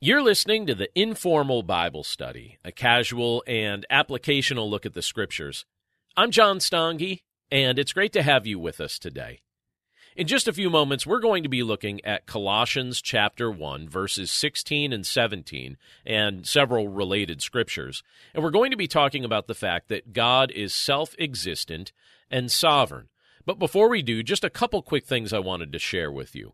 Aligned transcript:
You're 0.00 0.22
listening 0.22 0.64
to 0.66 0.76
the 0.76 0.90
Informal 0.94 1.64
Bible 1.64 2.04
Study, 2.04 2.56
a 2.64 2.70
casual 2.70 3.42
and 3.48 3.84
applicational 3.90 4.70
look 4.70 4.86
at 4.86 4.94
the 4.94 5.02
Scriptures. 5.02 5.64
I'm 6.16 6.30
John 6.30 6.60
Stange, 6.60 7.22
and 7.50 7.80
it's 7.80 7.92
great 7.92 8.12
to 8.12 8.22
have 8.22 8.46
you 8.46 8.60
with 8.60 8.80
us 8.80 8.96
today. 8.96 9.40
In 10.14 10.28
just 10.28 10.46
a 10.46 10.52
few 10.52 10.70
moments, 10.70 11.04
we're 11.04 11.18
going 11.18 11.42
to 11.42 11.48
be 11.48 11.64
looking 11.64 12.00
at 12.04 12.26
Colossians 12.26 13.02
chapter 13.02 13.50
1, 13.50 13.88
verses 13.88 14.30
16 14.30 14.92
and 14.92 15.04
17, 15.04 15.76
and 16.06 16.46
several 16.46 16.86
related 16.86 17.42
scriptures. 17.42 18.04
And 18.32 18.44
we're 18.44 18.50
going 18.50 18.70
to 18.70 18.76
be 18.76 18.86
talking 18.86 19.24
about 19.24 19.48
the 19.48 19.52
fact 19.52 19.88
that 19.88 20.12
God 20.12 20.52
is 20.52 20.72
self 20.72 21.16
existent 21.18 21.90
and 22.30 22.52
sovereign. 22.52 23.08
But 23.44 23.58
before 23.58 23.88
we 23.88 24.02
do, 24.02 24.22
just 24.22 24.44
a 24.44 24.50
couple 24.50 24.80
quick 24.80 25.06
things 25.06 25.32
I 25.32 25.40
wanted 25.40 25.72
to 25.72 25.80
share 25.80 26.12
with 26.12 26.36
you. 26.36 26.52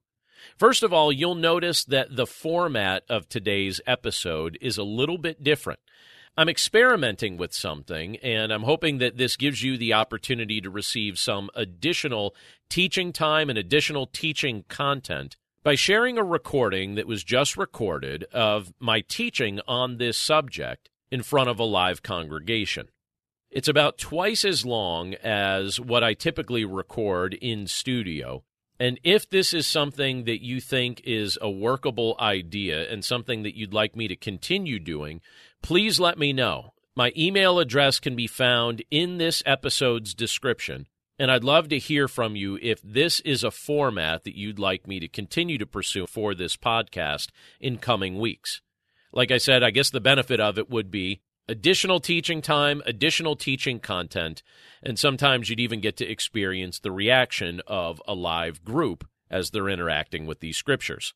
First 0.57 0.83
of 0.83 0.93
all, 0.93 1.13
you'll 1.13 1.35
notice 1.35 1.85
that 1.85 2.17
the 2.17 2.27
format 2.27 3.05
of 3.09 3.29
today's 3.29 3.81
episode 3.87 4.59
is 4.61 4.79
a 4.79 4.85
little 4.85 5.19
bit 5.19 5.43
different. 5.43 5.81
I'm 6.37 6.49
experimenting 6.49 7.37
with 7.37 7.53
something, 7.53 8.17
and 8.17 8.53
I'm 8.53 8.65
hoping 8.65 8.99
that 8.99 9.17
this 9.17 9.37
gives 9.37 9.63
you 9.63 9.79
the 9.79 9.93
opportunity 9.93 10.61
to 10.61 10.71
receive 10.71 11.19
some 11.19 11.49
additional 11.55 12.35
teaching 12.69 13.13
time 13.13 13.49
and 13.49 13.59
additional 13.59 14.07
teaching 14.07 14.65
content 14.69 15.37
by 15.63 15.77
sharing 15.77 16.19
a 16.19 16.25
recording 16.25 16.97
that 16.97 17.07
was 17.07 17.23
just 17.23 17.57
recorded 17.57 18.25
of 18.33 18.73
my 18.81 19.01
teaching 19.01 19.61
on 19.69 19.99
this 19.99 20.19
subject 20.19 20.91
in 21.11 21.23
front 21.23 21.49
of 21.49 21.61
a 21.61 21.65
live 21.65 22.03
congregation. 22.03 22.89
It's 23.51 23.69
about 23.69 23.99
twice 23.99 24.45
as 24.45 24.67
long 24.67 25.15
as 25.15 25.79
what 25.79 26.03
I 26.03 26.15
typically 26.15 26.65
record 26.65 27.35
in 27.35 27.69
studio, 27.69 28.43
and 28.79 28.99
if 29.05 29.29
this 29.29 29.55
is 29.55 29.67
something 29.67 30.25
that 30.25 30.43
you 30.43 30.61
think 30.61 31.01
is 31.05 31.39
a 31.41 31.51
workable 31.51 32.17
idea 32.19 32.91
and 32.91 33.05
something 33.05 33.43
that 33.45 33.57
you'd 33.57 33.75
like 33.75 33.95
me 33.95 34.09
to 34.09 34.17
continue 34.17 34.79
doing, 34.79 35.21
please 35.63 36.01
let 36.01 36.19
me 36.19 36.33
know. 36.33 36.73
My 36.97 37.13
email 37.17 37.59
address 37.59 38.01
can 38.01 38.17
be 38.17 38.27
found 38.27 38.83
in 38.91 39.19
this 39.19 39.43
episode's 39.47 40.15
description, 40.15 40.87
and 41.19 41.31
I'd 41.31 41.45
love 41.45 41.69
to 41.69 41.79
hear 41.79 42.09
from 42.09 42.37
you 42.37 42.59
if 42.63 42.81
this 42.83 43.21
is 43.21 43.45
a 43.45 43.51
format 43.51 44.25
that 44.25 44.37
you'd 44.37 44.59
like 44.59 44.87
me 44.87 45.01
to 45.01 45.09
continue 45.09 45.59
to 45.59 45.67
pursue 45.67 46.07
for 46.07 46.35
this 46.35 46.57
podcast 46.57 47.29
in 47.61 47.79
coming 47.79 48.19
weeks. 48.19 48.61
Like 49.13 49.31
I 49.31 49.39
said, 49.39 49.63
I 49.63 49.71
guess 49.71 49.91
the 49.91 50.01
benefit 50.01 50.41
of 50.41 50.59
it 50.59 50.69
would 50.69 50.91
be 50.91 51.21
additional 51.49 52.01
teaching 52.01 52.43
time, 52.43 52.83
additional 52.87 53.37
teaching 53.37 53.81
content, 53.81 54.43
and 54.83 54.99
sometimes 54.99 55.49
you'd 55.49 55.61
even 55.61 55.81
get 55.81 55.97
to 55.99 56.09
experience 56.09 56.79
the 56.79 56.93
reaction 56.93 57.61
of 57.67 58.01
a 58.07 58.15
live 58.15 58.65
group 58.65 59.07
as 59.31 59.51
they're 59.51 59.69
interacting 59.69 60.27
with 60.27 60.41
these 60.41 60.57
scriptures. 60.57 61.15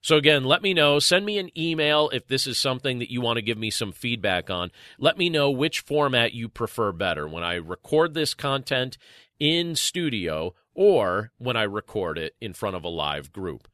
So, 0.00 0.16
again, 0.16 0.44
let 0.44 0.60
me 0.60 0.74
know. 0.74 0.98
Send 0.98 1.24
me 1.24 1.38
an 1.38 1.48
email 1.58 2.10
if 2.10 2.26
this 2.26 2.46
is 2.46 2.58
something 2.58 2.98
that 2.98 3.10
you 3.10 3.22
want 3.22 3.38
to 3.38 3.42
give 3.42 3.56
me 3.56 3.70
some 3.70 3.90
feedback 3.90 4.50
on. 4.50 4.70
Let 4.98 5.16
me 5.16 5.30
know 5.30 5.50
which 5.50 5.80
format 5.80 6.34
you 6.34 6.50
prefer 6.50 6.92
better 6.92 7.26
when 7.26 7.42
I 7.42 7.54
record 7.54 8.12
this 8.12 8.34
content 8.34 8.98
in 9.40 9.74
studio 9.74 10.54
or 10.74 11.32
when 11.38 11.56
I 11.56 11.62
record 11.62 12.18
it 12.18 12.34
in 12.38 12.52
front 12.52 12.76
of 12.76 12.84
a 12.84 12.88
live 12.88 13.32
group. 13.32 13.66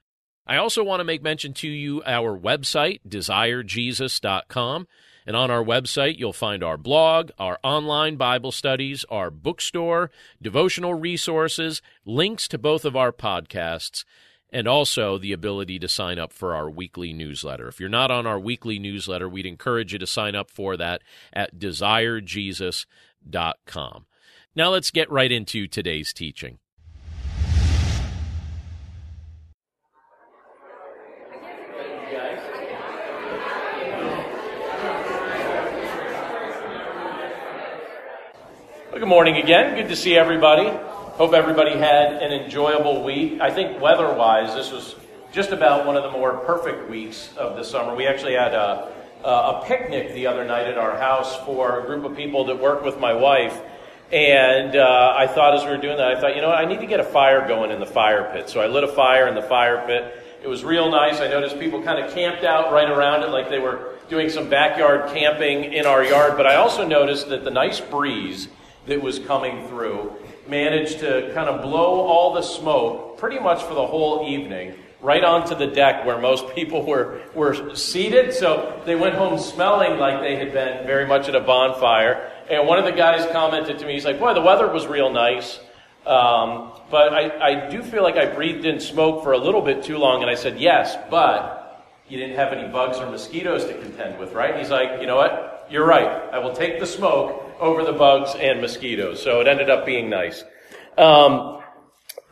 I 0.46 0.56
also 0.56 0.84
want 0.84 1.00
to 1.00 1.04
make 1.04 1.22
mention 1.22 1.52
to 1.54 1.68
you 1.68 2.00
our 2.06 2.38
website, 2.38 3.00
desirejesus.com. 3.08 4.86
And 5.26 5.36
on 5.36 5.50
our 5.50 5.62
website, 5.62 6.18
you'll 6.18 6.32
find 6.32 6.64
our 6.64 6.76
blog, 6.76 7.30
our 7.38 7.58
online 7.62 8.16
Bible 8.16 8.52
studies, 8.52 9.04
our 9.10 9.30
bookstore, 9.30 10.10
devotional 10.40 10.94
resources, 10.94 11.82
links 12.04 12.48
to 12.48 12.58
both 12.58 12.84
of 12.84 12.96
our 12.96 13.12
podcasts, 13.12 14.04
and 14.52 14.66
also 14.66 15.16
the 15.18 15.32
ability 15.32 15.78
to 15.78 15.86
sign 15.88 16.18
up 16.18 16.32
for 16.32 16.52
our 16.54 16.70
weekly 16.70 17.12
newsletter. 17.12 17.68
If 17.68 17.78
you're 17.80 17.88
not 17.88 18.10
on 18.10 18.26
our 18.26 18.40
weekly 18.40 18.78
newsletter, 18.78 19.28
we'd 19.28 19.46
encourage 19.46 19.92
you 19.92 19.98
to 19.98 20.06
sign 20.06 20.34
up 20.34 20.50
for 20.50 20.76
that 20.76 21.02
at 21.32 21.58
desirejesus.com. 21.58 24.06
Now 24.56 24.70
let's 24.70 24.90
get 24.90 25.10
right 25.10 25.30
into 25.30 25.68
today's 25.68 26.12
teaching. 26.12 26.58
Good 39.00 39.08
morning 39.08 39.38
again. 39.38 39.74
Good 39.76 39.88
to 39.88 39.96
see 39.96 40.14
everybody. 40.14 40.68
Hope 40.68 41.32
everybody 41.32 41.70
had 41.70 42.22
an 42.22 42.32
enjoyable 42.32 43.02
week. 43.02 43.40
I 43.40 43.50
think 43.50 43.80
weather 43.80 44.12
wise, 44.12 44.54
this 44.54 44.70
was 44.70 44.94
just 45.32 45.52
about 45.52 45.86
one 45.86 45.96
of 45.96 46.02
the 46.02 46.10
more 46.10 46.36
perfect 46.44 46.90
weeks 46.90 47.34
of 47.38 47.56
the 47.56 47.64
summer. 47.64 47.94
We 47.94 48.06
actually 48.06 48.34
had 48.34 48.52
a, 48.52 48.92
a 49.24 49.64
picnic 49.64 50.12
the 50.12 50.26
other 50.26 50.44
night 50.44 50.66
at 50.66 50.76
our 50.76 50.98
house 50.98 51.34
for 51.46 51.80
a 51.80 51.86
group 51.86 52.04
of 52.04 52.14
people 52.14 52.44
that 52.44 52.60
work 52.60 52.84
with 52.84 53.00
my 53.00 53.14
wife. 53.14 53.58
And 54.12 54.76
uh, 54.76 55.14
I 55.16 55.26
thought 55.28 55.54
as 55.54 55.64
we 55.64 55.70
were 55.70 55.78
doing 55.78 55.96
that, 55.96 56.18
I 56.18 56.20
thought, 56.20 56.36
you 56.36 56.42
know, 56.42 56.52
I 56.52 56.66
need 56.66 56.80
to 56.80 56.86
get 56.86 57.00
a 57.00 57.04
fire 57.04 57.48
going 57.48 57.70
in 57.70 57.80
the 57.80 57.86
fire 57.86 58.30
pit. 58.34 58.50
So 58.50 58.60
I 58.60 58.66
lit 58.66 58.84
a 58.84 58.88
fire 58.88 59.28
in 59.28 59.34
the 59.34 59.40
fire 59.40 59.82
pit. 59.86 60.26
It 60.42 60.46
was 60.46 60.62
real 60.62 60.90
nice. 60.90 61.20
I 61.20 61.28
noticed 61.28 61.58
people 61.58 61.82
kind 61.82 62.04
of 62.04 62.12
camped 62.12 62.44
out 62.44 62.70
right 62.70 62.90
around 62.90 63.22
it 63.22 63.30
like 63.30 63.48
they 63.48 63.60
were 63.60 63.94
doing 64.10 64.28
some 64.28 64.50
backyard 64.50 65.10
camping 65.14 65.72
in 65.72 65.86
our 65.86 66.04
yard. 66.04 66.36
But 66.36 66.46
I 66.46 66.56
also 66.56 66.86
noticed 66.86 67.30
that 67.30 67.44
the 67.44 67.50
nice 67.50 67.80
breeze 67.80 68.48
that 68.90 69.00
was 69.00 69.20
coming 69.20 69.66
through 69.68 70.12
managed 70.48 70.98
to 70.98 71.30
kind 71.32 71.48
of 71.48 71.62
blow 71.62 72.00
all 72.00 72.34
the 72.34 72.42
smoke 72.42 73.18
pretty 73.18 73.38
much 73.38 73.62
for 73.62 73.74
the 73.74 73.86
whole 73.86 74.28
evening 74.28 74.74
right 75.00 75.22
onto 75.22 75.54
the 75.54 75.68
deck 75.68 76.04
where 76.04 76.18
most 76.18 76.44
people 76.56 76.84
were, 76.84 77.20
were 77.34 77.74
seated. 77.76 78.34
So 78.34 78.82
they 78.84 78.96
went 78.96 79.14
home 79.14 79.38
smelling 79.38 79.98
like 79.98 80.20
they 80.20 80.36
had 80.36 80.52
been 80.52 80.86
very 80.86 81.06
much 81.06 81.28
at 81.28 81.36
a 81.36 81.40
bonfire. 81.40 82.30
And 82.50 82.66
one 82.66 82.78
of 82.78 82.84
the 82.84 82.92
guys 82.92 83.24
commented 83.32 83.78
to 83.78 83.86
me, 83.86 83.94
he's 83.94 84.04
like, 84.04 84.18
Boy, 84.18 84.34
the 84.34 84.42
weather 84.42 84.66
was 84.66 84.86
real 84.88 85.10
nice. 85.10 85.60
Um, 86.04 86.72
but 86.90 87.14
I, 87.14 87.66
I 87.66 87.70
do 87.70 87.82
feel 87.82 88.02
like 88.02 88.16
I 88.16 88.26
breathed 88.26 88.64
in 88.64 88.80
smoke 88.80 89.22
for 89.22 89.32
a 89.32 89.38
little 89.38 89.62
bit 89.62 89.84
too 89.84 89.98
long. 89.98 90.22
And 90.22 90.30
I 90.30 90.34
said, 90.34 90.58
Yes, 90.58 90.96
but 91.10 91.86
you 92.08 92.18
didn't 92.18 92.34
have 92.34 92.52
any 92.52 92.68
bugs 92.68 92.98
or 92.98 93.08
mosquitoes 93.08 93.64
to 93.66 93.74
contend 93.74 94.18
with, 94.18 94.32
right? 94.32 94.50
And 94.50 94.58
he's 94.58 94.70
like, 94.70 95.00
You 95.00 95.06
know 95.06 95.16
what? 95.16 95.68
You're 95.70 95.86
right. 95.86 96.08
I 96.32 96.40
will 96.40 96.52
take 96.52 96.80
the 96.80 96.86
smoke 96.86 97.46
over 97.60 97.84
the 97.84 97.92
bugs 97.92 98.34
and 98.34 98.60
mosquitoes. 98.60 99.22
So 99.22 99.40
it 99.40 99.46
ended 99.46 99.70
up 99.70 99.86
being 99.86 100.10
nice. 100.10 100.44
Um, 100.98 101.62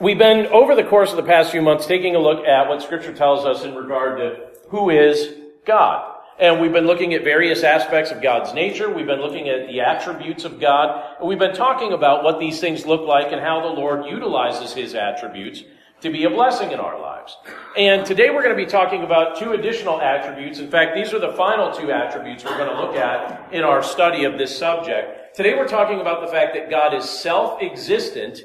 we've 0.00 0.18
been, 0.18 0.46
over 0.46 0.74
the 0.74 0.84
course 0.84 1.10
of 1.10 1.16
the 1.16 1.22
past 1.22 1.50
few 1.50 1.62
months, 1.62 1.86
taking 1.86 2.16
a 2.16 2.18
look 2.18 2.44
at 2.46 2.68
what 2.68 2.82
Scripture 2.82 3.14
tells 3.14 3.44
us 3.44 3.64
in 3.64 3.74
regard 3.74 4.18
to 4.18 4.48
who 4.68 4.90
is 4.90 5.34
God. 5.66 6.14
And 6.38 6.60
we've 6.60 6.72
been 6.72 6.86
looking 6.86 7.14
at 7.14 7.24
various 7.24 7.64
aspects 7.64 8.12
of 8.12 8.22
God's 8.22 8.54
nature. 8.54 8.92
We've 8.92 9.06
been 9.06 9.20
looking 9.20 9.48
at 9.48 9.66
the 9.66 9.80
attributes 9.80 10.44
of 10.44 10.60
God. 10.60 11.16
And 11.18 11.28
we've 11.28 11.38
been 11.38 11.54
talking 11.54 11.92
about 11.92 12.22
what 12.22 12.38
these 12.38 12.60
things 12.60 12.86
look 12.86 13.06
like 13.06 13.32
and 13.32 13.40
how 13.40 13.60
the 13.60 13.74
Lord 13.74 14.06
utilizes 14.06 14.72
His 14.72 14.94
attributes 14.94 15.64
to 16.00 16.10
be 16.10 16.24
a 16.24 16.30
blessing 16.30 16.70
in 16.70 16.78
our 16.78 17.00
lives. 17.00 17.36
And 17.76 18.06
today 18.06 18.30
we're 18.30 18.42
going 18.42 18.56
to 18.56 18.64
be 18.64 18.70
talking 18.70 19.02
about 19.02 19.36
two 19.36 19.52
additional 19.52 20.00
attributes. 20.00 20.60
In 20.60 20.70
fact, 20.70 20.94
these 20.94 21.12
are 21.12 21.18
the 21.18 21.32
final 21.32 21.72
two 21.72 21.90
attributes 21.90 22.44
we're 22.44 22.56
going 22.56 22.70
to 22.70 22.80
look 22.80 22.94
at 22.94 23.52
in 23.52 23.64
our 23.64 23.82
study 23.82 24.24
of 24.24 24.38
this 24.38 24.56
subject. 24.56 25.17
Today 25.38 25.54
we're 25.54 25.69
talking 25.69 26.00
about 26.00 26.21
the 26.21 26.32
fact 26.32 26.54
that 26.54 26.69
God 26.69 26.93
is 26.93 27.09
self 27.09 27.62
existent 27.62 28.41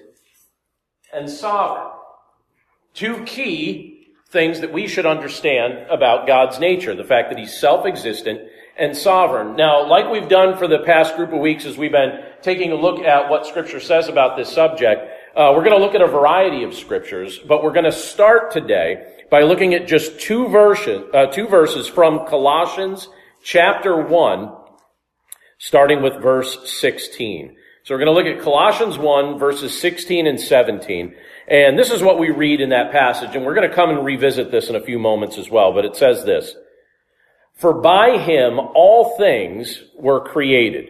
and 1.11 1.27
sovereign. 1.27 1.91
Two 2.93 3.23
key 3.23 4.09
things 4.29 4.59
that 4.59 4.71
we 4.71 4.87
should 4.87 5.07
understand 5.07 5.89
about 5.89 6.27
God's 6.27 6.59
nature 6.59 6.93
the 6.93 7.03
fact 7.03 7.31
that 7.31 7.39
He's 7.39 7.59
self 7.59 7.87
existent 7.87 8.41
and 8.77 8.95
sovereign. 8.95 9.55
Now, 9.55 9.89
like 9.89 10.11
we've 10.11 10.29
done 10.29 10.55
for 10.55 10.67
the 10.67 10.83
past 10.85 11.15
group 11.15 11.33
of 11.33 11.39
weeks 11.39 11.65
as 11.65 11.79
we've 11.79 11.91
been 11.91 12.25
taking 12.43 12.71
a 12.71 12.75
look 12.75 12.99
at 12.99 13.27
what 13.27 13.47
Scripture 13.47 13.79
says 13.79 14.07
about 14.07 14.37
this 14.37 14.49
subject, 14.53 15.01
uh, 15.35 15.51
we're 15.55 15.63
going 15.63 15.75
to 15.75 15.83
look 15.83 15.95
at 15.95 16.01
a 16.03 16.07
variety 16.07 16.63
of 16.63 16.75
scriptures, 16.75 17.39
but 17.39 17.63
we're 17.63 17.73
going 17.73 17.85
to 17.85 17.91
start 17.91 18.51
today 18.51 19.23
by 19.31 19.41
looking 19.41 19.73
at 19.73 19.87
just 19.87 20.19
two 20.19 20.47
verses, 20.47 21.01
uh, 21.11 21.25
two 21.25 21.47
verses 21.47 21.87
from 21.87 22.27
Colossians 22.27 23.09
chapter 23.43 23.97
1, 23.97 24.51
starting 25.63 26.01
with 26.01 26.21
verse 26.21 26.69
16. 26.69 27.55
So 27.83 27.93
we're 27.93 28.03
going 28.03 28.13
to 28.13 28.29
look 28.29 28.37
at 28.37 28.43
Colossians 28.43 28.97
1, 28.97 29.39
verses 29.39 29.79
16 29.79 30.27
and 30.27 30.37
17. 30.37 31.15
And 31.47 31.79
this 31.79 31.89
is 31.89 32.03
what 32.03 32.19
we 32.19 32.31
read 32.31 32.59
in 32.59 32.69
that 32.69 32.91
passage, 32.91 33.33
and 33.33 33.45
we're 33.45 33.53
going 33.53 33.69
to 33.69 33.73
come 33.73 33.89
and 33.89 34.03
revisit 34.03 34.51
this 34.51 34.67
in 34.67 34.75
a 34.75 34.83
few 34.83 34.99
moments 34.99 35.37
as 35.37 35.49
well, 35.49 35.71
but 35.71 35.85
it 35.85 35.95
says 35.95 36.25
this. 36.25 36.53
For 37.53 37.73
by 37.73 38.17
him 38.17 38.59
all 38.59 39.15
things 39.17 39.81
were 39.97 40.19
created, 40.19 40.89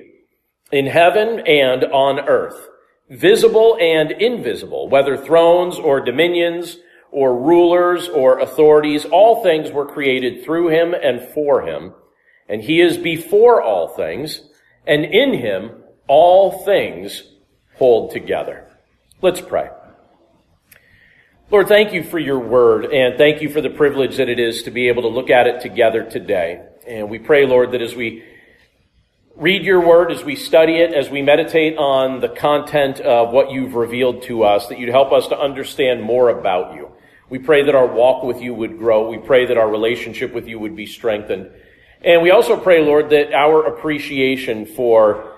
in 0.71 0.87
heaven 0.87 1.41
and 1.45 1.83
on 1.83 2.21
earth 2.27 2.67
visible 3.11 3.77
and 3.79 4.11
invisible, 4.11 4.89
whether 4.89 5.15
thrones 5.15 5.77
or 5.77 6.01
dominions 6.01 6.77
or 7.11 7.39
rulers 7.39 8.09
or 8.09 8.39
authorities, 8.39 9.05
all 9.05 9.43
things 9.43 9.71
were 9.71 9.85
created 9.85 10.43
through 10.43 10.69
him 10.69 10.95
and 10.95 11.21
for 11.21 11.61
him. 11.61 11.93
And 12.49 12.63
he 12.63 12.81
is 12.81 12.97
before 12.97 13.61
all 13.61 13.89
things, 13.89 14.41
and 14.85 15.05
in 15.05 15.33
him 15.33 15.71
all 16.07 16.63
things 16.65 17.23
hold 17.75 18.11
together. 18.11 18.67
Let's 19.21 19.41
pray. 19.41 19.69
Lord, 21.49 21.67
thank 21.67 21.93
you 21.93 22.03
for 22.03 22.17
your 22.17 22.39
word, 22.39 22.85
and 22.85 23.17
thank 23.17 23.41
you 23.41 23.49
for 23.49 23.61
the 23.61 23.69
privilege 23.69 24.17
that 24.17 24.27
it 24.27 24.39
is 24.39 24.63
to 24.63 24.71
be 24.71 24.87
able 24.87 25.03
to 25.03 25.07
look 25.07 25.29
at 25.29 25.45
it 25.45 25.61
together 25.61 26.03
today. 26.03 26.65
And 26.87 27.09
we 27.09 27.19
pray, 27.19 27.45
Lord, 27.45 27.71
that 27.71 27.81
as 27.81 27.95
we 27.95 28.23
read 29.35 29.63
your 29.63 29.85
word, 29.85 30.11
as 30.11 30.23
we 30.23 30.35
study 30.35 30.77
it, 30.77 30.93
as 30.93 31.09
we 31.09 31.21
meditate 31.21 31.77
on 31.77 32.21
the 32.21 32.29
content 32.29 32.99
of 32.99 33.31
what 33.31 33.51
you've 33.51 33.75
revealed 33.75 34.23
to 34.23 34.43
us, 34.43 34.67
that 34.67 34.79
you'd 34.79 34.89
help 34.89 35.11
us 35.11 35.27
to 35.27 35.37
understand 35.37 36.01
more 36.01 36.29
about 36.29 36.75
you. 36.75 36.91
We 37.29 37.39
pray 37.39 37.63
that 37.63 37.75
our 37.75 37.87
walk 37.87 38.23
with 38.23 38.41
you 38.41 38.53
would 38.53 38.77
grow. 38.77 39.09
We 39.09 39.17
pray 39.17 39.45
that 39.45 39.57
our 39.57 39.69
relationship 39.69 40.33
with 40.33 40.47
you 40.47 40.59
would 40.59 40.75
be 40.75 40.85
strengthened. 40.85 41.51
And 42.03 42.21
we 42.21 42.31
also 42.31 42.57
pray, 42.57 42.83
Lord, 42.83 43.11
that 43.11 43.33
our 43.33 43.65
appreciation 43.65 44.65
for 44.65 45.33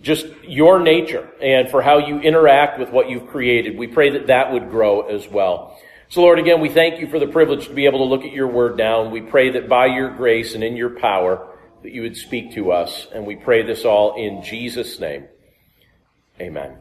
just 0.00 0.26
your 0.44 0.78
nature 0.78 1.28
and 1.42 1.68
for 1.68 1.82
how 1.82 1.98
you 1.98 2.20
interact 2.20 2.78
with 2.78 2.90
what 2.90 3.08
you've 3.08 3.28
created, 3.28 3.76
we 3.76 3.86
pray 3.86 4.10
that 4.10 4.28
that 4.28 4.52
would 4.52 4.70
grow 4.70 5.02
as 5.02 5.26
well. 5.28 5.78
So, 6.10 6.22
Lord, 6.22 6.38
again, 6.38 6.60
we 6.60 6.68
thank 6.68 7.00
you 7.00 7.06
for 7.06 7.18
the 7.18 7.26
privilege 7.26 7.66
to 7.66 7.74
be 7.74 7.86
able 7.86 7.98
to 7.98 8.04
look 8.04 8.24
at 8.24 8.32
your 8.32 8.48
word 8.48 8.78
now. 8.78 9.02
And 9.02 9.12
we 9.12 9.20
pray 9.20 9.50
that 9.50 9.68
by 9.68 9.86
your 9.86 10.10
grace 10.10 10.54
and 10.54 10.64
in 10.64 10.76
your 10.76 10.98
power, 10.98 11.54
that 11.82 11.92
you 11.92 12.02
would 12.02 12.16
speak 12.16 12.54
to 12.54 12.72
us. 12.72 13.06
And 13.14 13.26
we 13.26 13.36
pray 13.36 13.62
this 13.62 13.84
all 13.84 14.16
in 14.16 14.42
Jesus' 14.42 14.98
name. 15.00 15.26
Amen. 16.40 16.78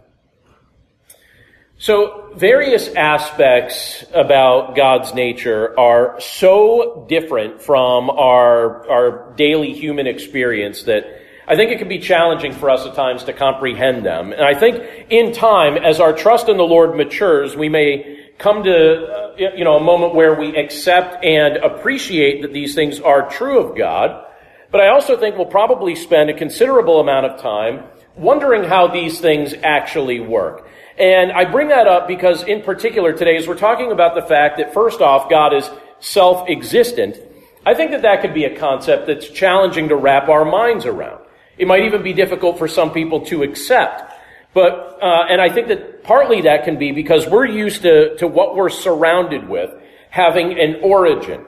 So, 1.79 2.31
various 2.33 2.88
aspects 2.88 4.03
about 4.12 4.75
God's 4.75 5.13
nature 5.13 5.79
are 5.79 6.19
so 6.19 7.06
different 7.07 7.62
from 7.62 8.09
our, 8.09 8.89
our 8.89 9.33
daily 9.35 9.74
human 9.74 10.07
experience 10.07 10.83
that 10.83 11.06
I 11.47 11.56
think 11.56 11.71
it 11.71 11.77
can 11.77 11.88
be 11.88 12.00
challenging 12.00 12.51
for 12.51 12.71
us 12.71 12.83
at 12.88 12.95
times 12.95 13.25
to 13.25 13.33
comprehend 13.33 14.03
them. 14.03 14.33
And 14.33 14.41
I 14.41 14.56
think 14.56 14.83
in 15.12 15.33
time, 15.33 15.77
as 15.77 16.00
our 16.00 16.13
trust 16.13 16.50
in 16.50 16.57
the 16.57 16.63
Lord 16.63 16.95
matures, 16.95 17.56
we 17.56 17.69
may 17.69 18.31
come 18.39 18.63
to, 18.63 19.06
uh, 19.06 19.35
you 19.38 19.63
know, 19.63 19.77
a 19.77 19.83
moment 19.83 20.15
where 20.15 20.33
we 20.33 20.57
accept 20.57 21.23
and 21.23 21.57
appreciate 21.57 22.41
that 22.41 22.53
these 22.53 22.73
things 22.73 23.00
are 23.00 23.30
true 23.30 23.59
of 23.59 23.77
God. 23.77 24.25
But 24.71 24.81
I 24.81 24.88
also 24.88 25.15
think 25.15 25.38
we'll 25.38 25.45
probably 25.45 25.94
spend 25.94 26.31
a 26.31 26.33
considerable 26.33 27.00
amount 27.00 27.27
of 27.27 27.39
time 27.39 27.83
wondering 28.17 28.63
how 28.63 28.87
these 28.87 29.19
things 29.19 29.53
actually 29.63 30.19
work. 30.19 30.67
And 30.97 31.31
I 31.31 31.45
bring 31.45 31.67
that 31.67 31.87
up 31.87 32.07
because 32.07 32.43
in 32.43 32.61
particular 32.61 33.13
today, 33.13 33.37
as 33.37 33.47
we're 33.47 33.57
talking 33.57 33.91
about 33.91 34.15
the 34.15 34.23
fact 34.23 34.57
that 34.57 34.73
first 34.73 35.01
off, 35.01 35.29
God 35.29 35.53
is 35.53 35.69
self-existent, 35.99 37.17
I 37.65 37.73
think 37.73 37.91
that 37.91 38.01
that 38.01 38.21
could 38.21 38.33
be 38.33 38.45
a 38.45 38.57
concept 38.57 39.07
that's 39.07 39.29
challenging 39.29 39.89
to 39.89 39.95
wrap 39.95 40.29
our 40.29 40.45
minds 40.45 40.85
around. 40.85 41.23
It 41.57 41.67
might 41.67 41.83
even 41.83 42.01
be 42.01 42.13
difficult 42.13 42.57
for 42.57 42.67
some 42.67 42.91
people 42.91 43.25
to 43.25 43.43
accept. 43.43 44.13
But, 44.53 44.99
uh, 45.01 45.25
and 45.29 45.41
I 45.41 45.49
think 45.49 45.67
that 45.67 46.03
partly 46.03 46.41
that 46.41 46.63
can 46.63 46.77
be 46.77 46.91
because 46.91 47.27
we're 47.27 47.45
used 47.45 47.83
to, 47.83 48.15
to 48.17 48.27
what 48.27 48.55
we're 48.55 48.69
surrounded 48.69 49.47
with 49.47 49.71
having 50.09 50.57
an 50.59 50.77
origin 50.81 51.45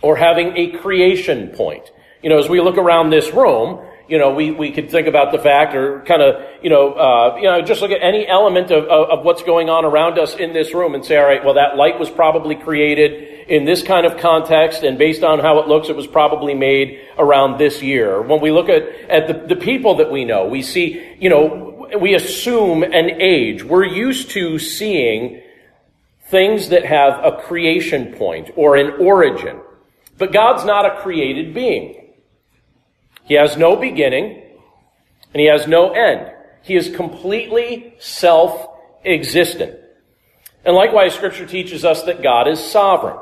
or 0.00 0.16
having 0.16 0.56
a 0.56 0.70
creation 0.78 1.48
point. 1.48 1.90
You 2.22 2.30
know, 2.30 2.38
as 2.38 2.48
we 2.48 2.60
look 2.60 2.78
around 2.78 3.10
this 3.10 3.32
room, 3.32 3.84
you 4.12 4.18
know, 4.18 4.34
we, 4.34 4.50
we 4.50 4.70
could 4.70 4.90
think 4.90 5.06
about 5.06 5.32
the 5.32 5.38
fact 5.38 5.74
or 5.74 6.02
kind 6.02 6.20
of, 6.20 6.44
you 6.62 6.68
know, 6.68 6.92
uh, 6.92 7.34
you 7.36 7.44
know, 7.44 7.62
just 7.62 7.80
look 7.80 7.92
at 7.92 8.02
any 8.02 8.28
element 8.28 8.70
of, 8.70 8.84
of, 8.84 9.08
of, 9.08 9.24
what's 9.24 9.42
going 9.42 9.70
on 9.70 9.86
around 9.86 10.18
us 10.18 10.34
in 10.34 10.52
this 10.52 10.74
room 10.74 10.94
and 10.94 11.02
say, 11.02 11.16
all 11.16 11.24
right, 11.24 11.42
well, 11.42 11.54
that 11.54 11.76
light 11.76 11.98
was 11.98 12.10
probably 12.10 12.54
created 12.54 13.48
in 13.48 13.64
this 13.64 13.82
kind 13.82 14.04
of 14.04 14.18
context 14.18 14.82
and 14.82 14.98
based 14.98 15.22
on 15.22 15.38
how 15.38 15.60
it 15.60 15.66
looks, 15.66 15.88
it 15.88 15.96
was 15.96 16.06
probably 16.06 16.52
made 16.52 17.00
around 17.16 17.56
this 17.56 17.82
year. 17.82 18.20
When 18.20 18.42
we 18.42 18.50
look 18.50 18.68
at, 18.68 18.82
at 19.08 19.28
the, 19.28 19.54
the 19.54 19.58
people 19.58 19.94
that 19.96 20.12
we 20.12 20.26
know, 20.26 20.44
we 20.44 20.60
see, 20.60 21.02
you 21.18 21.30
know, 21.30 21.88
we 21.98 22.14
assume 22.14 22.82
an 22.82 23.18
age. 23.18 23.64
We're 23.64 23.86
used 23.86 24.32
to 24.32 24.58
seeing 24.58 25.40
things 26.26 26.68
that 26.68 26.84
have 26.84 27.18
a 27.24 27.40
creation 27.40 28.12
point 28.12 28.50
or 28.56 28.76
an 28.76 28.90
origin. 29.00 29.62
But 30.18 30.34
God's 30.34 30.66
not 30.66 30.84
a 30.84 31.00
created 31.00 31.54
being. 31.54 32.01
He 33.24 33.34
has 33.34 33.56
no 33.56 33.76
beginning 33.76 34.42
and 35.32 35.40
he 35.40 35.46
has 35.46 35.66
no 35.66 35.92
end. 35.92 36.30
He 36.62 36.76
is 36.76 36.94
completely 36.94 37.94
self-existent. 37.98 39.78
And 40.64 40.76
likewise, 40.76 41.14
scripture 41.14 41.46
teaches 41.46 41.84
us 41.84 42.04
that 42.04 42.22
God 42.22 42.46
is 42.46 42.60
sovereign. 42.60 43.16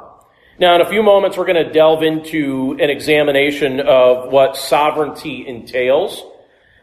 Now, 0.58 0.74
in 0.74 0.82
a 0.82 0.88
few 0.88 1.02
moments, 1.02 1.38
we're 1.38 1.46
going 1.46 1.64
to 1.64 1.72
delve 1.72 2.02
into 2.02 2.76
an 2.78 2.90
examination 2.90 3.80
of 3.80 4.30
what 4.30 4.56
sovereignty 4.56 5.46
entails. 5.46 6.22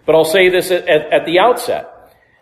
But 0.06 0.16
I'll 0.16 0.25
say 0.25 0.50
this 0.50 0.72
at, 0.72 0.88
at, 0.88 1.14
at 1.14 1.25
the 1.28 1.38
outset. 1.40 1.94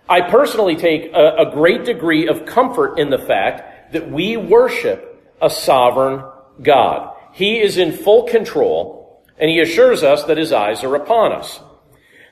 I 0.07 0.21
personally 0.21 0.77
take 0.77 1.11
a, 1.13 1.47
a 1.47 1.51
great 1.51 1.83
degree 1.83 2.27
of 2.29 2.45
comfort 2.45 2.99
in 2.99 3.09
the 3.09 3.17
fact 3.17 3.91
that 3.91 4.09
we 4.09 4.37
worship 4.37 5.21
a 5.41 5.49
sovereign 5.49 6.23
God. 6.61 7.13
He 7.33 7.59
is 7.59 7.77
in 7.77 7.91
full 7.91 8.23
control 8.23 9.04
and 9.37 9.49
he 9.49 9.59
assures 9.59 10.03
us 10.03 10.23
that 10.25 10.37
his 10.37 10.51
eyes 10.51 10.83
are 10.83 10.95
upon 10.95 11.31
us. 11.33 11.59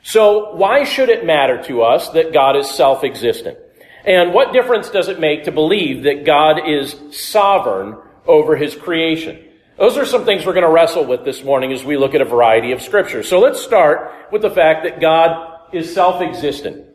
So 0.03 0.53
why 0.55 0.83
should 0.83 1.09
it 1.09 1.25
matter 1.25 1.61
to 1.63 1.81
us 1.81 2.09
that 2.09 2.33
God 2.33 2.57
is 2.57 2.69
self-existent? 2.69 3.57
And 4.05 4.33
what 4.33 4.51
difference 4.51 4.89
does 4.89 5.07
it 5.07 5.19
make 5.19 5.45
to 5.45 5.51
believe 5.51 6.03
that 6.03 6.25
God 6.25 6.67
is 6.67 6.95
sovereign 7.11 7.97
over 8.27 8.55
his 8.55 8.75
creation? 8.75 9.39
Those 9.77 9.97
are 9.97 10.05
some 10.05 10.25
things 10.25 10.45
we're 10.45 10.53
going 10.53 10.65
to 10.65 10.71
wrestle 10.71 11.05
with 11.05 11.23
this 11.23 11.43
morning 11.43 11.71
as 11.71 11.83
we 11.83 11.97
look 11.97 12.13
at 12.13 12.21
a 12.21 12.25
variety 12.25 12.73
of 12.73 12.81
scriptures. 12.81 13.27
So 13.27 13.39
let's 13.39 13.61
start 13.61 14.11
with 14.31 14.41
the 14.41 14.51
fact 14.51 14.83
that 14.83 14.99
God 14.99 15.59
is 15.73 15.93
self-existent. 15.93 16.85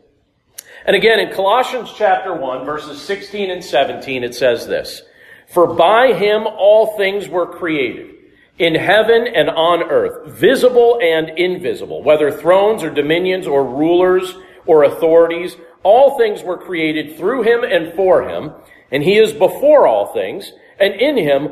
And 0.85 0.95
again, 0.95 1.19
in 1.19 1.33
Colossians 1.33 1.91
chapter 1.95 2.33
1, 2.33 2.65
verses 2.65 3.01
16 3.01 3.51
and 3.51 3.63
17, 3.63 4.23
it 4.23 4.33
says 4.33 4.65
this, 4.65 5.01
For 5.47 5.73
by 5.73 6.13
him 6.13 6.47
all 6.47 6.95
things 6.95 7.27
were 7.27 7.47
created 7.47 8.18
in 8.59 8.75
heaven 8.75 9.25
and 9.33 9.49
on 9.49 9.83
earth, 9.83 10.27
visible 10.27 10.99
and 11.01 11.29
invisible, 11.39 12.03
whether 12.03 12.29
thrones 12.29 12.83
or 12.83 12.89
dominions 12.89 13.47
or 13.47 13.63
rulers 13.63 14.35
or 14.65 14.83
authorities, 14.83 15.55
all 15.81 16.17
things 16.17 16.43
were 16.43 16.57
created 16.57 17.17
through 17.17 17.41
him 17.43 17.63
and 17.63 17.93
for 17.93 18.27
him, 18.27 18.51
and 18.91 19.01
he 19.01 19.17
is 19.17 19.31
before 19.31 19.87
all 19.87 20.13
things, 20.13 20.51
and 20.77 20.93
in 20.93 21.17
him 21.17 21.49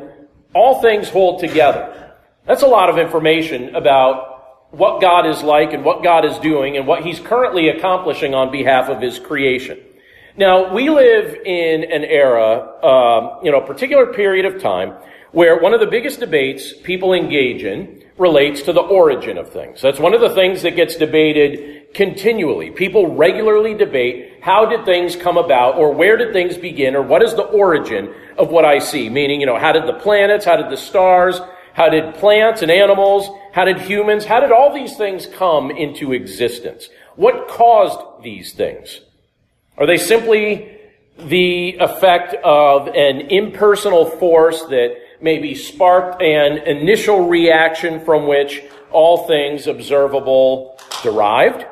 all 0.54 0.82
things 0.82 1.08
hold 1.08 1.40
together. 1.40 2.14
That's 2.46 2.62
a 2.62 2.66
lot 2.66 2.90
of 2.90 2.98
information 2.98 3.74
about 3.74 4.70
what 4.70 5.00
God 5.00 5.26
is 5.26 5.42
like 5.42 5.72
and 5.72 5.84
what 5.84 6.02
God 6.02 6.26
is 6.26 6.38
doing 6.38 6.76
and 6.76 6.86
what 6.86 7.02
he's 7.02 7.20
currently 7.20 7.68
accomplishing 7.68 8.34
on 8.34 8.52
behalf 8.52 8.90
of 8.90 9.00
his 9.00 9.18
creation. 9.18 9.78
Now, 10.36 10.72
we 10.72 10.90
live 10.90 11.34
in 11.34 11.84
an 11.84 12.04
era, 12.04 12.84
um, 12.84 13.44
you 13.44 13.50
know, 13.50 13.60
a 13.60 13.66
particular 13.66 14.12
period 14.12 14.44
of 14.44 14.60
time 14.60 14.94
where 15.38 15.56
one 15.60 15.72
of 15.72 15.78
the 15.78 15.86
biggest 15.86 16.18
debates 16.18 16.72
people 16.82 17.12
engage 17.12 17.62
in 17.62 18.02
relates 18.16 18.62
to 18.62 18.72
the 18.72 18.80
origin 18.80 19.38
of 19.38 19.48
things. 19.52 19.80
That's 19.80 20.00
one 20.00 20.12
of 20.12 20.20
the 20.20 20.34
things 20.34 20.62
that 20.62 20.74
gets 20.74 20.96
debated 20.96 21.94
continually. 21.94 22.72
People 22.72 23.14
regularly 23.14 23.72
debate 23.72 24.40
how 24.42 24.66
did 24.66 24.84
things 24.84 25.14
come 25.14 25.36
about 25.36 25.76
or 25.76 25.94
where 25.94 26.16
did 26.16 26.32
things 26.32 26.58
begin 26.58 26.96
or 26.96 27.02
what 27.02 27.22
is 27.22 27.36
the 27.36 27.44
origin 27.44 28.12
of 28.36 28.50
what 28.50 28.64
I 28.64 28.80
see? 28.80 29.08
Meaning, 29.08 29.38
you 29.38 29.46
know, 29.46 29.60
how 29.60 29.70
did 29.70 29.86
the 29.86 29.92
planets, 29.92 30.44
how 30.44 30.56
did 30.56 30.70
the 30.72 30.76
stars, 30.76 31.40
how 31.72 31.88
did 31.88 32.16
plants 32.16 32.62
and 32.62 32.70
animals, 32.72 33.30
how 33.52 33.64
did 33.64 33.78
humans, 33.80 34.24
how 34.24 34.40
did 34.40 34.50
all 34.50 34.74
these 34.74 34.96
things 34.96 35.26
come 35.26 35.70
into 35.70 36.12
existence? 36.12 36.88
What 37.14 37.46
caused 37.46 38.24
these 38.24 38.54
things? 38.54 39.02
Are 39.76 39.86
they 39.86 39.98
simply 39.98 40.80
the 41.16 41.76
effect 41.78 42.34
of 42.42 42.88
an 42.88 43.20
impersonal 43.30 44.04
force 44.04 44.62
that 44.62 44.96
maybe 45.20 45.54
sparked 45.54 46.22
an 46.22 46.58
initial 46.58 47.28
reaction 47.28 48.04
from 48.04 48.26
which 48.26 48.62
all 48.90 49.26
things 49.26 49.66
observable 49.66 50.78
derived? 51.02 51.66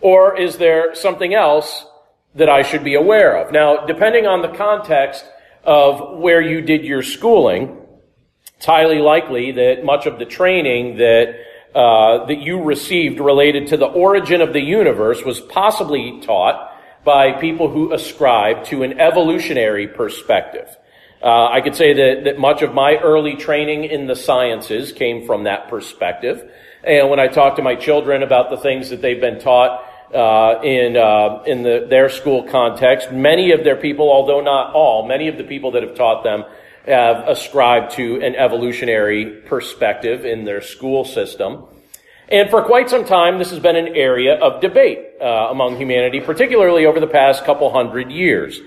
Or 0.00 0.36
is 0.38 0.58
there 0.58 0.94
something 0.94 1.34
else 1.34 1.86
that 2.34 2.48
I 2.48 2.62
should 2.62 2.84
be 2.84 2.94
aware 2.94 3.36
of? 3.36 3.52
Now, 3.52 3.86
depending 3.86 4.26
on 4.26 4.42
the 4.42 4.48
context 4.48 5.24
of 5.64 6.18
where 6.18 6.40
you 6.40 6.60
did 6.60 6.84
your 6.84 7.02
schooling, 7.02 7.78
it's 8.56 8.66
highly 8.66 8.98
likely 8.98 9.52
that 9.52 9.84
much 9.84 10.06
of 10.06 10.18
the 10.18 10.24
training 10.24 10.96
that 10.96 11.36
uh, 11.74 12.26
that 12.26 12.38
you 12.38 12.62
received 12.62 13.18
related 13.18 13.68
to 13.68 13.78
the 13.78 13.86
origin 13.86 14.42
of 14.42 14.52
the 14.52 14.60
universe 14.60 15.24
was 15.24 15.40
possibly 15.40 16.20
taught 16.20 16.70
by 17.02 17.32
people 17.32 17.70
who 17.70 17.94
ascribe 17.94 18.64
to 18.64 18.82
an 18.82 19.00
evolutionary 19.00 19.88
perspective. 19.88 20.76
Uh, 21.22 21.48
I 21.50 21.60
could 21.60 21.76
say 21.76 21.92
that, 21.92 22.24
that 22.24 22.38
much 22.38 22.62
of 22.62 22.74
my 22.74 22.96
early 22.96 23.36
training 23.36 23.84
in 23.84 24.08
the 24.08 24.16
sciences 24.16 24.92
came 24.92 25.24
from 25.24 25.44
that 25.44 25.68
perspective. 25.68 26.50
And 26.82 27.10
when 27.10 27.20
I 27.20 27.28
talk 27.28 27.56
to 27.56 27.62
my 27.62 27.76
children 27.76 28.24
about 28.24 28.50
the 28.50 28.56
things 28.56 28.90
that 28.90 29.00
they've 29.00 29.20
been 29.20 29.38
taught 29.38 29.88
uh, 30.12 30.60
in 30.62 30.96
uh, 30.96 31.42
in 31.46 31.62
the, 31.62 31.86
their 31.88 32.08
school 32.08 32.42
context, 32.42 33.12
many 33.12 33.52
of 33.52 33.62
their 33.62 33.76
people, 33.76 34.10
although 34.10 34.40
not 34.40 34.74
all, 34.74 35.06
many 35.06 35.28
of 35.28 35.38
the 35.38 35.44
people 35.44 35.70
that 35.72 35.84
have 35.84 35.94
taught 35.94 36.24
them 36.24 36.44
have 36.86 37.28
ascribed 37.28 37.92
to 37.92 38.20
an 38.20 38.34
evolutionary 38.34 39.26
perspective 39.46 40.26
in 40.26 40.44
their 40.44 40.60
school 40.60 41.04
system. 41.04 41.64
And 42.28 42.50
for 42.50 42.62
quite 42.62 42.90
some 42.90 43.04
time, 43.04 43.38
this 43.38 43.50
has 43.50 43.60
been 43.60 43.76
an 43.76 43.94
area 43.94 44.34
of 44.34 44.60
debate 44.60 44.98
uh, 45.20 45.48
among 45.50 45.76
humanity, 45.76 46.20
particularly 46.20 46.86
over 46.86 46.98
the 46.98 47.06
past 47.06 47.44
couple 47.44 47.70
hundred 47.72 48.10
years. 48.10 48.60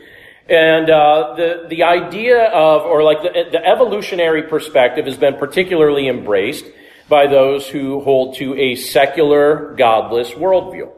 And 0.47 0.89
uh, 0.89 1.33
the, 1.35 1.65
the 1.69 1.83
idea 1.83 2.43
of, 2.45 2.83
or 2.83 3.03
like 3.03 3.23
the, 3.23 3.49
the 3.51 3.65
evolutionary 3.65 4.43
perspective 4.43 5.05
has 5.05 5.17
been 5.17 5.37
particularly 5.37 6.07
embraced 6.07 6.65
by 7.09 7.27
those 7.27 7.67
who 7.67 8.01
hold 8.01 8.35
to 8.35 8.55
a 8.55 8.75
secular, 8.75 9.73
godless 9.75 10.31
worldview. 10.31 10.91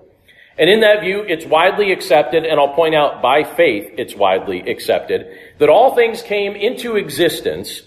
And 0.57 0.69
in 0.69 0.79
that 0.81 1.01
view, 1.01 1.23
it's 1.27 1.45
widely 1.45 1.91
accepted, 1.91 2.43
and 2.43 2.59
I'll 2.59 2.73
point 2.73 2.95
out 2.95 3.21
by 3.21 3.43
faith 3.43 3.93
it's 3.97 4.15
widely 4.15 4.61
accepted, 4.69 5.27
that 5.59 5.69
all 5.69 5.95
things 5.95 6.21
came 6.21 6.55
into 6.55 6.95
existence 6.95 7.83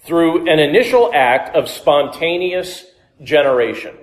through 0.00 0.48
an 0.50 0.58
initial 0.58 1.10
act 1.14 1.56
of 1.56 1.68
spontaneous 1.68 2.84
generation. 3.22 3.96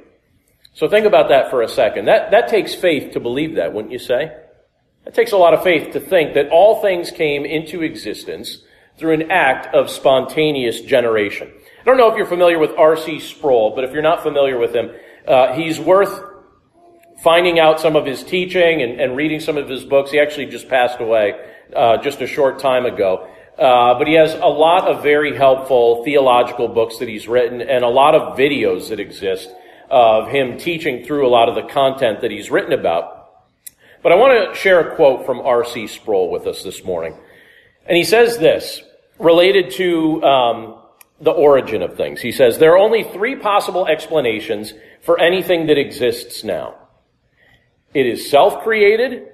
So 0.73 0.87
think 0.87 1.05
about 1.05 1.29
that 1.29 1.49
for 1.49 1.61
a 1.61 1.67
second. 1.67 2.05
That, 2.05 2.31
that 2.31 2.49
takes 2.49 2.75
faith 2.75 3.13
to 3.13 3.19
believe 3.19 3.55
that, 3.55 3.73
wouldn't 3.73 3.91
you 3.91 3.99
say? 3.99 4.35
It 5.07 5.13
takes 5.13 5.31
a 5.31 5.37
lot 5.37 5.53
of 5.53 5.63
faith 5.63 5.93
to 5.93 6.01
think 6.01 6.33
that 6.33 6.49
all 6.49 6.81
things 6.81 7.11
came 7.11 7.45
into 7.45 7.81
existence 7.81 8.57
through 8.97 9.13
an 9.13 9.31
act 9.31 9.73
of 9.73 9.89
spontaneous 9.89 10.81
generation. 10.81 11.49
I 11.79 11.83
don't 11.85 11.95
know 11.95 12.11
if 12.11 12.17
you're 12.17 12.25
familiar 12.25 12.59
with 12.59 12.71
R.C. 12.77 13.21
Sproul, 13.21 13.73
but 13.73 13.85
if 13.85 13.93
you're 13.93 14.01
not 14.01 14.21
familiar 14.21 14.59
with 14.59 14.75
him, 14.75 14.91
uh, 15.25 15.53
he's 15.53 15.79
worth 15.79 16.19
finding 17.23 17.57
out 17.57 17.79
some 17.79 17.95
of 17.95 18.05
his 18.05 18.21
teaching 18.21 18.81
and, 18.81 18.99
and, 18.99 19.15
reading 19.15 19.39
some 19.39 19.55
of 19.55 19.69
his 19.69 19.85
books. 19.85 20.11
He 20.11 20.19
actually 20.19 20.47
just 20.47 20.67
passed 20.67 20.99
away 20.99 21.39
uh, 21.73 21.97
just 21.97 22.19
a 22.21 22.27
short 22.27 22.59
time 22.59 22.85
ago. 22.85 23.29
Uh, 23.57 23.97
but 23.97 24.07
he 24.07 24.13
has 24.15 24.33
a 24.33 24.45
lot 24.45 24.89
of 24.89 25.03
very 25.03 25.37
helpful 25.37 26.03
theological 26.03 26.67
books 26.67 26.97
that 26.97 27.07
he's 27.07 27.29
written 27.29 27.61
and 27.61 27.85
a 27.85 27.89
lot 27.89 28.13
of 28.13 28.37
videos 28.37 28.89
that 28.89 28.99
exist 28.99 29.49
of 29.89 30.27
him 30.27 30.57
teaching 30.57 31.05
through 31.05 31.25
a 31.25 31.31
lot 31.31 31.47
of 31.47 31.55
the 31.55 31.63
content 31.63 32.19
that 32.21 32.29
he's 32.29 32.51
written 32.51 32.73
about. 32.73 33.16
But 34.07 34.13
I 34.13 34.19
want 34.19 34.53
to 34.53 34.57
share 34.57 34.79
a 34.79 34.95
quote 34.95 35.25
from 35.25 35.41
R.C. 35.41 35.87
Sproul 35.87 36.31
with 36.31 36.47
us 36.47 36.63
this 36.63 36.81
morning. 36.85 37.13
And 37.85 37.97
he 37.97 38.05
says 38.05 38.37
this, 38.37 38.81
related 39.19 39.71
to 39.71 40.23
um, 40.23 40.81
the 41.19 41.31
origin 41.31 41.81
of 41.81 41.97
things. 41.97 42.21
He 42.21 42.31
says, 42.31 42.57
There 42.57 42.71
are 42.71 42.77
only 42.77 43.03
three 43.03 43.35
possible 43.35 43.85
explanations 43.85 44.73
for 45.01 45.19
anything 45.19 45.67
that 45.67 45.77
exists 45.77 46.45
now 46.45 46.75
it 47.93 48.05
is 48.05 48.31
self 48.31 48.63
created, 48.63 49.27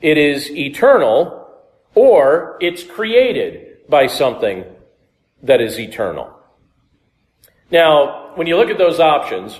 it 0.00 0.18
is 0.18 0.50
eternal, 0.50 1.48
or 1.94 2.58
it's 2.60 2.82
created 2.82 3.88
by 3.88 4.08
something 4.08 4.64
that 5.44 5.60
is 5.60 5.78
eternal. 5.78 6.36
Now, 7.70 8.32
when 8.34 8.48
you 8.48 8.56
look 8.56 8.70
at 8.70 8.78
those 8.78 8.98
options, 8.98 9.56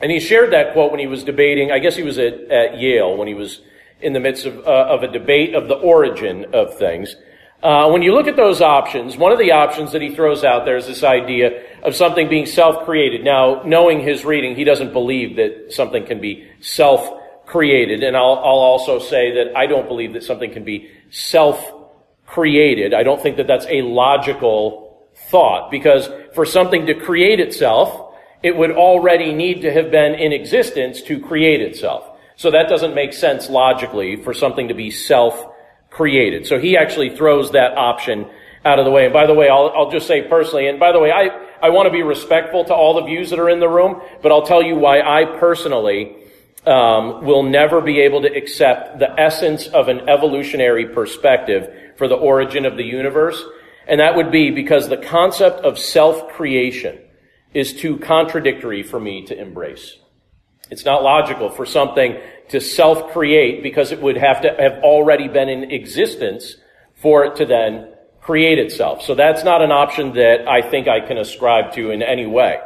and 0.00 0.10
he 0.10 0.20
shared 0.20 0.54
that 0.54 0.72
quote 0.72 0.90
when 0.90 1.00
he 1.00 1.06
was 1.06 1.22
debating, 1.22 1.70
I 1.70 1.80
guess 1.80 1.94
he 1.94 2.02
was 2.02 2.16
at, 2.16 2.50
at 2.50 2.78
Yale 2.78 3.14
when 3.18 3.28
he 3.28 3.34
was 3.34 3.60
in 4.00 4.12
the 4.12 4.20
midst 4.20 4.46
of, 4.46 4.58
uh, 4.66 4.86
of 4.88 5.02
a 5.02 5.08
debate 5.08 5.54
of 5.54 5.68
the 5.68 5.74
origin 5.74 6.46
of 6.52 6.76
things. 6.78 7.16
Uh, 7.62 7.88
when 7.88 8.02
you 8.02 8.12
look 8.12 8.26
at 8.26 8.36
those 8.36 8.60
options, 8.60 9.16
one 9.16 9.32
of 9.32 9.38
the 9.38 9.52
options 9.52 9.92
that 9.92 10.02
he 10.02 10.14
throws 10.14 10.44
out 10.44 10.66
there 10.66 10.76
is 10.76 10.86
this 10.86 11.02
idea 11.02 11.62
of 11.82 11.96
something 11.96 12.28
being 12.28 12.44
self-created. 12.44 13.24
Now, 13.24 13.62
knowing 13.64 14.00
his 14.00 14.22
reading, 14.22 14.54
he 14.54 14.64
doesn't 14.64 14.92
believe 14.92 15.36
that 15.36 15.72
something 15.72 16.04
can 16.04 16.20
be 16.20 16.46
self-created. 16.60 18.02
And 18.02 18.16
I'll, 18.16 18.34
I'll 18.34 18.64
also 18.70 18.98
say 18.98 19.32
that 19.36 19.56
I 19.56 19.64
don't 19.64 19.88
believe 19.88 20.12
that 20.12 20.22
something 20.22 20.52
can 20.52 20.64
be 20.64 20.90
self-created. 21.08 22.92
I 22.92 23.02
don't 23.02 23.22
think 23.22 23.38
that 23.38 23.46
that's 23.46 23.66
a 23.70 23.80
logical 23.80 25.08
thought 25.30 25.70
because 25.70 26.10
for 26.34 26.44
something 26.44 26.84
to 26.86 26.94
create 26.94 27.40
itself, 27.40 28.14
it 28.42 28.54
would 28.54 28.72
already 28.72 29.32
need 29.32 29.62
to 29.62 29.72
have 29.72 29.90
been 29.90 30.14
in 30.14 30.32
existence 30.32 31.00
to 31.02 31.18
create 31.18 31.62
itself. 31.62 32.13
So 32.36 32.50
that 32.50 32.68
doesn't 32.68 32.94
make 32.94 33.12
sense 33.12 33.48
logically 33.48 34.16
for 34.16 34.34
something 34.34 34.68
to 34.68 34.74
be 34.74 34.90
self-created. 34.90 36.46
So 36.46 36.58
he 36.58 36.76
actually 36.76 37.16
throws 37.16 37.52
that 37.52 37.76
option 37.76 38.26
out 38.64 38.78
of 38.78 38.84
the 38.84 38.90
way. 38.90 39.04
And 39.04 39.12
by 39.12 39.26
the 39.26 39.34
way, 39.34 39.48
I'll, 39.48 39.70
I'll 39.74 39.90
just 39.90 40.06
say 40.06 40.22
personally, 40.22 40.66
and 40.66 40.80
by 40.80 40.92
the 40.92 40.98
way, 40.98 41.12
I, 41.12 41.28
I 41.62 41.70
want 41.70 41.86
to 41.86 41.92
be 41.92 42.02
respectful 42.02 42.64
to 42.64 42.74
all 42.74 42.94
the 42.94 43.04
views 43.04 43.30
that 43.30 43.38
are 43.38 43.48
in 43.48 43.60
the 43.60 43.68
room, 43.68 44.00
but 44.22 44.32
I'll 44.32 44.46
tell 44.46 44.62
you 44.62 44.74
why 44.76 45.00
I 45.00 45.38
personally 45.38 46.16
um, 46.66 47.24
will 47.24 47.42
never 47.42 47.80
be 47.80 48.00
able 48.00 48.22
to 48.22 48.32
accept 48.34 48.98
the 48.98 49.18
essence 49.20 49.66
of 49.66 49.88
an 49.88 50.08
evolutionary 50.08 50.86
perspective 50.86 51.72
for 51.96 52.08
the 52.08 52.16
origin 52.16 52.64
of 52.64 52.76
the 52.76 52.84
universe. 52.84 53.42
And 53.86 54.00
that 54.00 54.16
would 54.16 54.32
be 54.32 54.50
because 54.50 54.88
the 54.88 54.96
concept 54.96 55.60
of 55.60 55.78
self-creation 55.78 56.98
is 57.52 57.74
too 57.74 57.98
contradictory 57.98 58.82
for 58.82 58.98
me 58.98 59.26
to 59.26 59.38
embrace. 59.38 59.98
It's 60.70 60.84
not 60.84 61.02
logical 61.02 61.50
for 61.50 61.66
something 61.66 62.18
to 62.48 62.60
self-create 62.60 63.62
because 63.62 63.92
it 63.92 64.00
would 64.00 64.16
have 64.16 64.42
to 64.42 64.54
have 64.58 64.82
already 64.82 65.28
been 65.28 65.48
in 65.48 65.70
existence 65.70 66.56
for 66.96 67.24
it 67.24 67.36
to 67.36 67.46
then 67.46 67.92
create 68.20 68.58
itself. 68.58 69.02
So 69.02 69.14
that's 69.14 69.44
not 69.44 69.60
an 69.62 69.70
option 69.70 70.14
that 70.14 70.48
I 70.48 70.62
think 70.62 70.88
I 70.88 71.00
can 71.00 71.18
ascribe 71.18 71.72
to 71.74 71.90
in 71.90 72.02
any 72.02 72.26
way. 72.26 72.58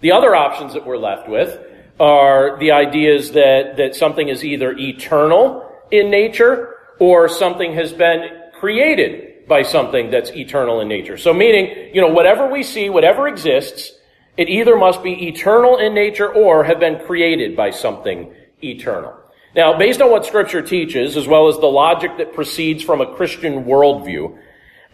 The 0.00 0.12
other 0.12 0.34
options 0.34 0.74
that 0.74 0.84
we're 0.84 0.98
left 0.98 1.28
with 1.28 1.60
are 2.00 2.58
the 2.58 2.72
ideas 2.72 3.32
that, 3.32 3.76
that 3.76 3.94
something 3.94 4.28
is 4.28 4.44
either 4.44 4.72
eternal 4.76 5.70
in 5.92 6.10
nature 6.10 6.74
or 6.98 7.28
something 7.28 7.74
has 7.74 7.92
been 7.92 8.28
created 8.58 9.46
by 9.46 9.62
something 9.62 10.10
that's 10.10 10.30
eternal 10.30 10.80
in 10.80 10.88
nature. 10.88 11.16
So 11.16 11.32
meaning, 11.32 11.94
you 11.94 12.00
know, 12.00 12.08
whatever 12.08 12.48
we 12.48 12.62
see, 12.62 12.90
whatever 12.90 13.28
exists, 13.28 13.92
it 14.36 14.48
either 14.48 14.76
must 14.76 15.02
be 15.02 15.28
eternal 15.28 15.78
in 15.78 15.94
nature 15.94 16.32
or 16.32 16.64
have 16.64 16.80
been 16.80 17.04
created 17.04 17.56
by 17.56 17.70
something 17.70 18.32
eternal. 18.62 19.14
Now, 19.54 19.76
based 19.76 20.00
on 20.00 20.10
what 20.10 20.24
scripture 20.24 20.62
teaches, 20.62 21.16
as 21.16 21.28
well 21.28 21.48
as 21.48 21.58
the 21.58 21.66
logic 21.66 22.16
that 22.16 22.32
proceeds 22.32 22.82
from 22.82 23.00
a 23.00 23.14
Christian 23.14 23.64
worldview, 23.64 24.38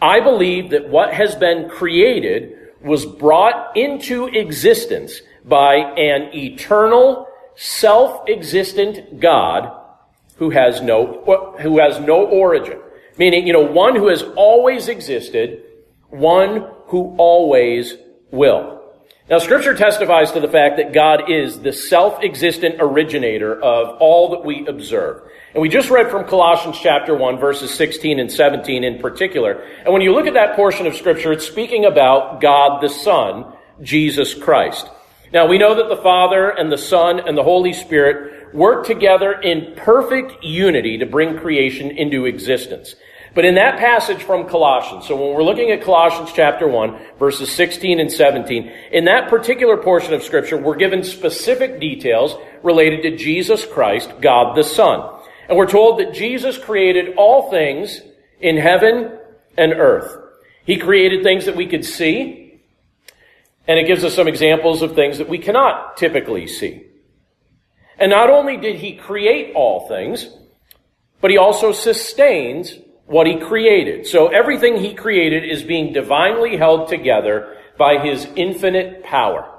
I 0.02 0.20
believe 0.20 0.70
that 0.70 0.88
what 0.88 1.12
has 1.12 1.34
been 1.36 1.68
created 1.68 2.56
was 2.80 3.06
brought 3.06 3.76
into 3.76 4.26
existence 4.26 5.20
by 5.44 5.76
an 5.76 6.34
eternal, 6.34 7.28
self-existent 7.56 9.20
God 9.20 9.72
who 10.36 10.50
has 10.50 10.80
no, 10.80 11.54
who 11.60 11.78
has 11.78 11.98
no 12.00 12.26
origin. 12.26 12.78
Meaning, 13.16 13.46
you 13.46 13.52
know, 13.52 13.62
one 13.62 13.96
who 13.96 14.08
has 14.08 14.22
always 14.36 14.88
existed, 14.88 15.64
one 16.08 16.68
who 16.86 17.16
always 17.18 17.96
will. 18.30 18.77
Now, 19.30 19.38
scripture 19.40 19.74
testifies 19.74 20.32
to 20.32 20.40
the 20.40 20.48
fact 20.48 20.78
that 20.78 20.94
God 20.94 21.30
is 21.30 21.60
the 21.60 21.72
self-existent 21.72 22.76
originator 22.78 23.54
of 23.60 23.98
all 24.00 24.30
that 24.30 24.42
we 24.42 24.66
observe. 24.66 25.20
And 25.52 25.60
we 25.60 25.68
just 25.68 25.90
read 25.90 26.10
from 26.10 26.26
Colossians 26.26 26.78
chapter 26.80 27.14
1 27.14 27.38
verses 27.38 27.70
16 27.74 28.20
and 28.20 28.32
17 28.32 28.84
in 28.84 28.98
particular. 28.98 29.62
And 29.84 29.92
when 29.92 30.00
you 30.00 30.14
look 30.14 30.26
at 30.26 30.32
that 30.32 30.56
portion 30.56 30.86
of 30.86 30.94
scripture, 30.94 31.30
it's 31.32 31.46
speaking 31.46 31.84
about 31.84 32.40
God 32.40 32.82
the 32.82 32.88
Son, 32.88 33.52
Jesus 33.82 34.32
Christ. 34.32 34.88
Now, 35.30 35.46
we 35.46 35.58
know 35.58 35.74
that 35.74 35.94
the 35.94 36.02
Father 36.02 36.48
and 36.48 36.72
the 36.72 36.78
Son 36.78 37.20
and 37.20 37.36
the 37.36 37.42
Holy 37.42 37.74
Spirit 37.74 38.54
work 38.54 38.86
together 38.86 39.32
in 39.32 39.74
perfect 39.76 40.42
unity 40.42 40.96
to 40.96 41.06
bring 41.06 41.36
creation 41.36 41.90
into 41.90 42.24
existence. 42.24 42.94
But 43.34 43.44
in 43.44 43.56
that 43.56 43.78
passage 43.78 44.22
from 44.22 44.48
Colossians, 44.48 45.06
so 45.06 45.14
when 45.16 45.34
we're 45.34 45.42
looking 45.42 45.70
at 45.70 45.82
Colossians 45.82 46.30
chapter 46.34 46.66
1, 46.66 46.98
verses 47.18 47.50
16 47.52 48.00
and 48.00 48.10
17, 48.10 48.72
in 48.92 49.04
that 49.04 49.28
particular 49.28 49.76
portion 49.76 50.14
of 50.14 50.22
scripture, 50.22 50.56
we're 50.56 50.76
given 50.76 51.04
specific 51.04 51.80
details 51.80 52.36
related 52.62 53.02
to 53.02 53.16
Jesus 53.16 53.66
Christ, 53.66 54.10
God 54.20 54.56
the 54.56 54.64
Son. 54.64 55.20
And 55.48 55.56
we're 55.56 55.70
told 55.70 56.00
that 56.00 56.14
Jesus 56.14 56.58
created 56.58 57.16
all 57.16 57.50
things 57.50 58.00
in 58.40 58.56
heaven 58.56 59.18
and 59.56 59.72
earth. 59.72 60.16
He 60.64 60.76
created 60.76 61.22
things 61.22 61.46
that 61.46 61.56
we 61.56 61.66
could 61.66 61.84
see, 61.84 62.60
and 63.66 63.78
it 63.78 63.86
gives 63.86 64.04
us 64.04 64.14
some 64.14 64.28
examples 64.28 64.82
of 64.82 64.94
things 64.94 65.18
that 65.18 65.28
we 65.28 65.38
cannot 65.38 65.96
typically 65.96 66.46
see. 66.46 66.86
And 67.98 68.10
not 68.10 68.30
only 68.30 68.56
did 68.56 68.76
he 68.76 68.96
create 68.96 69.54
all 69.54 69.88
things, 69.88 70.28
but 71.20 71.30
he 71.30 71.36
also 71.36 71.72
sustains 71.72 72.74
what 73.08 73.26
he 73.26 73.40
created. 73.40 74.06
So 74.06 74.28
everything 74.28 74.76
he 74.76 74.94
created 74.94 75.44
is 75.44 75.62
being 75.62 75.92
divinely 75.92 76.56
held 76.56 76.88
together 76.88 77.56
by 77.78 77.98
his 77.98 78.26
infinite 78.36 79.02
power. 79.02 79.50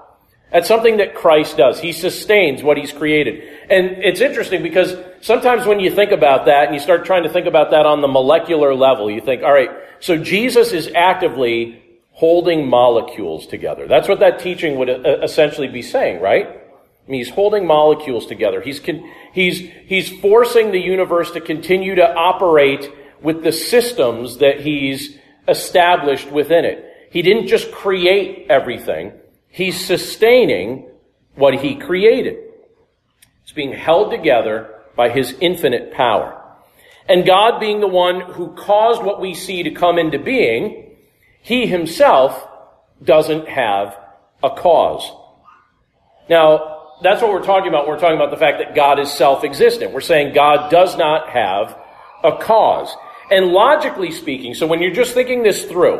That's 0.51 0.67
something 0.67 0.97
that 0.97 1.15
Christ 1.15 1.57
does. 1.57 1.79
He 1.79 1.91
sustains 1.91 2.63
what 2.63 2.77
he's 2.77 2.91
created. 2.91 3.43
And 3.69 4.03
it's 4.03 4.21
interesting 4.21 4.63
because 4.63 4.95
sometimes 5.21 5.65
when 5.65 5.79
you 5.79 5.91
think 5.93 6.11
about 6.11 6.45
that 6.45 6.65
and 6.65 6.73
you 6.73 6.79
start 6.79 7.05
trying 7.05 7.23
to 7.23 7.29
think 7.29 7.45
about 7.47 7.71
that 7.71 7.85
on 7.85 8.01
the 8.01 8.07
molecular 8.07 8.73
level, 8.73 9.11
you 9.11 9.21
think, 9.21 9.43
all 9.43 9.53
right, 9.53 9.69
so 9.99 10.17
Jesus 10.17 10.71
is 10.71 10.89
actively 10.95 11.83
holding 12.11 12.67
molecules 12.67 13.47
together. 13.47 13.87
That's 13.87 14.07
what 14.07 14.19
that 14.19 14.39
teaching 14.39 14.77
would 14.77 14.89
uh, 14.89 15.21
essentially 15.21 15.67
be 15.67 15.81
saying, 15.81 16.21
right? 16.21 16.47
I 16.47 17.11
mean, 17.11 17.19
he's 17.19 17.29
holding 17.29 17.65
molecules 17.65 18.25
together. 18.25 18.61
He's, 18.61 18.79
con- 18.79 19.09
he's, 19.33 19.59
he's 19.85 20.09
forcing 20.19 20.71
the 20.71 20.79
universe 20.79 21.31
to 21.31 21.41
continue 21.41 21.95
to 21.95 22.13
operate 22.13 22.91
with 23.21 23.43
the 23.43 23.51
systems 23.51 24.37
that 24.37 24.61
he's 24.61 25.17
established 25.47 26.31
within 26.31 26.65
it. 26.65 26.85
He 27.11 27.21
didn't 27.21 27.47
just 27.47 27.71
create 27.71 28.47
everything. 28.49 29.13
He's 29.47 29.83
sustaining 29.83 30.89
what 31.35 31.55
he 31.55 31.75
created. 31.75 32.37
It's 33.43 33.51
being 33.51 33.73
held 33.73 34.11
together 34.11 34.75
by 34.95 35.09
his 35.09 35.35
infinite 35.41 35.91
power. 35.91 36.35
And 37.07 37.25
God 37.25 37.59
being 37.59 37.79
the 37.79 37.87
one 37.87 38.21
who 38.21 38.53
caused 38.53 39.01
what 39.01 39.19
we 39.19 39.33
see 39.33 39.63
to 39.63 39.71
come 39.71 39.97
into 39.97 40.19
being, 40.19 40.95
he 41.41 41.65
himself 41.65 42.47
doesn't 43.03 43.47
have 43.47 43.97
a 44.43 44.51
cause. 44.51 45.11
Now, 46.29 46.97
that's 47.01 47.21
what 47.21 47.31
we're 47.31 47.43
talking 47.43 47.69
about. 47.69 47.87
We're 47.87 47.97
talking 47.97 48.17
about 48.17 48.29
the 48.29 48.37
fact 48.37 48.59
that 48.59 48.75
God 48.75 48.99
is 48.99 49.11
self-existent. 49.11 49.93
We're 49.93 50.01
saying 50.01 50.35
God 50.35 50.69
does 50.69 50.97
not 50.97 51.29
have 51.29 51.75
a 52.23 52.37
cause. 52.37 52.95
And 53.31 53.47
logically 53.47 54.11
speaking, 54.11 54.53
so 54.53 54.67
when 54.67 54.81
you're 54.81 54.93
just 54.93 55.13
thinking 55.13 55.43
this 55.43 55.65
through, 55.65 55.97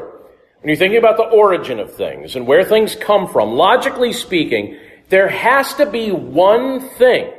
when 0.62 0.70
you're 0.70 0.76
thinking 0.76 0.98
about 0.98 1.18
the 1.18 1.24
origin 1.24 1.80
of 1.80 1.94
things 1.94 2.36
and 2.36 2.46
where 2.48 2.64
things 2.64 2.96
come 2.96 3.28
from, 3.28 3.52
logically 3.52 4.14
speaking, 4.14 4.78
there 5.10 5.30
has 5.30 5.74
to 5.76 5.86
be 5.86 6.12
one 6.12 6.82
thing 6.82 7.32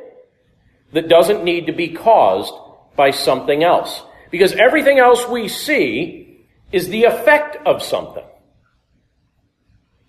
that 0.92 1.08
doesn't 1.08 1.44
need 1.44 1.66
to 1.66 1.72
be 1.72 1.88
caused 1.88 2.52
by 2.96 3.10
something 3.10 3.62
else. 3.62 4.02
Because 4.30 4.52
everything 4.52 4.98
else 4.98 5.26
we 5.28 5.48
see 5.48 6.46
is 6.72 6.88
the 6.88 7.04
effect 7.04 7.56
of 7.66 7.82
something. 7.82 8.24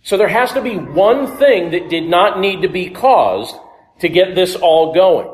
So 0.04 0.18
there 0.18 0.28
has 0.28 0.54
to 0.54 0.62
be 0.62 0.78
one 0.78 1.38
thing 1.38 1.72
that 1.72 1.90
did 1.90 2.08
not 2.08 2.40
need 2.40 2.64
to 2.64 2.70
be 2.70 2.90
caused 2.90 3.56
to 4.00 4.10
get 4.10 4.36
this 4.36 4.56
all 4.56 4.94
going. 4.94 5.32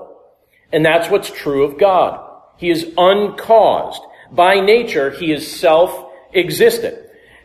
And 0.72 0.86
that's 0.86 1.10
what's 1.10 1.32
true 1.32 1.63
of 1.63 1.80
God. 1.80 2.24
He 2.58 2.70
is 2.70 2.92
uncaused. 2.98 4.01
By 4.31 4.60
nature, 4.60 5.12
he 5.12 5.31
is 5.31 5.60
self-existent. 5.60 6.98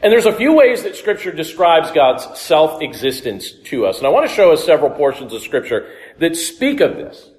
And 0.03 0.13
there's 0.13 0.27
a 0.27 0.33
few 0.33 0.53
ways 0.55 0.83
that 0.83 0.97
scripture 0.97 1.31
describes 1.31 1.93
God's 1.93 2.39
self-existence 2.39 3.53
to 3.65 3.87
us. 3.87 3.99
And 3.99 4.07
I 4.07 4.11
want 4.11 4.29
to 4.29 4.35
show 4.35 4.53
us 4.53 4.65
several 4.65 4.91
portions 4.91 5.33
of 5.33 5.43
scripture 5.43 5.89
that 6.19 6.37
speak 6.37 6.81
of 6.81 6.97
this. 6.97 7.31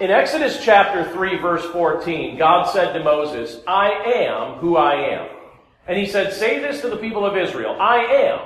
In 0.00 0.10
Exodus 0.10 0.64
chapter 0.64 1.04
3 1.12 1.38
verse 1.40 1.64
14, 1.66 2.38
God 2.38 2.70
said 2.70 2.94
to 2.94 3.04
Moses, 3.04 3.60
I 3.66 3.90
am 4.16 4.58
who 4.58 4.78
I 4.78 4.94
am. 4.94 5.28
And 5.86 5.98
he 5.98 6.06
said, 6.06 6.32
say 6.32 6.58
this 6.58 6.80
to 6.80 6.88
the 6.88 6.96
people 6.96 7.26
of 7.26 7.36
Israel, 7.36 7.76
I 7.78 7.98
am 7.98 8.38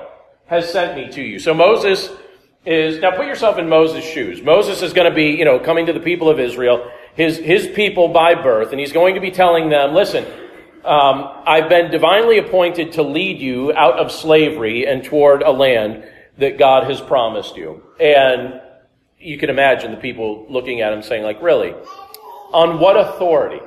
has 0.46 0.70
sent 0.70 0.96
me 0.96 1.12
to 1.12 1.22
you. 1.22 1.38
So 1.38 1.54
Moses 1.54 2.10
is, 2.66 3.00
now 3.00 3.12
put 3.12 3.26
yourself 3.26 3.58
in 3.58 3.68
Moses' 3.68 4.04
shoes. 4.04 4.42
Moses 4.42 4.82
is 4.82 4.92
going 4.92 5.08
to 5.08 5.14
be, 5.14 5.26
you 5.26 5.44
know, 5.44 5.58
coming 5.58 5.86
to 5.86 5.92
the 5.92 6.00
people 6.00 6.28
of 6.28 6.40
Israel, 6.40 6.90
his, 7.14 7.38
his 7.38 7.66
people 7.68 8.08
by 8.08 8.34
birth, 8.34 8.72
and 8.72 8.80
he's 8.80 8.92
going 8.92 9.14
to 9.14 9.20
be 9.20 9.30
telling 9.30 9.68
them, 9.68 9.94
listen, 9.94 10.24
um, 10.84 11.42
I've 11.46 11.68
been 11.68 11.90
divinely 11.90 12.38
appointed 12.38 12.92
to 12.92 13.02
lead 13.02 13.38
you 13.40 13.72
out 13.72 13.98
of 13.98 14.12
slavery 14.12 14.86
and 14.86 15.02
toward 15.02 15.42
a 15.42 15.50
land 15.50 16.04
that 16.38 16.58
God 16.58 16.84
has 16.84 17.00
promised 17.00 17.56
you. 17.56 17.82
And 17.98 18.60
you 19.18 19.38
can 19.38 19.48
imagine 19.48 19.92
the 19.92 19.96
people 19.96 20.46
looking 20.50 20.80
at 20.80 20.92
him 20.92 21.02
saying, 21.02 21.22
like, 21.22 21.40
really? 21.40 21.72
On 22.52 22.78
what 22.78 22.96
authority? 22.96 23.64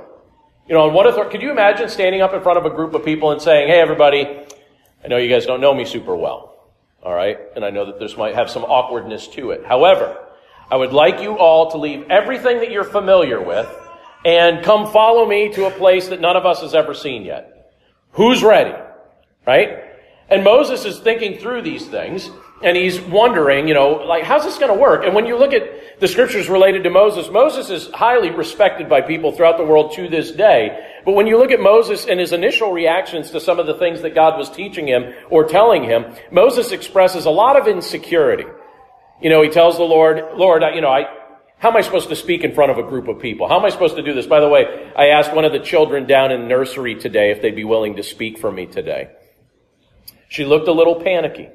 You 0.68 0.76
know, 0.76 0.82
on 0.82 0.94
what 0.94 1.08
authority? 1.08 1.32
Could 1.32 1.42
you 1.42 1.52
imagine 1.52 1.90
standing 1.90 2.22
up 2.22 2.34
in 2.34 2.42
front 2.42 2.60
of 2.60 2.66
a 2.66 2.70
group 2.70 2.94
of 2.94 3.04
people 3.04 3.32
and 3.32 3.42
saying, 3.42 3.70
hey, 3.70 3.80
everybody, 3.80 4.28
I 5.04 5.08
know 5.08 5.18
you 5.18 5.30
guys 5.30 5.46
don't 5.46 5.62
know 5.62 5.74
me 5.74 5.86
super 5.86 6.16
well. 6.16 6.72
All 7.02 7.14
right? 7.14 7.40
And 7.56 7.64
I 7.64 7.70
know 7.70 7.86
that 7.86 8.00
this 8.00 8.18
might 8.18 8.36
have 8.36 8.50
some 8.50 8.64
awkwardness 8.64 9.28
to 9.30 9.52
it. 9.52 9.66
However, 9.66 10.27
I 10.70 10.76
would 10.76 10.92
like 10.92 11.22
you 11.22 11.38
all 11.38 11.72
to 11.72 11.78
leave 11.78 12.08
everything 12.10 12.60
that 12.60 12.72
you're 12.72 12.84
familiar 12.84 13.42
with 13.42 13.68
and 14.26 14.64
come 14.64 14.92
follow 14.92 15.26
me 15.26 15.54
to 15.54 15.66
a 15.66 15.72
place 15.72 16.10
that 16.10 16.20
none 16.20 16.36
of 16.36 16.46
us 16.46 16.62
has 16.62 16.76
ever 16.76 16.94
seen 16.94 17.24
yet. 17.24 17.74
Who's 18.12 18.44
ready? 18.44 18.76
Right? 19.46 19.84
And 20.30 20.44
Moses 20.44 20.84
is 20.84 21.00
thinking 21.00 21.38
through 21.38 21.62
these 21.62 21.86
things 21.88 22.30
and 22.62 22.76
he's 22.76 23.00
wondering, 23.00 23.68
you 23.68 23.74
know, 23.74 23.92
like, 23.92 24.24
how's 24.24 24.44
this 24.44 24.58
going 24.58 24.74
to 24.74 24.80
work? 24.80 25.06
And 25.06 25.14
when 25.14 25.26
you 25.26 25.38
look 25.38 25.54
at 25.54 26.00
the 26.00 26.08
scriptures 26.08 26.50
related 26.50 26.84
to 26.84 26.90
Moses, 26.90 27.30
Moses 27.32 27.70
is 27.70 27.90
highly 27.94 28.32
respected 28.32 28.90
by 28.90 29.02
people 29.02 29.32
throughout 29.32 29.58
the 29.58 29.64
world 29.64 29.94
to 29.94 30.10
this 30.10 30.32
day. 30.32 30.78
But 31.06 31.14
when 31.14 31.28
you 31.28 31.38
look 31.38 31.52
at 31.52 31.62
Moses 31.62 32.06
and 32.08 32.20
his 32.20 32.34
initial 32.34 32.74
reactions 32.74 33.32
to 33.32 33.40
some 33.40 33.60
of 33.60 33.68
the 33.68 33.76
things 33.76 34.02
that 34.02 34.16
God 34.16 34.38
was 34.38 34.50
teaching 34.50 34.88
him 34.88 35.14
or 35.30 35.46
telling 35.46 35.84
him, 35.84 36.14
Moses 36.32 36.72
expresses 36.72 37.26
a 37.26 37.32
lot 37.32 37.56
of 37.56 37.68
insecurity. 37.68 38.46
You 39.22 39.30
know, 39.30 39.42
he 39.42 39.50
tells 39.50 39.78
the 39.78 39.84
Lord, 39.84 40.24
Lord, 40.36 40.64
you 40.76 40.82
know, 40.82 40.90
I, 40.90 41.06
how 41.58 41.70
am 41.70 41.78
I 41.78 41.82
supposed 41.82 42.10
to 42.10 42.16
speak 42.16 42.44
in 42.44 42.54
front 42.54 42.72
of 42.72 42.78
a 42.78 42.84
group 42.84 43.08
of 43.08 43.20
people? 43.20 43.48
How 43.48 43.58
am 43.58 43.66
I 43.66 43.70
supposed 43.70 43.96
to 43.96 44.04
do 44.04 44.14
this? 44.14 44.28
By 44.28 44.40
the 44.40 44.48
way, 44.48 44.92
I 44.96 45.08
asked 45.08 45.34
one 45.34 45.44
of 45.44 45.52
the 45.52 45.60
children 45.60 46.06
down 46.06 46.32
in 46.32 46.48
nursery 46.48 46.96
today 46.96 47.32
if 47.32 47.42
they'd 47.42 47.56
be 47.56 47.64
willing 47.64 47.96
to 47.96 48.04
speak 48.04 48.38
for 48.38 48.52
me 48.52 48.68
today. 48.68 49.10
She 50.30 50.46
looked 50.46 50.68
a 50.68 50.72
little 50.72 51.02
panicky. 51.02 51.50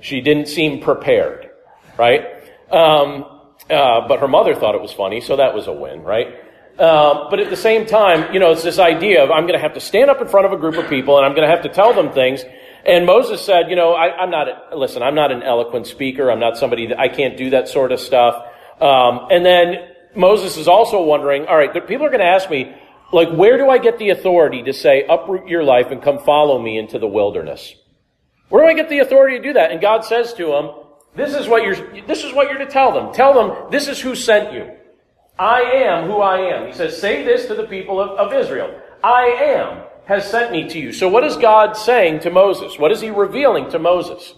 She 0.00 0.20
didn't 0.20 0.48
seem 0.48 0.80
prepared, 0.80 1.50
right? 1.98 2.24
Um, 2.70 3.24
uh, 3.68 4.08
but 4.08 4.20
her 4.20 4.28
mother 4.28 4.54
thought 4.54 4.74
it 4.74 4.80
was 4.80 4.92
funny, 4.92 5.20
so 5.20 5.36
that 5.36 5.54
was 5.54 5.66
a 5.66 5.72
win, 5.72 6.02
right? 6.02 6.34
Uh, 6.78 7.30
but 7.30 7.38
at 7.40 7.50
the 7.50 7.56
same 7.56 7.86
time, 7.86 8.32
you 8.32 8.40
know, 8.40 8.50
it's 8.50 8.64
this 8.64 8.78
idea 8.78 9.22
of 9.22 9.30
I'm 9.30 9.42
going 9.42 9.54
to 9.54 9.60
have 9.60 9.74
to 9.74 9.80
stand 9.80 10.10
up 10.10 10.20
in 10.20 10.28
front 10.28 10.46
of 10.46 10.52
a 10.52 10.56
group 10.56 10.76
of 10.76 10.88
people 10.88 11.16
and 11.16 11.24
I'm 11.24 11.34
going 11.34 11.48
to 11.48 11.54
have 11.54 11.62
to 11.62 11.68
tell 11.68 11.94
them 11.94 12.12
things 12.12 12.44
and 12.86 13.06
Moses 13.06 13.40
said, 13.40 13.70
you 13.70 13.76
know, 13.76 13.94
I, 13.94 14.22
am 14.22 14.30
not, 14.30 14.76
listen, 14.76 15.02
I'm 15.02 15.14
not 15.14 15.32
an 15.32 15.42
eloquent 15.42 15.86
speaker. 15.86 16.30
I'm 16.30 16.40
not 16.40 16.58
somebody 16.58 16.88
that 16.88 16.98
I 16.98 17.08
can't 17.08 17.36
do 17.36 17.50
that 17.50 17.68
sort 17.68 17.92
of 17.92 18.00
stuff. 18.00 18.34
Um, 18.80 19.28
and 19.30 19.44
then 19.44 19.88
Moses 20.14 20.56
is 20.56 20.68
also 20.68 21.02
wondering, 21.02 21.46
all 21.46 21.56
right, 21.56 21.72
people 21.86 22.06
are 22.06 22.10
going 22.10 22.20
to 22.20 22.26
ask 22.26 22.50
me, 22.50 22.74
like, 23.12 23.30
where 23.30 23.56
do 23.56 23.70
I 23.70 23.78
get 23.78 23.98
the 23.98 24.10
authority 24.10 24.62
to 24.64 24.72
say, 24.72 25.04
uproot 25.08 25.48
your 25.48 25.62
life 25.62 25.90
and 25.90 26.02
come 26.02 26.18
follow 26.18 26.60
me 26.60 26.78
into 26.78 26.98
the 26.98 27.06
wilderness? 27.06 27.74
Where 28.48 28.64
do 28.64 28.68
I 28.68 28.74
get 28.74 28.88
the 28.88 28.98
authority 28.98 29.38
to 29.38 29.42
do 29.42 29.52
that? 29.54 29.70
And 29.70 29.80
God 29.80 30.04
says 30.04 30.34
to 30.34 30.54
him, 30.54 30.70
this 31.16 31.34
is 31.34 31.48
what 31.48 31.62
you're, 31.62 32.04
this 32.06 32.24
is 32.24 32.32
what 32.32 32.50
you're 32.50 32.58
to 32.58 32.70
tell 32.70 32.92
them. 32.92 33.14
Tell 33.14 33.32
them, 33.32 33.70
this 33.70 33.88
is 33.88 34.00
who 34.00 34.14
sent 34.14 34.52
you. 34.52 34.70
I 35.38 35.60
am 35.60 36.06
who 36.08 36.18
I 36.18 36.38
am. 36.54 36.66
He 36.66 36.72
says, 36.72 37.00
say 37.00 37.24
this 37.24 37.46
to 37.46 37.54
the 37.54 37.64
people 37.64 38.00
of, 38.00 38.10
of 38.18 38.32
Israel. 38.32 38.80
I 39.04 39.26
am 39.26 39.82
has 40.06 40.30
sent 40.30 40.50
me 40.50 40.66
to 40.70 40.78
you. 40.78 40.92
So 40.92 41.08
what 41.08 41.24
is 41.24 41.36
God 41.36 41.76
saying 41.76 42.20
to 42.20 42.30
Moses? 42.30 42.78
What 42.78 42.90
is 42.90 43.02
he 43.02 43.10
revealing 43.10 43.70
to 43.70 43.78
Moses? 43.78 44.34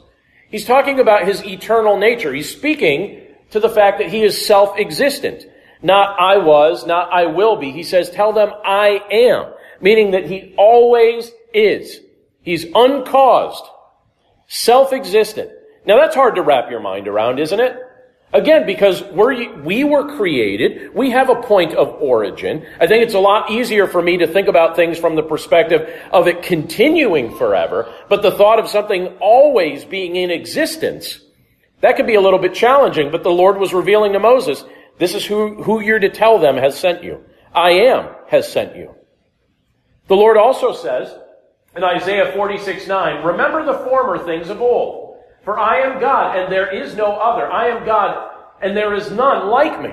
He's 0.48 0.64
talking 0.64 0.98
about 0.98 1.26
his 1.26 1.44
eternal 1.44 1.96
nature. 1.98 2.32
He's 2.34 2.50
speaking 2.50 3.22
to 3.50 3.60
the 3.60 3.68
fact 3.68 3.98
that 3.98 4.10
he 4.10 4.22
is 4.22 4.44
self-existent. 4.46 5.46
Not 5.82 6.20
I 6.20 6.38
was, 6.38 6.84
not 6.84 7.12
I 7.12 7.26
will 7.26 7.56
be. 7.56 7.70
He 7.70 7.84
says, 7.84 8.10
tell 8.10 8.32
them 8.32 8.50
I 8.64 9.00
am. 9.10 9.52
Meaning 9.80 10.12
that 10.12 10.26
he 10.26 10.54
always 10.58 11.30
is. 11.54 12.00
He's 12.42 12.64
uncaused. 12.74 13.64
Self-existent. 14.48 15.50
Now 15.84 15.98
that's 15.98 16.16
hard 16.16 16.36
to 16.36 16.42
wrap 16.42 16.70
your 16.70 16.80
mind 16.80 17.06
around, 17.06 17.38
isn't 17.38 17.60
it? 17.60 17.76
Again, 18.36 18.66
because 18.66 19.02
we're, 19.02 19.50
we 19.62 19.82
were 19.82 20.14
created, 20.14 20.94
we 20.94 21.10
have 21.12 21.30
a 21.30 21.40
point 21.40 21.72
of 21.72 21.88
origin. 22.02 22.66
I 22.78 22.86
think 22.86 23.02
it's 23.02 23.14
a 23.14 23.18
lot 23.18 23.50
easier 23.50 23.86
for 23.86 24.02
me 24.02 24.18
to 24.18 24.26
think 24.26 24.46
about 24.46 24.76
things 24.76 24.98
from 24.98 25.16
the 25.16 25.22
perspective 25.22 25.88
of 26.12 26.28
it 26.28 26.42
continuing 26.42 27.34
forever, 27.38 27.90
but 28.10 28.20
the 28.20 28.30
thought 28.30 28.58
of 28.58 28.68
something 28.68 29.06
always 29.20 29.86
being 29.86 30.16
in 30.16 30.30
existence, 30.30 31.18
that 31.80 31.96
could 31.96 32.06
be 32.06 32.16
a 32.16 32.20
little 32.20 32.38
bit 32.38 32.52
challenging, 32.52 33.10
but 33.10 33.22
the 33.22 33.30
Lord 33.30 33.56
was 33.56 33.72
revealing 33.72 34.12
to 34.12 34.18
Moses, 34.18 34.62
this 34.98 35.14
is 35.14 35.24
who, 35.24 35.62
who 35.62 35.80
you're 35.80 35.98
to 35.98 36.10
tell 36.10 36.38
them 36.38 36.58
has 36.58 36.78
sent 36.78 37.02
you. 37.02 37.24
I 37.54 37.70
am 37.70 38.10
has 38.28 38.52
sent 38.52 38.76
you. 38.76 38.94
The 40.08 40.14
Lord 40.14 40.36
also 40.36 40.74
says 40.74 41.10
in 41.74 41.82
Isaiah 41.82 42.32
46, 42.34 42.86
9, 42.86 43.24
remember 43.24 43.64
the 43.64 43.78
former 43.78 44.18
things 44.26 44.50
of 44.50 44.60
old 44.60 45.05
for 45.46 45.56
I 45.56 45.78
am 45.82 46.00
God, 46.00 46.36
and 46.36 46.52
there 46.52 46.74
is 46.74 46.96
no 46.96 47.12
other. 47.12 47.48
I 47.48 47.68
am 47.68 47.86
God, 47.86 48.32
and 48.60 48.76
there 48.76 48.92
is 48.94 49.12
none 49.12 49.46
like 49.46 49.80
me. 49.80 49.90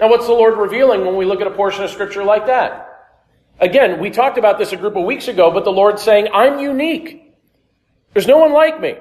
Now, 0.00 0.10
what's 0.10 0.26
the 0.26 0.32
Lord 0.32 0.58
revealing 0.58 1.06
when 1.06 1.16
we 1.16 1.24
look 1.24 1.40
at 1.40 1.46
a 1.46 1.52
portion 1.52 1.84
of 1.84 1.90
Scripture 1.90 2.24
like 2.24 2.46
that? 2.46 2.88
Again, 3.60 4.00
we 4.00 4.10
talked 4.10 4.38
about 4.38 4.58
this 4.58 4.72
a 4.72 4.76
group 4.76 4.96
of 4.96 5.04
weeks 5.04 5.28
ago, 5.28 5.52
but 5.52 5.64
the 5.64 5.70
Lord's 5.70 6.02
saying, 6.02 6.26
I'm 6.34 6.58
unique. 6.58 7.32
There's 8.12 8.26
no 8.26 8.38
one 8.38 8.52
like 8.52 8.80
me. 8.80 8.96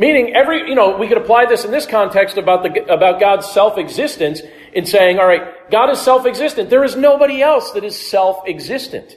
Meaning, 0.00 0.34
every, 0.34 0.68
you 0.68 0.74
know, 0.74 0.96
we 0.96 1.06
could 1.06 1.18
apply 1.18 1.46
this 1.46 1.64
in 1.64 1.70
this 1.70 1.86
context 1.86 2.36
about 2.36 2.64
the, 2.64 2.92
about 2.92 3.20
God's 3.20 3.48
self-existence 3.48 4.42
in 4.72 4.86
saying, 4.86 5.20
all 5.20 5.26
right, 5.26 5.70
God 5.70 5.88
is 5.88 6.00
self-existent. 6.00 6.68
There 6.68 6.82
is 6.82 6.96
nobody 6.96 7.42
else 7.42 7.70
that 7.72 7.84
is 7.84 7.96
self-existent. 8.10 9.16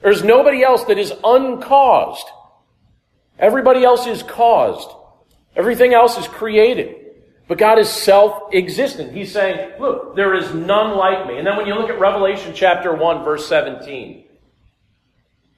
There's 0.00 0.22
nobody 0.22 0.62
else 0.62 0.84
that 0.84 0.98
is 0.98 1.12
uncaused. 1.24 2.26
Everybody 3.38 3.84
else 3.84 4.06
is 4.06 4.22
caused. 4.22 4.90
Everything 5.56 5.94
else 5.94 6.18
is 6.18 6.26
created. 6.26 6.94
But 7.46 7.58
God 7.58 7.78
is 7.78 7.88
self-existent. 7.88 9.12
He's 9.12 9.32
saying, 9.32 9.80
look, 9.80 10.14
there 10.14 10.34
is 10.34 10.52
none 10.52 10.96
like 10.96 11.26
me. 11.26 11.38
And 11.38 11.46
then 11.46 11.56
when 11.56 11.66
you 11.66 11.74
look 11.74 11.88
at 11.88 11.98
Revelation 11.98 12.52
chapter 12.54 12.94
1 12.94 13.24
verse 13.24 13.48
17, 13.48 14.24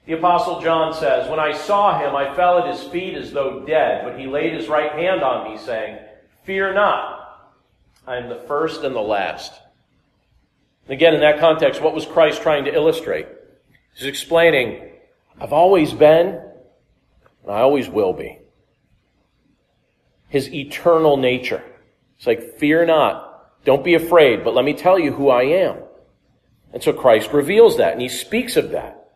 the 0.05 0.13
apostle 0.13 0.61
John 0.61 0.93
says, 0.93 1.29
When 1.29 1.39
I 1.39 1.51
saw 1.51 1.99
him, 1.99 2.15
I 2.15 2.33
fell 2.33 2.59
at 2.59 2.73
his 2.73 2.83
feet 2.87 3.15
as 3.15 3.31
though 3.31 3.65
dead, 3.65 4.03
but 4.03 4.19
he 4.19 4.25
laid 4.25 4.53
his 4.53 4.67
right 4.67 4.91
hand 4.91 5.21
on 5.21 5.51
me 5.51 5.57
saying, 5.57 5.99
Fear 6.43 6.73
not. 6.73 7.19
I 8.07 8.17
am 8.17 8.29
the 8.29 8.43
first 8.47 8.83
and 8.83 8.95
the 8.95 9.01
last. 9.01 9.53
Again, 10.89 11.13
in 11.13 11.21
that 11.21 11.39
context, 11.39 11.81
what 11.81 11.93
was 11.93 12.05
Christ 12.05 12.41
trying 12.41 12.65
to 12.65 12.73
illustrate? 12.73 13.27
He's 13.95 14.07
explaining, 14.07 14.89
I've 15.39 15.53
always 15.53 15.93
been, 15.93 16.41
and 17.43 17.51
I 17.51 17.61
always 17.61 17.89
will 17.89 18.13
be. 18.13 18.39
His 20.27 20.53
eternal 20.53 21.17
nature. 21.17 21.63
It's 22.17 22.27
like, 22.27 22.57
fear 22.57 22.85
not. 22.85 23.63
Don't 23.65 23.83
be 23.83 23.95
afraid, 23.95 24.43
but 24.43 24.53
let 24.53 24.65
me 24.65 24.73
tell 24.73 24.97
you 24.97 25.11
who 25.11 25.29
I 25.29 25.43
am. 25.43 25.77
And 26.73 26.81
so 26.81 26.93
Christ 26.93 27.33
reveals 27.33 27.77
that 27.77 27.93
and 27.93 28.01
he 28.01 28.09
speaks 28.09 28.55
of 28.55 28.71
that. 28.71 29.09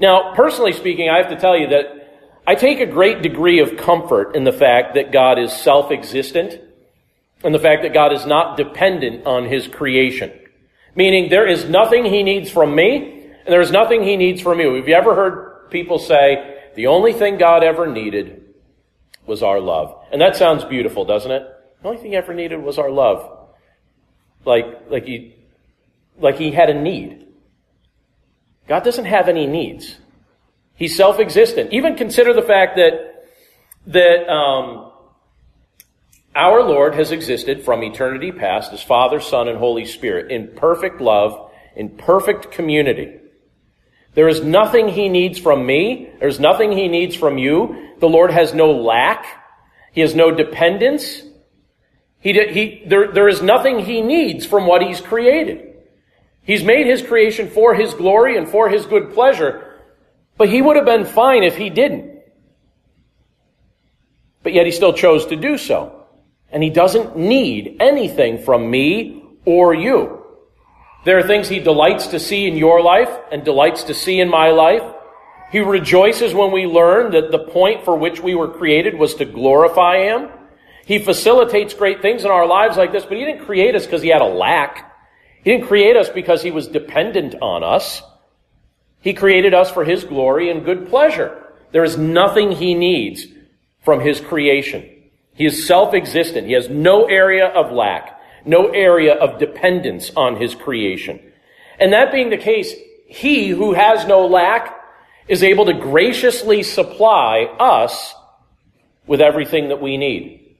Now, 0.00 0.34
personally 0.34 0.72
speaking, 0.72 1.08
I 1.08 1.18
have 1.18 1.30
to 1.30 1.40
tell 1.40 1.56
you 1.56 1.68
that 1.68 1.86
I 2.46 2.54
take 2.54 2.80
a 2.80 2.86
great 2.86 3.22
degree 3.22 3.60
of 3.60 3.76
comfort 3.76 4.36
in 4.36 4.44
the 4.44 4.52
fact 4.52 4.94
that 4.94 5.12
God 5.12 5.38
is 5.38 5.52
self-existent 5.52 6.60
and 7.42 7.54
the 7.54 7.58
fact 7.58 7.82
that 7.82 7.94
God 7.94 8.12
is 8.12 8.26
not 8.26 8.56
dependent 8.56 9.26
on 9.26 9.46
his 9.46 9.66
creation. 9.66 10.32
Meaning 10.94 11.30
there 11.30 11.46
is 11.46 11.68
nothing 11.68 12.04
he 12.04 12.22
needs 12.22 12.50
from 12.50 12.74
me 12.74 13.30
and 13.44 13.52
there 13.52 13.60
is 13.60 13.70
nothing 13.70 14.02
he 14.02 14.16
needs 14.16 14.40
from 14.40 14.60
you. 14.60 14.74
Have 14.74 14.88
you 14.88 14.94
ever 14.94 15.14
heard 15.14 15.70
people 15.70 15.98
say, 15.98 16.53
the 16.74 16.86
only 16.88 17.12
thing 17.12 17.38
God 17.38 17.62
ever 17.64 17.86
needed 17.86 18.42
was 19.26 19.42
our 19.42 19.60
love? 19.60 20.04
And 20.12 20.20
that 20.20 20.36
sounds 20.36 20.64
beautiful, 20.64 21.04
doesn't 21.04 21.30
it? 21.30 21.42
The 21.82 21.88
only 21.88 22.00
thing 22.00 22.12
he 22.12 22.16
ever 22.16 22.34
needed 22.34 22.62
was 22.62 22.78
our 22.78 22.90
love. 22.90 23.48
Like, 24.44 24.64
like 24.90 25.04
he, 25.04 25.36
like 26.18 26.36
he 26.36 26.50
had 26.50 26.70
a 26.70 26.74
need. 26.74 27.26
God 28.68 28.84
doesn't 28.84 29.04
have 29.04 29.28
any 29.28 29.46
needs. 29.46 29.96
He's 30.74 30.96
self-existent. 30.96 31.72
Even 31.72 31.96
consider 31.96 32.32
the 32.32 32.42
fact 32.42 32.76
that, 32.76 33.26
that, 33.86 34.28
um, 34.28 34.92
our 36.34 36.62
Lord 36.64 36.94
has 36.96 37.12
existed 37.12 37.64
from 37.64 37.84
eternity 37.84 38.32
past 38.32 38.72
as 38.72 38.82
Father, 38.82 39.20
Son, 39.20 39.46
and 39.46 39.56
Holy 39.56 39.84
Spirit 39.84 40.32
in 40.32 40.48
perfect 40.48 41.00
love, 41.00 41.52
in 41.76 41.90
perfect 41.90 42.50
community. 42.50 43.18
There 44.14 44.28
is 44.28 44.42
nothing 44.42 44.88
he 44.88 45.08
needs 45.08 45.38
from 45.38 45.66
me. 45.66 46.10
There's 46.20 46.40
nothing 46.40 46.72
he 46.72 46.88
needs 46.88 47.16
from 47.16 47.36
you. 47.36 47.94
The 47.98 48.08
Lord 48.08 48.30
has 48.30 48.54
no 48.54 48.72
lack. 48.72 49.26
He 49.92 50.00
has 50.00 50.14
no 50.14 50.30
dependence. 50.30 51.22
He, 52.20 52.32
he, 52.32 52.84
there, 52.86 53.12
there 53.12 53.28
is 53.28 53.42
nothing 53.42 53.80
he 53.80 54.00
needs 54.00 54.46
from 54.46 54.66
what 54.66 54.82
he's 54.82 55.00
created. 55.00 55.74
He's 56.42 56.64
made 56.64 56.86
his 56.86 57.02
creation 57.02 57.48
for 57.48 57.74
his 57.74 57.94
glory 57.94 58.36
and 58.36 58.48
for 58.48 58.68
his 58.68 58.86
good 58.86 59.12
pleasure, 59.14 59.80
but 60.36 60.48
he 60.48 60.60
would 60.60 60.76
have 60.76 60.84
been 60.84 61.06
fine 61.06 61.42
if 61.42 61.56
he 61.56 61.70
didn't. 61.70 62.20
But 64.42 64.52
yet 64.52 64.66
he 64.66 64.72
still 64.72 64.92
chose 64.92 65.26
to 65.26 65.36
do 65.36 65.58
so. 65.58 66.06
And 66.50 66.62
he 66.62 66.70
doesn't 66.70 67.16
need 67.16 67.78
anything 67.80 68.38
from 68.38 68.70
me 68.70 69.22
or 69.44 69.74
you. 69.74 70.23
There 71.04 71.18
are 71.18 71.22
things 71.22 71.48
he 71.48 71.58
delights 71.58 72.08
to 72.08 72.18
see 72.18 72.46
in 72.46 72.56
your 72.56 72.82
life 72.82 73.10
and 73.30 73.44
delights 73.44 73.84
to 73.84 73.94
see 73.94 74.20
in 74.20 74.30
my 74.30 74.50
life. 74.50 74.82
He 75.52 75.60
rejoices 75.60 76.34
when 76.34 76.50
we 76.50 76.66
learn 76.66 77.12
that 77.12 77.30
the 77.30 77.38
point 77.38 77.84
for 77.84 77.96
which 77.96 78.20
we 78.20 78.34
were 78.34 78.48
created 78.48 78.98
was 78.98 79.14
to 79.16 79.24
glorify 79.24 79.98
him. 79.98 80.30
He 80.86 80.98
facilitates 80.98 81.74
great 81.74 82.02
things 82.02 82.24
in 82.24 82.30
our 82.30 82.46
lives 82.46 82.76
like 82.76 82.92
this, 82.92 83.04
but 83.04 83.18
he 83.18 83.24
didn't 83.24 83.44
create 83.44 83.74
us 83.74 83.84
because 83.84 84.02
he 84.02 84.08
had 84.08 84.22
a 84.22 84.26
lack. 84.26 84.92
He 85.42 85.50
didn't 85.50 85.66
create 85.66 85.96
us 85.96 86.08
because 86.08 86.42
he 86.42 86.50
was 86.50 86.68
dependent 86.68 87.34
on 87.40 87.62
us. 87.62 88.02
He 89.00 89.12
created 89.12 89.52
us 89.52 89.70
for 89.70 89.84
his 89.84 90.04
glory 90.04 90.50
and 90.50 90.64
good 90.64 90.88
pleasure. 90.88 91.52
There 91.72 91.84
is 91.84 91.98
nothing 91.98 92.52
he 92.52 92.74
needs 92.74 93.26
from 93.84 94.00
his 94.00 94.20
creation. 94.20 94.88
He 95.34 95.44
is 95.44 95.66
self-existent. 95.66 96.46
He 96.46 96.54
has 96.54 96.70
no 96.70 97.04
area 97.04 97.46
of 97.46 97.72
lack 97.72 98.13
no 98.44 98.68
area 98.68 99.14
of 99.14 99.38
dependence 99.38 100.10
on 100.16 100.36
his 100.36 100.54
creation. 100.54 101.20
And 101.78 101.92
that 101.92 102.12
being 102.12 102.30
the 102.30 102.36
case, 102.36 102.74
he 103.06 103.48
who 103.48 103.72
has 103.72 104.06
no 104.06 104.26
lack 104.26 104.74
is 105.28 105.42
able 105.42 105.66
to 105.66 105.72
graciously 105.72 106.62
supply 106.62 107.44
us 107.58 108.14
with 109.06 109.20
everything 109.20 109.68
that 109.68 109.80
we 109.80 109.96
need. 109.96 110.56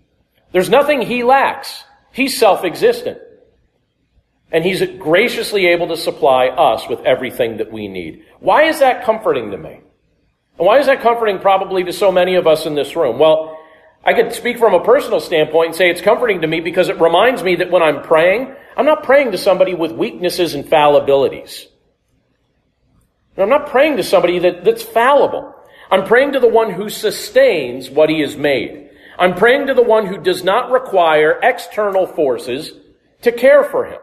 There's 0.52 0.70
nothing 0.70 1.02
he 1.02 1.22
lacks. 1.22 1.84
He's 2.12 2.38
self-existent. 2.38 3.18
And 4.52 4.64
he's 4.64 4.82
graciously 4.98 5.66
able 5.66 5.88
to 5.88 5.96
supply 5.96 6.46
us 6.46 6.88
with 6.88 7.00
everything 7.00 7.56
that 7.56 7.72
we 7.72 7.88
need. 7.88 8.24
Why 8.38 8.64
is 8.64 8.78
that 8.78 9.04
comforting 9.04 9.50
to 9.50 9.58
me? 9.58 9.80
And 10.56 10.66
why 10.66 10.78
is 10.78 10.86
that 10.86 11.00
comforting 11.00 11.40
probably 11.40 11.82
to 11.84 11.92
so 11.92 12.12
many 12.12 12.36
of 12.36 12.46
us 12.46 12.64
in 12.64 12.76
this 12.76 12.94
room? 12.94 13.18
Well, 13.18 13.53
I 14.06 14.12
could 14.12 14.32
speak 14.32 14.58
from 14.58 14.74
a 14.74 14.84
personal 14.84 15.20
standpoint 15.20 15.68
and 15.68 15.76
say 15.76 15.90
it's 15.90 16.02
comforting 16.02 16.42
to 16.42 16.46
me 16.46 16.60
because 16.60 16.88
it 16.88 17.00
reminds 17.00 17.42
me 17.42 17.56
that 17.56 17.70
when 17.70 17.82
I'm 17.82 18.02
praying, 18.02 18.54
I'm 18.76 18.86
not 18.86 19.02
praying 19.02 19.32
to 19.32 19.38
somebody 19.38 19.74
with 19.74 19.92
weaknesses 19.92 20.54
and 20.54 20.64
fallibilities. 20.64 21.66
I'm 23.36 23.48
not 23.48 23.68
praying 23.68 23.96
to 23.96 24.04
somebody 24.04 24.38
that, 24.40 24.64
that's 24.64 24.82
fallible. 24.82 25.54
I'm 25.90 26.04
praying 26.04 26.32
to 26.32 26.40
the 26.40 26.48
one 26.48 26.70
who 26.70 26.88
sustains 26.88 27.90
what 27.90 28.10
he 28.10 28.20
has 28.20 28.36
made. 28.36 28.90
I'm 29.18 29.34
praying 29.34 29.68
to 29.68 29.74
the 29.74 29.82
one 29.82 30.06
who 30.06 30.18
does 30.18 30.44
not 30.44 30.70
require 30.70 31.40
external 31.42 32.06
forces 32.06 32.72
to 33.22 33.32
care 33.32 33.64
for 33.64 33.86
him. 33.86 34.00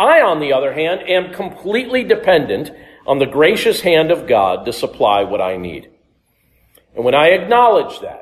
I, 0.00 0.20
on 0.20 0.40
the 0.40 0.52
other 0.52 0.72
hand, 0.72 1.02
am 1.08 1.32
completely 1.32 2.04
dependent 2.04 2.70
on 3.06 3.18
the 3.18 3.26
gracious 3.26 3.80
hand 3.80 4.10
of 4.10 4.26
God 4.26 4.64
to 4.64 4.72
supply 4.72 5.22
what 5.22 5.40
I 5.40 5.56
need. 5.56 5.90
And 6.94 7.04
when 7.04 7.14
I 7.14 7.28
acknowledge 7.28 8.00
that, 8.00 8.21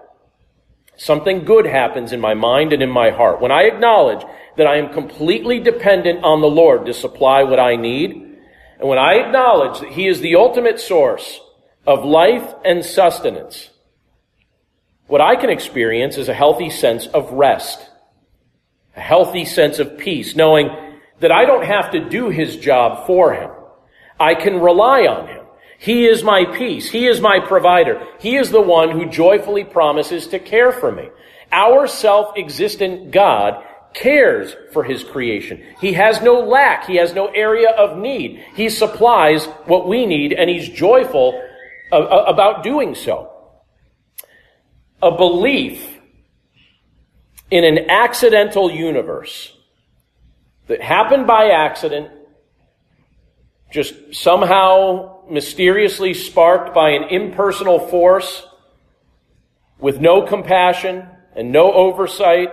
something 1.00 1.46
good 1.46 1.64
happens 1.64 2.12
in 2.12 2.20
my 2.20 2.34
mind 2.34 2.74
and 2.74 2.82
in 2.82 2.90
my 2.90 3.10
heart. 3.10 3.40
When 3.40 3.50
I 3.50 3.62
acknowledge 3.62 4.22
that 4.58 4.66
I 4.66 4.76
am 4.76 4.92
completely 4.92 5.58
dependent 5.58 6.22
on 6.22 6.42
the 6.42 6.46
Lord 6.46 6.84
to 6.84 6.92
supply 6.92 7.42
what 7.42 7.58
I 7.58 7.76
need, 7.76 8.10
and 8.78 8.86
when 8.86 8.98
I 8.98 9.14
acknowledge 9.14 9.80
that 9.80 9.92
He 9.92 10.06
is 10.06 10.20
the 10.20 10.36
ultimate 10.36 10.78
source 10.78 11.40
of 11.86 12.04
life 12.04 12.54
and 12.66 12.84
sustenance, 12.84 13.70
what 15.06 15.22
I 15.22 15.36
can 15.36 15.48
experience 15.48 16.18
is 16.18 16.28
a 16.28 16.34
healthy 16.34 16.68
sense 16.68 17.06
of 17.06 17.32
rest, 17.32 17.80
a 18.94 19.00
healthy 19.00 19.46
sense 19.46 19.78
of 19.78 19.96
peace, 19.96 20.36
knowing 20.36 20.68
that 21.20 21.32
I 21.32 21.46
don't 21.46 21.64
have 21.64 21.92
to 21.92 22.10
do 22.10 22.28
His 22.28 22.58
job 22.58 23.06
for 23.06 23.32
Him. 23.32 23.50
I 24.18 24.34
can 24.34 24.60
rely 24.60 25.06
on 25.06 25.28
Him. 25.28 25.39
He 25.80 26.06
is 26.06 26.22
my 26.22 26.44
peace. 26.44 26.90
He 26.90 27.06
is 27.06 27.22
my 27.22 27.40
provider. 27.40 28.06
He 28.20 28.36
is 28.36 28.50
the 28.50 28.60
one 28.60 28.90
who 28.90 29.06
joyfully 29.06 29.64
promises 29.64 30.26
to 30.26 30.38
care 30.38 30.72
for 30.72 30.92
me. 30.92 31.08
Our 31.50 31.86
self-existent 31.86 33.12
God 33.12 33.64
cares 33.94 34.54
for 34.74 34.84
his 34.84 35.02
creation. 35.02 35.64
He 35.80 35.94
has 35.94 36.20
no 36.20 36.40
lack. 36.40 36.86
He 36.86 36.96
has 36.96 37.14
no 37.14 37.28
area 37.28 37.70
of 37.70 37.96
need. 37.96 38.44
He 38.54 38.68
supplies 38.68 39.46
what 39.64 39.88
we 39.88 40.04
need 40.04 40.34
and 40.34 40.50
he's 40.50 40.68
joyful 40.68 41.42
uh, 41.90 41.96
uh, 41.96 42.24
about 42.28 42.62
doing 42.62 42.94
so. 42.94 43.32
A 45.02 45.16
belief 45.16 45.98
in 47.50 47.64
an 47.64 47.88
accidental 47.88 48.70
universe 48.70 49.56
that 50.66 50.82
happened 50.82 51.26
by 51.26 51.52
accident, 51.52 52.10
just 53.72 53.94
somehow 54.12 55.19
mysteriously 55.30 56.14
sparked 56.14 56.74
by 56.74 56.90
an 56.90 57.04
impersonal 57.04 57.78
force 57.78 58.46
with 59.78 60.00
no 60.00 60.22
compassion 60.22 61.06
and 61.34 61.52
no 61.52 61.72
oversight 61.72 62.48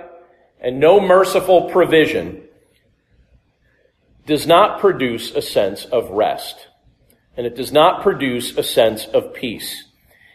and 0.60 0.80
no 0.80 1.00
merciful 1.00 1.70
provision 1.70 2.44
does 4.26 4.46
not 4.46 4.80
produce 4.80 5.32
a 5.32 5.42
sense 5.42 5.86
of 5.86 6.10
rest. 6.10 6.68
And 7.36 7.46
it 7.46 7.56
does 7.56 7.72
not 7.72 8.02
produce 8.02 8.58
a 8.58 8.64
sense 8.64 9.06
of 9.06 9.34
peace. 9.34 9.84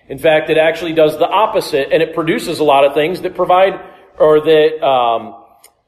In 0.08 0.18
fact, 0.18 0.50
it 0.50 0.58
actually 0.58 0.92
does 0.92 1.18
the 1.18 1.28
opposite 1.28 1.92
and 1.92 2.02
it 2.02 2.14
produces 2.14 2.58
a 2.58 2.64
lot 2.64 2.84
of 2.84 2.94
things 2.94 3.20
that 3.22 3.34
provide 3.34 3.80
or 4.18 4.40
that 4.40 4.84
um, 4.84 5.44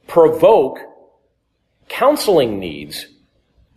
provoke 0.06 0.78
counseling 1.88 2.58
needs 2.58 3.06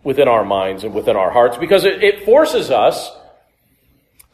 within 0.08 0.30
our 0.30 0.46
minds 0.46 0.86
and 0.86 0.94
within 0.94 1.18
our 1.18 1.30
hearts 1.30 1.58
because 1.58 1.84
it, 1.84 2.02
it 2.02 2.24
forces 2.24 2.72
us 2.72 3.12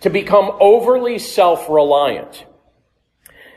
to 0.01 0.11
become 0.11 0.51
overly 0.59 1.17
self-reliant. 1.17 2.45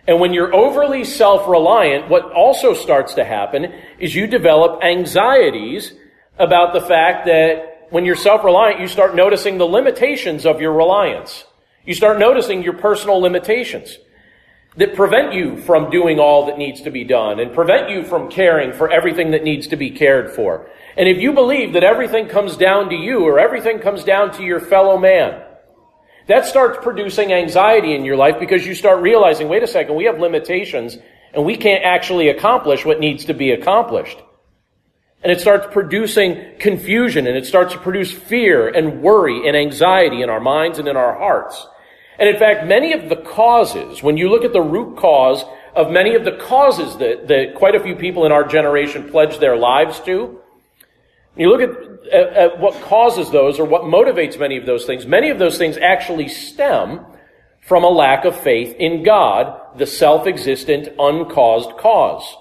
And 0.09 0.19
when 0.19 0.33
you're 0.33 0.55
overly 0.55 1.05
self-reliant, 1.05 2.09
what 2.09 2.33
also 2.33 2.73
starts 2.73 3.13
to 3.15 3.25
happen 3.25 3.71
is 3.99 4.15
you 4.15 4.27
develop 4.27 4.83
anxieties 4.83 5.93
about 6.39 6.73
the 6.73 6.81
fact 6.81 7.27
that 7.27 7.89
when 7.91 8.07
you're 8.07 8.17
self-reliant, 8.17 8.81
you 8.81 8.89
start 8.89 9.15
noticing 9.15 9.59
the 9.59 9.67
limitations 9.67 10.47
of 10.47 10.59
your 10.59 10.73
reliance. 10.73 11.45
You 11.85 11.93
start 11.93 12.19
noticing 12.19 12.63
your 12.63 12.79
personal 12.79 13.19
limitations 13.19 13.99
that 14.79 14.95
prevent 14.95 15.35
you 15.35 15.59
from 15.59 15.91
doing 15.91 16.19
all 16.19 16.47
that 16.47 16.57
needs 16.57 16.81
to 16.81 16.91
be 16.91 17.05
done 17.05 17.41
and 17.41 17.53
prevent 17.53 17.91
you 17.91 18.05
from 18.05 18.31
caring 18.31 18.73
for 18.73 18.91
everything 18.91 19.33
that 19.33 19.45
needs 19.45 19.67
to 19.67 19.77
be 19.77 19.91
cared 19.91 20.31
for. 20.31 20.67
And 20.97 21.09
if 21.09 21.19
you 21.19 21.33
believe 21.33 21.75
that 21.75 21.85
everything 21.85 22.29
comes 22.29 22.57
down 22.57 22.89
to 22.89 22.95
you 22.95 23.25
or 23.25 23.39
everything 23.39 23.81
comes 23.81 24.03
down 24.03 24.33
to 24.35 24.43
your 24.43 24.61
fellow 24.61 24.97
man, 24.97 25.43
that 26.27 26.47
starts 26.47 26.79
producing 26.83 27.33
anxiety 27.33 27.95
in 27.95 28.05
your 28.05 28.17
life 28.17 28.41
because 28.41 28.67
you 28.67 28.75
start 28.75 29.03
realizing, 29.03 29.49
wait 29.49 29.63
a 29.63 29.67
second, 29.67 29.95
we 29.95 30.07
have 30.07 30.19
limitations 30.19 30.97
and 31.35 31.45
we 31.45 31.57
can't 31.57 31.85
actually 31.85 32.31
accomplish 32.31 32.85
what 32.85 32.99
needs 32.99 33.27
to 33.27 33.35
be 33.35 33.51
accomplished. 33.51 34.19
And 35.23 35.31
it 35.31 35.41
starts 35.41 35.67
producing 35.71 36.59
confusion 36.59 37.27
and 37.27 37.37
it 37.37 37.47
starts 37.47 37.75
to 37.75 37.79
produce 37.79 38.11
fear 38.11 38.69
and 38.69 39.03
worry 39.03 39.47
and 39.47 39.57
anxiety 39.57 40.23
in 40.23 40.31
our 40.31 40.41
minds 40.41 40.79
and 40.79 40.89
in 40.89 40.97
our 40.97 41.17
hearts. 41.19 41.67
And 42.19 42.29
in 42.29 42.39
fact, 42.39 42.67
many 42.67 42.93
of 42.93 43.11
the 43.11 43.17
causes, 43.17 44.03
when 44.03 44.17
you 44.17 44.31
look 44.31 44.45
at 44.45 44.55
the 44.55 44.63
root 44.63 44.97
cause 44.97 45.45
of 45.75 45.91
many 45.91 46.15
of 46.15 46.25
the 46.25 46.33
causes 46.33 46.97
that, 46.97 47.29
that 47.29 47.55
quite 47.55 47.75
a 47.75 47.81
few 47.81 47.95
people 47.95 48.25
in 48.25 48.33
our 48.33 48.45
generation 48.45 49.11
pledge 49.11 49.39
their 49.39 49.57
lives 49.57 50.01
to, 50.01 50.41
You 51.37 51.51
look 51.51 51.61
at, 51.61 52.13
at, 52.13 52.33
at 52.33 52.61
what 52.61 52.81
causes 52.83 53.31
those 53.31 53.61
or 53.61 53.67
what 53.67 53.83
motivates 53.83 54.39
many 54.39 54.57
of 54.57 54.67
those 54.67 54.87
things. 54.87 55.07
Many 55.07 55.31
of 55.31 55.39
those 55.39 55.59
things 55.59 55.77
actually 55.77 56.29
stem 56.29 57.05
from 57.61 57.85
a 57.85 57.89
lack 57.89 58.25
of 58.25 58.39
faith 58.41 58.75
in 58.79 59.03
God, 59.03 59.77
the 59.77 59.87
self-existent, 59.87 60.89
uncaused 60.99 61.77
cause. 61.79 62.37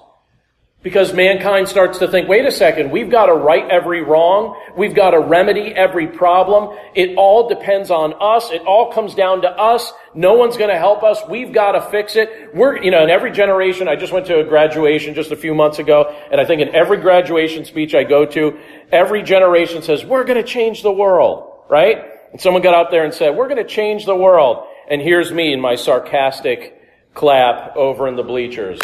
Because 0.85 1.13
mankind 1.13 1.67
starts 1.67 1.97
to 1.97 2.07
think, 2.07 2.29
wait 2.29 2.45
a 2.45 2.51
second, 2.51 2.91
we've 2.91 3.09
got 3.09 3.25
to 3.25 3.33
right 3.33 3.67
every 3.71 4.03
wrong. 4.03 4.55
We've 4.77 4.93
got 4.93 5.11
to 5.11 5.19
remedy 5.19 5.73
every 5.73 6.05
problem. 6.05 6.77
It 6.93 7.17
all 7.17 7.49
depends 7.49 7.89
on 7.89 8.13
us. 8.21 8.51
It 8.51 8.61
all 8.67 8.91
comes 8.91 9.15
down 9.15 9.41
to 9.41 9.49
us. 9.49 9.91
No 10.13 10.35
one's 10.35 10.57
going 10.57 10.69
to 10.69 10.77
help 10.77 11.01
us. 11.01 11.17
We've 11.27 11.51
got 11.51 11.71
to 11.71 11.81
fix 11.89 12.15
it. 12.15 12.53
We're, 12.53 12.83
you 12.83 12.91
know, 12.91 13.03
in 13.03 13.09
every 13.09 13.31
generation, 13.31 13.87
I 13.87 13.95
just 13.95 14.13
went 14.13 14.27
to 14.27 14.41
a 14.41 14.43
graduation 14.43 15.15
just 15.15 15.31
a 15.31 15.35
few 15.35 15.55
months 15.55 15.79
ago, 15.79 16.15
and 16.31 16.39
I 16.39 16.45
think 16.45 16.61
in 16.61 16.75
every 16.75 16.97
graduation 16.97 17.65
speech 17.65 17.95
I 17.95 18.03
go 18.03 18.27
to, 18.27 18.59
every 18.91 19.23
generation 19.23 19.81
says, 19.81 20.05
we're 20.05 20.23
going 20.23 20.37
to 20.37 20.47
change 20.47 20.83
the 20.83 20.91
world, 20.91 21.63
right? 21.67 21.97
And 22.31 22.39
someone 22.39 22.61
got 22.61 22.75
out 22.75 22.91
there 22.91 23.03
and 23.03 23.11
said, 23.11 23.35
we're 23.35 23.47
going 23.47 23.57
to 23.57 23.67
change 23.67 24.05
the 24.05 24.15
world. 24.15 24.67
And 24.87 25.01
here's 25.01 25.31
me 25.31 25.51
in 25.51 25.59
my 25.59 25.77
sarcastic 25.77 26.79
clap 27.15 27.75
over 27.75 28.07
in 28.07 28.15
the 28.17 28.23
bleachers. 28.23 28.79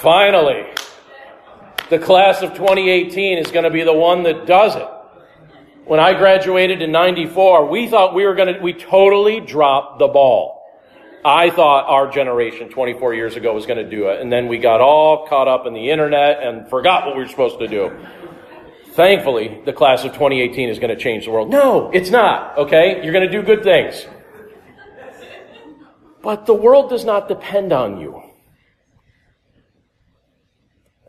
Finally, 0.00 0.62
the 1.90 1.98
class 1.98 2.42
of 2.42 2.50
2018 2.50 3.38
is 3.38 3.50
going 3.50 3.64
to 3.64 3.70
be 3.70 3.82
the 3.82 3.92
one 3.92 4.24
that 4.24 4.46
does 4.46 4.74
it. 4.76 4.88
When 5.84 6.00
I 6.00 6.14
graduated 6.14 6.82
in 6.82 6.90
94, 6.90 7.66
we 7.66 7.88
thought 7.88 8.14
we 8.14 8.26
were 8.26 8.34
going 8.34 8.54
to, 8.54 8.60
we 8.60 8.72
totally 8.72 9.40
dropped 9.40 10.00
the 10.00 10.08
ball. 10.08 10.64
I 11.24 11.50
thought 11.50 11.86
our 11.88 12.10
generation 12.10 12.68
24 12.68 13.14
years 13.14 13.36
ago 13.36 13.52
was 13.52 13.66
going 13.66 13.84
to 13.84 13.88
do 13.88 14.08
it, 14.08 14.20
and 14.20 14.32
then 14.32 14.48
we 14.48 14.58
got 14.58 14.80
all 14.80 15.26
caught 15.26 15.48
up 15.48 15.66
in 15.66 15.74
the 15.74 15.90
internet 15.90 16.42
and 16.42 16.68
forgot 16.68 17.06
what 17.06 17.16
we 17.16 17.22
were 17.22 17.28
supposed 17.28 17.58
to 17.60 17.68
do. 17.68 17.96
Thankfully, 18.92 19.60
the 19.64 19.72
class 19.72 20.04
of 20.04 20.12
2018 20.12 20.68
is 20.68 20.78
going 20.78 20.96
to 20.96 21.00
change 21.00 21.26
the 21.26 21.30
world. 21.30 21.50
No, 21.50 21.90
it's 21.90 22.10
not, 22.10 22.56
okay? 22.58 23.02
You're 23.02 23.12
going 23.12 23.28
to 23.28 23.30
do 23.30 23.42
good 23.42 23.62
things. 23.62 24.06
But 26.22 26.46
the 26.46 26.54
world 26.54 26.90
does 26.90 27.04
not 27.04 27.28
depend 27.28 27.72
on 27.72 28.00
you. 28.00 28.22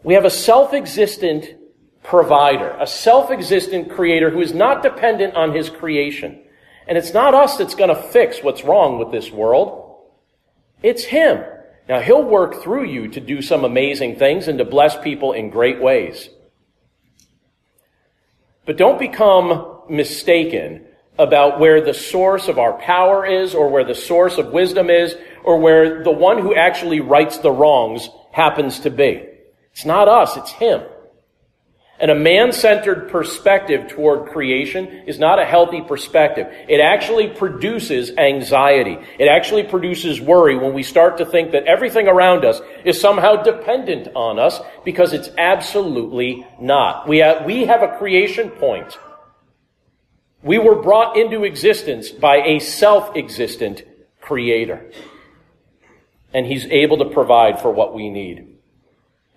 We 0.07 0.13
have 0.13 0.23
a 0.23 0.29
self-existent 0.29 1.57
provider, 2.01 2.69
a 2.79 2.87
self-existent 2.87 3.91
creator 3.91 4.29
who 4.29 4.39
is 4.39 4.53
not 4.53 4.81
dependent 4.81 5.35
on 5.35 5.53
his 5.53 5.69
creation. 5.69 6.39
And 6.87 6.97
it's 6.97 7.13
not 7.13 7.33
us 7.33 7.57
that's 7.57 7.75
going 7.75 7.93
to 7.93 8.01
fix 8.01 8.41
what's 8.41 8.63
wrong 8.63 8.99
with 8.99 9.11
this 9.11 9.29
world. 9.29 9.97
It's 10.81 11.03
him. 11.03 11.43
Now 11.89 11.99
he'll 11.99 12.23
work 12.23 12.63
through 12.63 12.85
you 12.85 13.09
to 13.09 13.19
do 13.19 13.41
some 13.41 13.65
amazing 13.65 14.15
things 14.15 14.47
and 14.47 14.59
to 14.59 14.63
bless 14.63 14.97
people 14.97 15.33
in 15.33 15.49
great 15.49 15.81
ways. 15.81 16.29
But 18.65 18.77
don't 18.77 18.99
become 18.99 19.81
mistaken 19.89 20.85
about 21.19 21.59
where 21.59 21.81
the 21.81 21.93
source 21.93 22.47
of 22.47 22.57
our 22.57 22.79
power 22.79 23.25
is 23.25 23.53
or 23.53 23.67
where 23.67 23.83
the 23.83 23.93
source 23.93 24.37
of 24.37 24.53
wisdom 24.53 24.89
is 24.89 25.17
or 25.43 25.59
where 25.59 26.01
the 26.01 26.11
one 26.11 26.37
who 26.37 26.55
actually 26.55 27.01
rights 27.01 27.39
the 27.39 27.51
wrongs 27.51 28.07
happens 28.31 28.79
to 28.79 28.89
be. 28.89 29.33
It's 29.77 29.85
not 29.85 30.07
us, 30.07 30.35
it's 30.37 30.49
him. 30.53 30.81
And 31.99 32.09
a 32.09 32.15
man-centered 32.15 33.11
perspective 33.11 33.87
toward 33.87 34.31
creation 34.31 34.87
is 35.05 35.19
not 35.19 35.37
a 35.37 35.45
healthy 35.45 35.81
perspective. 35.81 36.47
It 36.67 36.79
actually 36.79 37.27
produces 37.27 38.09
anxiety. 38.17 38.97
It 39.19 39.27
actually 39.27 39.65
produces 39.65 40.19
worry 40.19 40.57
when 40.57 40.73
we 40.73 40.81
start 40.81 41.19
to 41.19 41.27
think 41.27 41.51
that 41.51 41.65
everything 41.65 42.07
around 42.07 42.43
us 42.43 42.59
is 42.85 42.99
somehow 42.99 43.43
dependent 43.43 44.07
on 44.15 44.39
us 44.39 44.59
because 44.83 45.13
it's 45.13 45.29
absolutely 45.37 46.47
not. 46.59 47.07
We 47.07 47.19
have, 47.19 47.45
we 47.45 47.65
have 47.65 47.83
a 47.83 47.99
creation 47.99 48.49
point. 48.49 48.97
We 50.41 50.57
were 50.57 50.81
brought 50.81 51.17
into 51.17 51.43
existence 51.43 52.09
by 52.09 52.37
a 52.37 52.57
self-existent 52.57 53.83
creator. 54.21 54.89
And 56.33 56.47
he's 56.47 56.65
able 56.65 56.97
to 56.97 57.05
provide 57.05 57.61
for 57.61 57.71
what 57.71 57.93
we 57.93 58.09
need. 58.09 58.56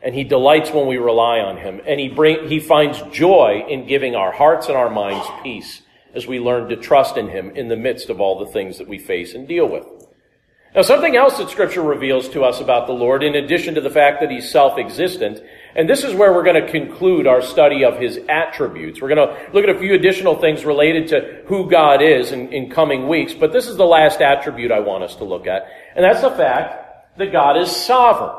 And 0.02 0.14
he 0.14 0.24
delights 0.24 0.70
when 0.70 0.86
we 0.86 0.96
rely 0.96 1.40
on 1.40 1.58
him. 1.58 1.80
And 1.86 2.00
he 2.00 2.08
bring, 2.08 2.48
he 2.48 2.58
finds 2.58 3.00
joy 3.12 3.64
in 3.68 3.86
giving 3.86 4.14
our 4.14 4.32
hearts 4.32 4.68
and 4.68 4.76
our 4.76 4.90
minds 4.90 5.26
peace 5.42 5.82
as 6.14 6.26
we 6.26 6.40
learn 6.40 6.68
to 6.70 6.76
trust 6.76 7.16
in 7.16 7.28
him 7.28 7.50
in 7.50 7.68
the 7.68 7.76
midst 7.76 8.10
of 8.10 8.20
all 8.20 8.38
the 8.38 8.50
things 8.50 8.78
that 8.78 8.88
we 8.88 8.98
face 8.98 9.34
and 9.34 9.46
deal 9.46 9.68
with. 9.68 9.86
Now, 10.74 10.82
something 10.82 11.16
else 11.16 11.38
that 11.38 11.50
scripture 11.50 11.82
reveals 11.82 12.28
to 12.28 12.44
us 12.44 12.60
about 12.60 12.86
the 12.86 12.92
Lord, 12.92 13.24
in 13.24 13.34
addition 13.34 13.74
to 13.74 13.80
the 13.80 13.90
fact 13.90 14.20
that 14.20 14.30
he's 14.30 14.48
self-existent, 14.48 15.40
and 15.74 15.88
this 15.88 16.04
is 16.04 16.14
where 16.14 16.32
we're 16.32 16.44
going 16.44 16.64
to 16.64 16.70
conclude 16.70 17.26
our 17.26 17.42
study 17.42 17.84
of 17.84 17.98
his 17.98 18.20
attributes. 18.28 19.00
We're 19.00 19.12
going 19.12 19.28
to 19.28 19.52
look 19.52 19.64
at 19.64 19.74
a 19.74 19.78
few 19.80 19.94
additional 19.94 20.36
things 20.36 20.64
related 20.64 21.08
to 21.08 21.42
who 21.46 21.68
God 21.68 22.02
is 22.02 22.30
in, 22.30 22.52
in 22.52 22.70
coming 22.70 23.08
weeks, 23.08 23.34
but 23.34 23.52
this 23.52 23.66
is 23.66 23.76
the 23.78 23.84
last 23.84 24.20
attribute 24.20 24.70
I 24.70 24.78
want 24.78 25.02
us 25.02 25.16
to 25.16 25.24
look 25.24 25.48
at, 25.48 25.66
and 25.96 26.04
that's 26.04 26.22
the 26.22 26.30
fact 26.30 27.18
that 27.18 27.32
God 27.32 27.56
is 27.56 27.74
sovereign. 27.74 28.38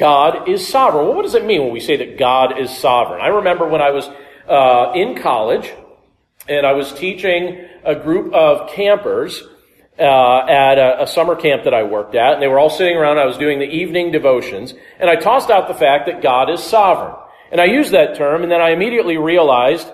God 0.00 0.48
is 0.48 0.66
sovereign. 0.66 1.04
Well, 1.04 1.14
what 1.14 1.22
does 1.22 1.34
it 1.34 1.44
mean 1.44 1.62
when 1.62 1.72
we 1.72 1.80
say 1.80 1.98
that 1.98 2.16
God 2.16 2.58
is 2.58 2.74
sovereign? 2.74 3.20
I 3.20 3.26
remember 3.26 3.68
when 3.68 3.82
I 3.82 3.90
was 3.90 4.08
uh, 4.48 4.92
in 4.94 5.14
college 5.20 5.70
and 6.48 6.66
I 6.66 6.72
was 6.72 6.90
teaching 6.94 7.68
a 7.84 7.94
group 7.94 8.32
of 8.32 8.70
campers 8.70 9.42
uh, 9.98 10.46
at 10.48 10.78
a, 10.78 11.02
a, 11.02 11.06
summer 11.06 11.36
camp 11.36 11.64
that 11.64 11.74
I 11.74 11.82
worked 11.82 12.14
at, 12.14 12.32
and 12.32 12.42
they 12.42 12.48
were 12.48 12.58
all 12.58 12.70
sitting 12.70 12.96
around. 12.96 13.18
I 13.18 13.26
was 13.26 13.36
doing 13.36 13.58
the 13.58 13.66
evening 13.66 14.10
devotions, 14.10 14.72
and 14.98 15.10
I 15.10 15.16
tossed 15.16 15.50
out 15.50 15.68
the 15.68 15.74
fact 15.74 16.06
that 16.06 16.22
God 16.22 16.48
is 16.48 16.62
sovereign. 16.62 17.14
And 17.52 17.60
I 17.60 17.66
used 17.66 17.92
that 17.92 18.16
term, 18.16 18.42
and 18.42 18.50
then 18.50 18.62
I 18.62 18.70
immediately 18.70 19.18
realized 19.18 19.86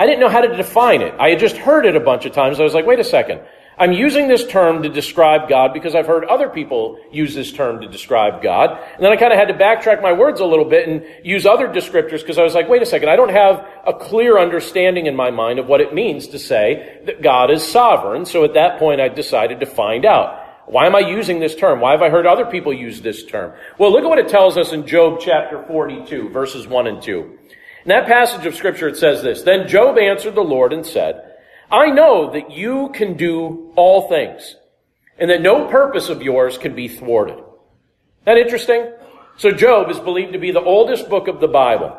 I 0.00 0.06
didn't 0.06 0.18
know 0.18 0.28
how 0.28 0.40
to 0.40 0.56
define 0.56 1.02
it. 1.02 1.14
I 1.20 1.28
had 1.30 1.38
just 1.38 1.56
heard 1.56 1.86
it 1.86 1.94
a 1.94 2.00
bunch 2.00 2.24
of 2.26 2.32
times. 2.32 2.58
I 2.58 2.64
was 2.64 2.74
like, 2.74 2.86
wait 2.86 2.98
a 2.98 3.04
second. 3.04 3.42
I'm 3.80 3.92
using 3.92 4.26
this 4.26 4.44
term 4.44 4.82
to 4.82 4.88
describe 4.88 5.48
God 5.48 5.72
because 5.72 5.94
I've 5.94 6.06
heard 6.06 6.24
other 6.24 6.48
people 6.48 6.98
use 7.12 7.34
this 7.34 7.52
term 7.52 7.80
to 7.80 7.88
describe 7.88 8.42
God. 8.42 8.70
And 8.94 9.04
then 9.04 9.12
I 9.12 9.16
kind 9.16 9.32
of 9.32 9.38
had 9.38 9.48
to 9.48 9.54
backtrack 9.54 10.02
my 10.02 10.12
words 10.12 10.40
a 10.40 10.44
little 10.44 10.64
bit 10.64 10.88
and 10.88 11.04
use 11.24 11.46
other 11.46 11.68
descriptors 11.68 12.20
because 12.20 12.38
I 12.38 12.42
was 12.42 12.54
like, 12.54 12.68
wait 12.68 12.82
a 12.82 12.86
second, 12.86 13.08
I 13.08 13.14
don't 13.14 13.30
have 13.30 13.64
a 13.86 13.92
clear 13.92 14.36
understanding 14.36 15.06
in 15.06 15.14
my 15.14 15.30
mind 15.30 15.60
of 15.60 15.66
what 15.66 15.80
it 15.80 15.94
means 15.94 16.26
to 16.28 16.40
say 16.40 17.00
that 17.06 17.22
God 17.22 17.52
is 17.52 17.64
sovereign. 17.64 18.26
So 18.26 18.44
at 18.44 18.54
that 18.54 18.80
point, 18.80 19.00
I 19.00 19.08
decided 19.08 19.60
to 19.60 19.66
find 19.66 20.04
out. 20.04 20.44
Why 20.66 20.86
am 20.86 20.96
I 20.96 21.00
using 21.00 21.40
this 21.40 21.54
term? 21.54 21.80
Why 21.80 21.92
have 21.92 22.02
I 22.02 22.10
heard 22.10 22.26
other 22.26 22.44
people 22.44 22.74
use 22.74 23.00
this 23.00 23.24
term? 23.24 23.54
Well, 23.78 23.92
look 23.92 24.02
at 24.02 24.08
what 24.08 24.18
it 24.18 24.28
tells 24.28 24.58
us 24.58 24.72
in 24.72 24.86
Job 24.86 25.20
chapter 25.20 25.64
42, 25.66 26.28
verses 26.28 26.66
1 26.66 26.86
and 26.88 27.00
2. 27.00 27.38
In 27.84 27.88
that 27.88 28.06
passage 28.06 28.44
of 28.44 28.54
scripture, 28.54 28.88
it 28.88 28.96
says 28.96 29.22
this, 29.22 29.42
Then 29.42 29.68
Job 29.68 29.96
answered 29.96 30.34
the 30.34 30.42
Lord 30.42 30.74
and 30.74 30.84
said, 30.84 31.27
I 31.70 31.90
know 31.90 32.32
that 32.32 32.50
you 32.50 32.90
can 32.94 33.16
do 33.16 33.72
all 33.76 34.08
things 34.08 34.56
and 35.18 35.30
that 35.30 35.42
no 35.42 35.66
purpose 35.68 36.08
of 36.08 36.22
yours 36.22 36.56
can 36.56 36.74
be 36.74 36.88
thwarted. 36.88 37.42
That 38.24 38.38
interesting? 38.38 38.92
So 39.36 39.52
Job 39.52 39.90
is 39.90 39.98
believed 39.98 40.32
to 40.32 40.38
be 40.38 40.50
the 40.50 40.60
oldest 40.60 41.08
book 41.08 41.28
of 41.28 41.40
the 41.40 41.48
Bible. 41.48 41.96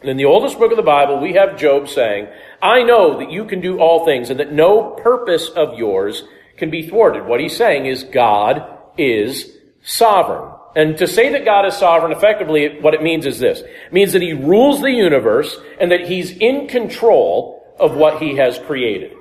And 0.00 0.10
in 0.10 0.16
the 0.16 0.24
oldest 0.24 0.58
book 0.58 0.70
of 0.72 0.76
the 0.76 0.82
Bible, 0.82 1.20
we 1.20 1.34
have 1.34 1.58
Job 1.58 1.88
saying, 1.88 2.26
I 2.60 2.82
know 2.82 3.18
that 3.18 3.30
you 3.30 3.44
can 3.44 3.60
do 3.60 3.78
all 3.78 4.04
things 4.04 4.30
and 4.30 4.40
that 4.40 4.52
no 4.52 4.90
purpose 4.90 5.48
of 5.48 5.78
yours 5.78 6.24
can 6.56 6.70
be 6.70 6.88
thwarted. 6.88 7.24
What 7.26 7.40
he's 7.40 7.56
saying 7.56 7.86
is 7.86 8.02
God 8.04 8.66
is 8.98 9.56
sovereign. 9.82 10.54
And 10.74 10.96
to 10.98 11.06
say 11.06 11.28
that 11.30 11.44
God 11.44 11.66
is 11.66 11.76
sovereign, 11.76 12.12
effectively, 12.12 12.80
what 12.80 12.94
it 12.94 13.02
means 13.02 13.26
is 13.26 13.38
this. 13.38 13.60
It 13.60 13.92
means 13.92 14.12
that 14.14 14.22
he 14.22 14.32
rules 14.32 14.80
the 14.80 14.90
universe 14.90 15.56
and 15.78 15.92
that 15.92 16.08
he's 16.08 16.30
in 16.30 16.66
control 16.66 17.61
of 17.82 17.96
what 17.96 18.22
he 18.22 18.36
has 18.36 18.58
created. 18.60 19.14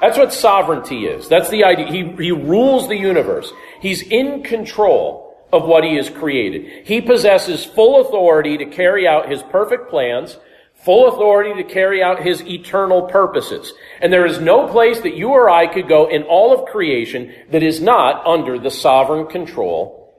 That's 0.00 0.16
what 0.16 0.32
sovereignty 0.32 1.06
is. 1.06 1.28
That's 1.28 1.50
the 1.50 1.64
idea. 1.64 1.86
He, 1.86 2.24
he 2.24 2.32
rules 2.32 2.88
the 2.88 2.96
universe. 2.96 3.52
He's 3.80 4.02
in 4.02 4.42
control 4.42 5.36
of 5.52 5.64
what 5.64 5.84
he 5.84 5.96
has 5.96 6.08
created. 6.08 6.86
He 6.86 7.00
possesses 7.00 7.64
full 7.64 8.00
authority 8.00 8.56
to 8.58 8.66
carry 8.66 9.06
out 9.06 9.30
his 9.30 9.42
perfect 9.44 9.90
plans, 9.90 10.38
full 10.74 11.08
authority 11.08 11.62
to 11.62 11.68
carry 11.68 12.02
out 12.02 12.22
his 12.22 12.40
eternal 12.42 13.02
purposes. 13.02 13.72
And 14.00 14.12
there 14.12 14.26
is 14.26 14.40
no 14.40 14.66
place 14.68 15.00
that 15.00 15.16
you 15.16 15.28
or 15.30 15.50
I 15.50 15.66
could 15.66 15.88
go 15.88 16.08
in 16.08 16.22
all 16.22 16.52
of 16.52 16.70
creation 16.70 17.32
that 17.50 17.62
is 17.62 17.80
not 17.80 18.26
under 18.26 18.58
the 18.58 18.70
sovereign 18.70 19.26
control 19.26 20.14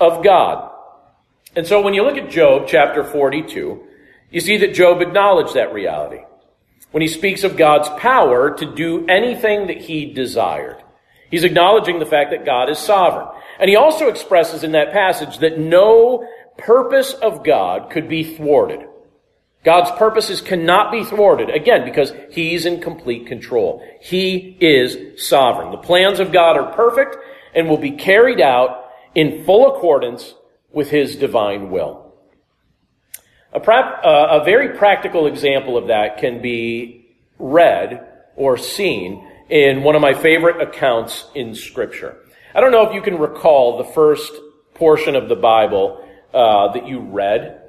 of 0.00 0.24
God. 0.24 0.72
And 1.54 1.66
so 1.66 1.80
when 1.80 1.94
you 1.94 2.04
look 2.04 2.16
at 2.16 2.30
Job 2.30 2.66
chapter 2.68 3.04
42, 3.04 3.84
you 4.30 4.40
see 4.40 4.56
that 4.58 4.74
Job 4.74 5.00
acknowledged 5.00 5.54
that 5.54 5.72
reality 5.72 6.22
when 6.90 7.02
he 7.02 7.08
speaks 7.08 7.44
of 7.44 7.56
God's 7.56 7.88
power 8.00 8.56
to 8.56 8.74
do 8.74 9.06
anything 9.06 9.66
that 9.66 9.82
he 9.82 10.12
desired. 10.12 10.82
He's 11.30 11.44
acknowledging 11.44 11.98
the 11.98 12.06
fact 12.06 12.30
that 12.30 12.46
God 12.46 12.70
is 12.70 12.78
sovereign. 12.78 13.28
And 13.60 13.68
he 13.68 13.76
also 13.76 14.08
expresses 14.08 14.64
in 14.64 14.72
that 14.72 14.92
passage 14.92 15.38
that 15.38 15.58
no 15.58 16.26
purpose 16.56 17.12
of 17.12 17.44
God 17.44 17.90
could 17.90 18.08
be 18.08 18.36
thwarted. 18.36 18.80
God's 19.64 19.90
purposes 19.98 20.40
cannot 20.40 20.92
be 20.92 21.04
thwarted, 21.04 21.50
again, 21.50 21.84
because 21.84 22.12
he's 22.30 22.64
in 22.64 22.80
complete 22.80 23.26
control. 23.26 23.84
He 24.00 24.56
is 24.60 25.22
sovereign. 25.28 25.72
The 25.72 25.78
plans 25.78 26.20
of 26.20 26.32
God 26.32 26.56
are 26.56 26.72
perfect 26.74 27.16
and 27.54 27.68
will 27.68 27.76
be 27.76 27.90
carried 27.90 28.40
out 28.40 28.86
in 29.14 29.44
full 29.44 29.76
accordance 29.76 30.34
with 30.72 30.90
his 30.90 31.16
divine 31.16 31.70
will. 31.70 32.07
A, 33.52 33.60
pra- 33.60 34.00
uh, 34.04 34.40
a 34.40 34.44
very 34.44 34.76
practical 34.76 35.26
example 35.26 35.76
of 35.76 35.88
that 35.88 36.18
can 36.18 36.42
be 36.42 37.06
read 37.38 38.06
or 38.36 38.58
seen 38.58 39.26
in 39.48 39.82
one 39.82 39.94
of 39.94 40.02
my 40.02 40.14
favorite 40.14 40.60
accounts 40.60 41.24
in 41.34 41.54
Scripture. 41.54 42.16
I 42.54 42.60
don't 42.60 42.72
know 42.72 42.86
if 42.86 42.94
you 42.94 43.00
can 43.00 43.18
recall 43.18 43.78
the 43.78 43.84
first 43.84 44.32
portion 44.74 45.16
of 45.16 45.28
the 45.28 45.36
Bible 45.36 46.06
uh, 46.34 46.72
that 46.72 46.86
you 46.86 47.00
read. 47.00 47.62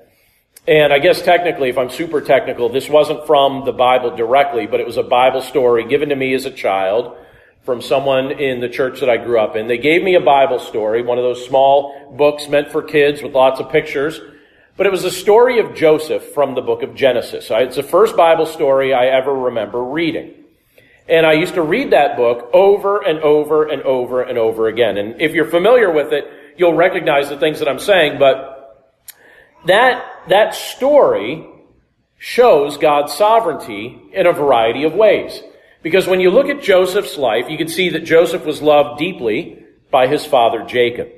And 0.68 0.92
I 0.92 1.00
guess 1.00 1.22
technically, 1.22 1.70
if 1.70 1.78
I'm 1.78 1.90
super 1.90 2.22
technical, 2.22 2.70
this 2.70 2.90
wasn't 2.90 3.26
from 3.26 3.66
the 3.66 3.72
Bible 3.72 4.16
directly, 4.16 4.68
but 4.68 4.80
it 4.80 4.86
was 4.86 4.98
a 4.98 5.04
Bible 5.04 5.42
story 5.42 5.88
given 5.88 6.10
to 6.10 6.16
me 6.16 6.34
as 6.34 6.46
a 6.46 6.52
child 6.52 7.16
from 7.64 7.82
someone 7.82 8.32
in 8.32 8.60
the 8.60 8.70
church 8.70 9.00
that 9.00 9.10
I 9.10 9.18
grew 9.18 9.40
up 9.40 9.56
in. 9.56 9.68
They 9.68 9.78
gave 9.78 10.04
me 10.04 10.16
a 10.16 10.22
Bible 10.22 10.60
story, 10.60 11.02
one 11.02 11.18
of 11.18 11.24
those 11.24 11.46
small 11.46 12.16
books 12.18 12.48
meant 12.50 12.72
for 12.72 12.84
kids 12.84 13.24
with 13.24 13.34
lots 13.34 13.60
of 13.60 13.70
pictures. 13.72 14.20
But 14.80 14.88
it 14.88 14.92
was 14.92 15.04
a 15.04 15.12
story 15.12 15.60
of 15.60 15.76
Joseph 15.76 16.32
from 16.34 16.56
the 16.56 16.62
book 16.62 16.84
of 16.84 16.96
Genesis. 16.96 17.50
It's 17.52 17.76
the 17.76 17.84
first 17.84 18.16
Bible 18.16 18.46
story 18.46 18.94
I 18.94 19.08
ever 19.08 19.36
remember 19.36 19.84
reading. 19.84 20.34
And 21.06 21.26
I 21.26 21.34
used 21.34 21.56
to 21.56 21.62
read 21.62 21.92
that 21.92 22.16
book 22.16 22.50
over 22.54 23.06
and 23.06 23.20
over 23.20 23.68
and 23.68 23.82
over 23.82 24.22
and 24.22 24.38
over 24.38 24.70
again. 24.70 24.98
And 24.98 25.20
if 25.20 25.34
you're 25.34 25.52
familiar 25.52 25.92
with 25.92 26.14
it, 26.14 26.24
you'll 26.56 26.76
recognize 26.76 27.28
the 27.28 27.36
things 27.36 27.60
that 27.60 27.68
I'm 27.68 27.80
saying, 27.80 28.20
but 28.20 28.88
that, 29.66 30.02
that 30.30 30.56
story 30.56 31.46
shows 32.18 32.78
God's 32.78 33.12
sovereignty 33.12 34.02
in 34.14 34.28
a 34.28 34.32
variety 34.32 34.86
of 34.86 34.94
ways. 34.94 35.44
Because 35.84 36.08
when 36.08 36.22
you 36.22 36.32
look 36.32 36.48
at 36.48 36.62
Joseph's 36.62 37.18
life, 37.18 37.50
you 37.50 37.58
can 37.58 37.68
see 37.68 37.90
that 37.90 38.06
Joseph 38.06 38.46
was 38.46 38.62
loved 38.62 38.98
deeply 38.98 39.62
by 39.92 40.08
his 40.08 40.26
father 40.26 40.64
Jacob. 40.64 41.10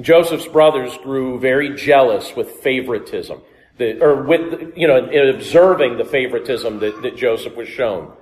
Joseph's 0.00 0.48
brothers 0.48 0.96
grew 0.98 1.38
very 1.38 1.74
jealous 1.76 2.34
with 2.34 2.50
favoritism, 2.60 3.42
or 3.80 4.22
with, 4.22 4.76
you 4.76 4.86
know, 4.86 5.04
observing 5.30 5.98
the 5.98 6.04
favoritism 6.04 6.78
that, 6.80 7.02
that 7.02 7.16
Joseph 7.16 7.56
was 7.56 7.68
shown. 7.68 8.12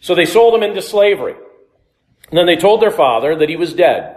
So 0.00 0.14
they 0.14 0.26
sold 0.26 0.54
him 0.54 0.62
into 0.62 0.82
slavery. 0.82 1.34
And 2.30 2.38
then 2.38 2.46
they 2.46 2.56
told 2.56 2.80
their 2.80 2.90
father 2.92 3.36
that 3.36 3.48
he 3.48 3.56
was 3.56 3.74
dead. 3.74 4.16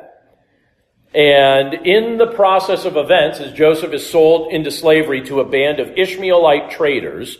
And 1.15 1.73
in 1.85 2.17
the 2.17 2.27
process 2.27 2.85
of 2.85 2.97
events, 2.97 3.39
as 3.39 3.53
Joseph 3.53 3.93
is 3.93 4.07
sold 4.07 4.51
into 4.51 4.71
slavery 4.71 5.21
to 5.25 5.39
a 5.39 5.49
band 5.49 5.79
of 5.79 5.97
Ishmaelite 5.97 6.71
traders, 6.71 7.37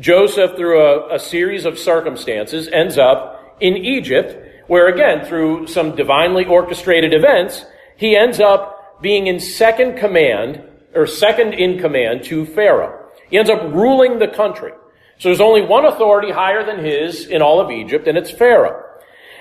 Joseph, 0.00 0.56
through 0.56 0.80
a, 0.80 1.14
a 1.14 1.18
series 1.18 1.64
of 1.64 1.78
circumstances, 1.78 2.68
ends 2.68 2.98
up 2.98 3.56
in 3.60 3.76
Egypt, 3.76 4.66
where 4.66 4.88
again, 4.88 5.24
through 5.24 5.66
some 5.66 5.94
divinely 5.94 6.44
orchestrated 6.44 7.14
events, 7.14 7.64
he 7.96 8.16
ends 8.16 8.40
up 8.40 9.00
being 9.00 9.26
in 9.26 9.40
second 9.40 9.96
command, 9.96 10.62
or 10.94 11.06
second 11.06 11.54
in 11.54 11.78
command 11.78 12.24
to 12.24 12.46
Pharaoh. 12.46 13.08
He 13.28 13.38
ends 13.38 13.50
up 13.50 13.62
ruling 13.72 14.18
the 14.18 14.28
country. 14.28 14.72
So 15.18 15.28
there's 15.28 15.40
only 15.40 15.62
one 15.62 15.84
authority 15.84 16.30
higher 16.30 16.64
than 16.64 16.84
his 16.84 17.26
in 17.26 17.42
all 17.42 17.60
of 17.60 17.70
Egypt, 17.70 18.06
and 18.08 18.18
it's 18.18 18.30
Pharaoh. 18.30 18.82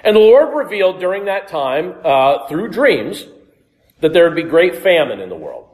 And 0.04 0.16
the 0.16 0.20
Lord 0.20 0.56
revealed 0.56 1.00
during 1.00 1.26
that 1.26 1.48
time, 1.48 1.96
uh, 2.04 2.48
through 2.48 2.70
dreams, 2.70 3.26
that 4.02 4.14
there 4.14 4.26
would 4.26 4.36
be 4.36 4.44
great 4.44 4.76
famine 4.76 5.20
in 5.20 5.30
the 5.30 5.36
world. 5.36 5.70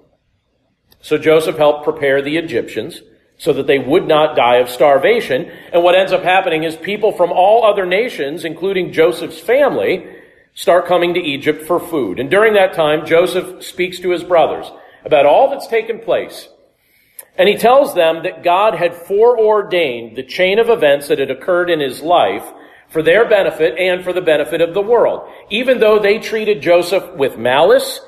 So 1.01 1.17
Joseph 1.17 1.57
helped 1.57 1.83
prepare 1.83 2.21
the 2.21 2.37
Egyptians 2.37 3.01
so 3.37 3.53
that 3.53 3.67
they 3.67 3.79
would 3.79 4.07
not 4.07 4.35
die 4.35 4.57
of 4.57 4.69
starvation. 4.69 5.49
And 5.73 5.83
what 5.83 5.95
ends 5.95 6.11
up 6.11 6.23
happening 6.23 6.63
is 6.63 6.75
people 6.75 7.13
from 7.13 7.31
all 7.31 7.65
other 7.65 7.85
nations, 7.85 8.45
including 8.45 8.91
Joseph's 8.91 9.39
family, 9.39 10.05
start 10.59 10.85
coming 10.85 11.13
to 11.13 11.21
Egypt 11.21 11.65
for 11.65 11.79
food. 11.79 12.19
And 12.19 12.29
during 12.29 12.53
that 12.55 12.73
time, 12.73 13.05
Joseph 13.05 13.63
speaks 13.63 13.97
to 13.99 14.09
his 14.09 14.25
brothers 14.25 14.69
about 15.05 15.25
all 15.25 15.49
that's 15.49 15.67
taken 15.67 15.99
place. 15.99 16.49
And 17.37 17.47
he 17.47 17.55
tells 17.55 17.95
them 17.95 18.23
that 18.23 18.43
God 18.43 18.75
had 18.75 18.93
foreordained 18.93 20.17
the 20.17 20.23
chain 20.23 20.59
of 20.59 20.69
events 20.69 21.07
that 21.07 21.17
had 21.17 21.31
occurred 21.31 21.69
in 21.69 21.79
his 21.79 22.01
life 22.01 22.43
for 22.89 23.01
their 23.01 23.23
benefit 23.23 23.77
and 23.77 24.03
for 24.03 24.11
the 24.11 24.19
benefit 24.19 24.59
of 24.59 24.73
the 24.73 24.81
world. 24.81 25.31
Even 25.49 25.79
though 25.79 25.97
they 25.97 26.19
treated 26.19 26.61
Joseph 26.61 27.09
with 27.13 27.37
malice, 27.37 28.01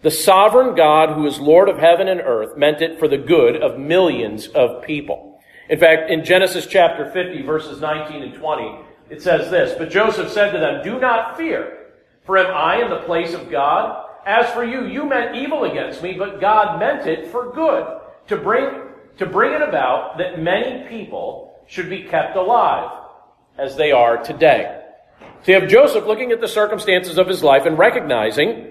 the 0.00 0.10
sovereign 0.10 0.74
God 0.74 1.10
who 1.10 1.24
is 1.24 1.38
Lord 1.38 1.68
of 1.68 1.78
heaven 1.78 2.08
and 2.08 2.20
earth 2.20 2.56
meant 2.56 2.82
it 2.82 2.98
for 2.98 3.06
the 3.06 3.16
good 3.16 3.62
of 3.62 3.78
millions 3.78 4.48
of 4.48 4.82
people. 4.82 5.40
In 5.68 5.78
fact, 5.78 6.10
in 6.10 6.24
Genesis 6.24 6.66
chapter 6.66 7.08
50 7.12 7.42
verses 7.42 7.80
19 7.80 8.24
and 8.24 8.34
20, 8.34 8.78
it 9.08 9.22
says 9.22 9.52
this, 9.52 9.78
But 9.78 9.90
Joseph 9.90 10.32
said 10.32 10.50
to 10.50 10.58
them, 10.58 10.82
Do 10.82 10.98
not 10.98 11.36
fear. 11.36 11.78
For 12.24 12.38
am 12.38 12.54
I 12.54 12.82
in 12.82 12.90
the 12.90 13.06
place 13.06 13.34
of 13.34 13.50
God? 13.50 14.06
As 14.24 14.50
for 14.52 14.64
you, 14.64 14.86
you 14.86 15.08
meant 15.08 15.36
evil 15.36 15.64
against 15.64 16.02
me, 16.02 16.12
but 16.12 16.40
God 16.40 16.78
meant 16.78 17.06
it 17.06 17.26
for 17.28 17.52
good, 17.52 18.00
to 18.28 18.36
bring, 18.36 18.68
to 19.18 19.26
bring 19.26 19.52
it 19.52 19.62
about 19.62 20.18
that 20.18 20.40
many 20.40 20.88
people 20.88 21.60
should 21.66 21.90
be 21.90 22.04
kept 22.04 22.36
alive, 22.36 22.90
as 23.58 23.76
they 23.76 23.90
are 23.90 24.22
today. 24.22 24.80
So 25.42 25.52
you 25.52 25.60
have 25.60 25.68
Joseph 25.68 26.06
looking 26.06 26.30
at 26.30 26.40
the 26.40 26.48
circumstances 26.48 27.18
of 27.18 27.26
his 27.26 27.42
life 27.42 27.66
and 27.66 27.76
recognizing 27.76 28.70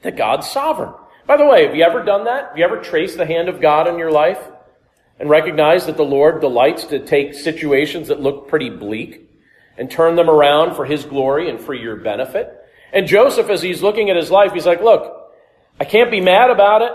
that 0.00 0.16
God's 0.16 0.48
sovereign. 0.48 0.94
By 1.26 1.36
the 1.36 1.44
way, 1.44 1.66
have 1.66 1.76
you 1.76 1.84
ever 1.84 2.02
done 2.02 2.24
that? 2.24 2.48
Have 2.48 2.58
you 2.58 2.64
ever 2.64 2.78
traced 2.78 3.18
the 3.18 3.26
hand 3.26 3.48
of 3.48 3.60
God 3.60 3.86
in 3.86 3.98
your 3.98 4.10
life 4.10 4.40
and 5.20 5.28
recognized 5.28 5.86
that 5.86 5.98
the 5.98 6.02
Lord 6.02 6.40
delights 6.40 6.86
to 6.86 7.04
take 7.04 7.34
situations 7.34 8.08
that 8.08 8.20
look 8.20 8.48
pretty 8.48 8.70
bleak 8.70 9.28
and 9.76 9.90
turn 9.90 10.16
them 10.16 10.30
around 10.30 10.74
for 10.74 10.86
His 10.86 11.04
glory 11.04 11.50
and 11.50 11.60
for 11.60 11.74
your 11.74 11.96
benefit? 11.96 12.58
And 12.92 13.06
Joseph, 13.06 13.48
as 13.48 13.62
he's 13.62 13.82
looking 13.82 14.10
at 14.10 14.16
his 14.16 14.30
life, 14.30 14.52
he's 14.52 14.66
like, 14.66 14.82
look, 14.82 15.30
I 15.80 15.84
can't 15.84 16.10
be 16.10 16.20
mad 16.20 16.50
about 16.50 16.82
it. 16.82 16.92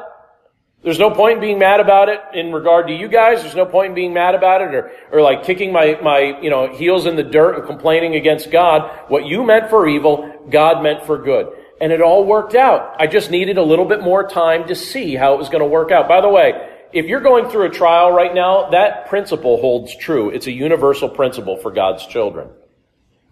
There's 0.84 1.00
no 1.00 1.10
point 1.10 1.36
in 1.36 1.40
being 1.42 1.60
mad 1.60 1.80
about 1.80 2.08
it 2.08 2.20
in 2.34 2.52
regard 2.52 2.88
to 2.88 2.94
you 2.94 3.08
guys. 3.08 3.42
There's 3.42 3.56
no 3.56 3.66
point 3.66 3.90
in 3.90 3.96
being 3.96 4.14
mad 4.14 4.36
about 4.36 4.62
it 4.62 4.76
or, 4.76 4.92
or 5.12 5.22
like 5.22 5.44
kicking 5.44 5.74
my, 5.74 5.98
my, 6.04 6.40
you 6.42 6.52
know, 6.52 6.72
heels 6.72 7.08
in 7.08 7.16
the 7.16 7.24
dirt 7.24 7.58
and 7.58 7.66
complaining 7.66 8.16
against 8.16 8.52
God. 8.52 8.90
What 9.08 9.26
you 9.26 9.44
meant 9.44 9.70
for 9.70 9.88
evil, 9.88 10.46
God 10.50 10.84
meant 10.84 11.06
for 11.06 11.18
good. 11.18 11.48
And 11.82 11.92
it 11.92 12.02
all 12.02 12.26
worked 12.26 12.54
out. 12.56 12.96
I 13.00 13.08
just 13.08 13.32
needed 13.32 13.58
a 13.58 13.64
little 13.64 13.86
bit 13.86 14.02
more 14.02 14.28
time 14.28 14.68
to 14.68 14.76
see 14.76 15.16
how 15.16 15.34
it 15.34 15.38
was 15.38 15.50
going 15.50 15.64
to 15.64 15.68
work 15.68 15.92
out. 15.92 16.08
By 16.08 16.22
the 16.22 16.30
way, 16.30 16.54
if 16.94 17.06
you're 17.08 17.22
going 17.22 17.50
through 17.50 17.66
a 17.66 17.70
trial 17.70 18.12
right 18.12 18.34
now, 18.34 18.70
that 18.70 19.10
principle 19.10 19.60
holds 19.60 19.96
true. 19.96 20.30
It's 20.30 20.48
a 20.48 20.52
universal 20.52 21.10
principle 21.10 21.58
for 21.58 21.72
God's 21.72 22.06
children. 22.06 22.50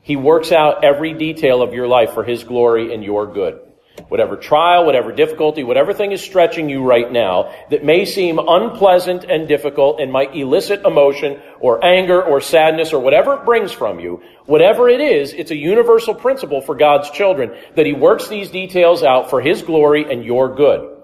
He 0.06 0.16
works 0.16 0.52
out 0.52 0.84
every 0.84 1.14
detail 1.14 1.64
of 1.64 1.74
your 1.74 1.88
life 1.88 2.14
for 2.14 2.24
His 2.24 2.44
glory 2.44 2.94
and 2.94 3.04
your 3.04 3.26
good. 3.26 3.60
Whatever 4.08 4.38
trial, 4.38 4.86
whatever 4.86 5.12
difficulty, 5.12 5.64
whatever 5.64 5.94
thing 5.94 6.12
is 6.12 6.22
stretching 6.22 6.70
you 6.70 6.84
right 6.84 7.12
now 7.12 7.52
that 7.72 7.84
may 7.84 8.06
seem 8.06 8.38
unpleasant 8.38 9.24
and 9.24 9.48
difficult 9.48 10.00
and 10.00 10.12
might 10.12 10.36
elicit 10.36 10.86
emotion 10.86 11.42
or 11.60 11.84
anger 11.84 12.22
or 12.22 12.40
sadness 12.40 12.94
or 12.94 13.00
whatever 13.00 13.34
it 13.34 13.46
brings 13.46 13.72
from 13.72 14.00
you, 14.00 14.22
whatever 14.46 14.88
it 14.88 15.02
is, 15.02 15.34
it's 15.34 15.50
a 15.50 15.58
universal 15.58 16.14
principle 16.14 16.62
for 16.62 16.76
God's 16.76 17.10
children 17.10 17.58
that 17.76 17.88
He 17.88 17.94
works 17.94 18.28
these 18.28 18.52
details 18.52 19.02
out 19.02 19.32
for 19.32 19.42
His 19.42 19.64
glory 19.64 20.06
and 20.12 20.24
your 20.24 20.54
good. 20.54 21.02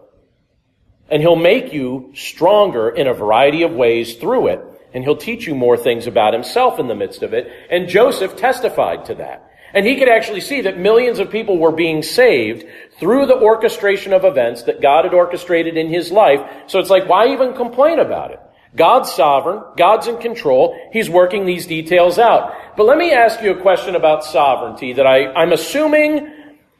And 1.09 1.23
He'll 1.23 1.35
make 1.35 1.73
you 1.73 2.11
stronger 2.13 2.87
in 2.87 3.07
a 3.07 3.15
variety 3.15 3.63
of 3.63 3.71
ways 3.71 4.17
through 4.17 4.49
it 4.49 4.70
and 4.93 5.03
he'll 5.03 5.17
teach 5.17 5.47
you 5.47 5.55
more 5.55 5.77
things 5.77 6.07
about 6.07 6.33
himself 6.33 6.79
in 6.79 6.87
the 6.87 6.95
midst 6.95 7.23
of 7.23 7.33
it. 7.33 7.51
And 7.69 7.87
Joseph 7.87 8.35
testified 8.35 9.05
to 9.05 9.15
that. 9.15 9.51
And 9.73 9.85
he 9.85 9.95
could 9.95 10.09
actually 10.09 10.41
see 10.41 10.61
that 10.61 10.77
millions 10.77 11.19
of 11.19 11.29
people 11.29 11.57
were 11.57 11.71
being 11.71 12.03
saved 12.03 12.65
through 12.99 13.25
the 13.25 13.37
orchestration 13.37 14.13
of 14.13 14.25
events 14.25 14.63
that 14.63 14.81
God 14.81 15.05
had 15.05 15.13
orchestrated 15.13 15.77
in 15.77 15.87
his 15.87 16.11
life. 16.11 16.41
So 16.67 16.79
it's 16.79 16.89
like, 16.89 17.07
why 17.07 17.31
even 17.31 17.53
complain 17.53 17.99
about 17.99 18.31
it? 18.31 18.39
God's 18.75 19.11
sovereign. 19.11 19.63
God's 19.77 20.07
in 20.07 20.17
control. 20.17 20.77
He's 20.91 21.09
working 21.09 21.45
these 21.45 21.67
details 21.67 22.19
out. 22.19 22.53
But 22.77 22.85
let 22.85 22.97
me 22.97 23.11
ask 23.11 23.41
you 23.41 23.51
a 23.51 23.61
question 23.61 23.95
about 23.95 24.23
sovereignty 24.23 24.93
that 24.93 25.07
I, 25.07 25.31
I'm 25.33 25.51
assuming 25.51 26.31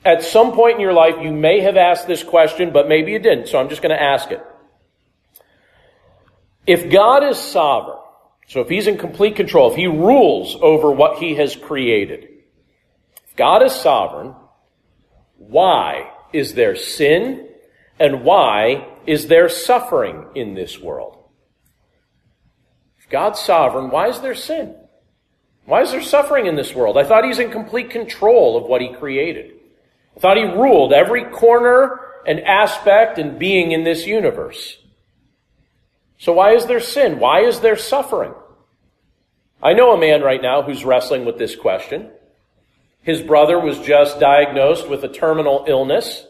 at 0.04 0.24
some 0.24 0.54
point 0.54 0.76
in 0.76 0.82
your 0.82 0.94
life 0.94 1.16
you 1.22 1.32
may 1.32 1.62
have 1.62 1.78
asked 1.78 2.08
this 2.08 2.24
question, 2.24 2.72
but 2.72 2.88
maybe 2.88 3.12
you 3.12 3.20
didn't. 3.20 3.48
So 3.48 3.60
I'm 3.60 3.70
just 3.70 3.82
going 3.82 3.96
to 3.96 4.02
ask 4.02 4.32
it. 4.32 4.44
If 6.68 6.92
God 6.92 7.24
is 7.24 7.38
sovereign, 7.38 7.98
so 8.48 8.62
if 8.62 8.70
he's 8.70 8.88
in 8.88 8.98
complete 8.98 9.36
control, 9.36 9.72
if 9.72 9.78
he 9.78 9.88
rules 9.88 10.56
over 10.62 10.92
what 10.92 11.20
he 11.20 11.36
has 11.36 11.56
created, 11.56 12.28
if 13.28 13.36
God 13.36 13.64
is 13.64 13.74
sovereign, 13.74 14.36
why 15.38 16.12
is 16.34 16.54
there 16.54 16.76
sin 16.76 17.48
and 18.00 18.24
why 18.24 18.88
is 19.08 19.28
there 19.28 19.50
suffering 19.50 20.26
in 20.36 20.54
this 20.54 20.80
world? 20.80 21.18
If 23.00 23.10
God's 23.10 23.40
sovereign, 23.40 23.90
why 23.90 24.10
is 24.10 24.20
there 24.20 24.36
sin? 24.36 24.76
Why 25.66 25.82
is 25.82 25.92
there 25.92 26.02
suffering 26.02 26.48
in 26.48 26.56
this 26.56 26.76
world? 26.76 26.98
I 26.98 27.04
thought 27.04 27.26
he's 27.26 27.40
in 27.40 27.52
complete 27.52 27.90
control 27.90 28.58
of 28.58 28.66
what 28.66 28.82
he 28.82 28.94
created. 28.94 29.54
I 30.18 30.20
thought 30.20 30.38
he 30.38 30.44
ruled 30.44 30.94
every 30.94 31.26
corner 31.26 32.00
and 32.28 32.40
aspect 32.42 33.18
and 33.18 33.40
being 33.40 33.72
in 33.72 33.84
this 33.84 34.06
universe. 34.06 34.78
So 36.22 36.34
why 36.34 36.54
is 36.54 36.68
there 36.68 36.80
sin? 36.80 37.18
Why 37.18 37.42
is 37.42 37.62
there 37.62 37.76
suffering? 37.76 38.36
I 39.62 39.74
know 39.74 39.92
a 39.92 40.00
man 40.00 40.22
right 40.22 40.40
now 40.42 40.62
who's 40.62 40.86
wrestling 40.86 41.26
with 41.26 41.40
this 41.40 41.56
question. 41.56 42.12
His 43.02 43.24
brother 43.24 43.60
was 43.60 43.80
just 43.80 44.20
diagnosed 44.20 44.88
with 44.88 45.04
a 45.04 45.08
terminal 45.08 45.66
illness. 45.68 46.24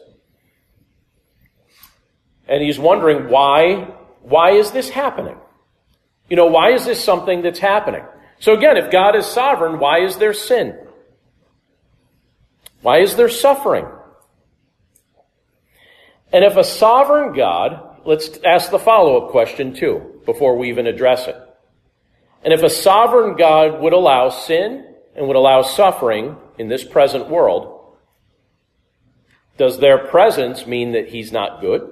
And 2.48 2.62
he's 2.62 2.78
wondering 2.78 3.28
why 3.28 3.92
why 4.22 4.52
is 4.52 4.70
this 4.70 4.88
happening? 4.88 5.36
You 6.30 6.36
know, 6.36 6.46
why 6.46 6.72
is 6.72 6.86
this 6.86 7.04
something 7.04 7.42
that's 7.42 7.58
happening? 7.58 8.04
So 8.40 8.54
again, 8.54 8.78
if 8.78 8.90
God 8.90 9.14
is 9.14 9.26
sovereign, 9.26 9.78
why 9.78 10.04
is 10.06 10.16
there 10.16 10.32
sin? 10.32 10.78
Why 12.80 13.00
is 13.00 13.14
there 13.14 13.28
suffering? 13.28 13.84
And 16.32 16.46
if 16.46 16.56
a 16.56 16.64
sovereign 16.64 17.34
God, 17.34 17.91
let's 18.04 18.38
ask 18.44 18.70
the 18.70 18.78
follow 18.78 19.24
up 19.24 19.30
question 19.30 19.74
too, 19.74 20.20
before 20.24 20.56
we 20.56 20.68
even 20.68 20.86
address 20.86 21.26
it. 21.28 21.36
And 22.44 22.52
if 22.52 22.62
a 22.62 22.70
sovereign 22.70 23.36
God 23.36 23.80
would 23.80 23.92
allow 23.92 24.30
sin 24.30 24.86
and 25.14 25.26
would 25.26 25.36
allow 25.36 25.62
suffering 25.62 26.36
in 26.58 26.68
this 26.68 26.84
present 26.84 27.28
world, 27.28 27.96
does 29.56 29.78
their 29.78 29.98
presence 29.98 30.66
mean 30.66 30.92
that 30.92 31.08
he's 31.08 31.30
not 31.30 31.60
good? 31.60 31.88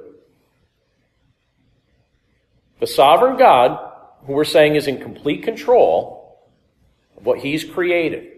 The 2.81 2.87
sovereign 2.87 3.37
God, 3.37 3.79
who 4.27 4.33
we're 4.33 4.45
saying 4.45 4.75
is 4.75 4.87
in 4.87 5.01
complete 5.01 5.43
control 5.43 6.49
of 7.17 7.27
what 7.27 7.41
he's 7.41 7.63
created, 7.63 8.29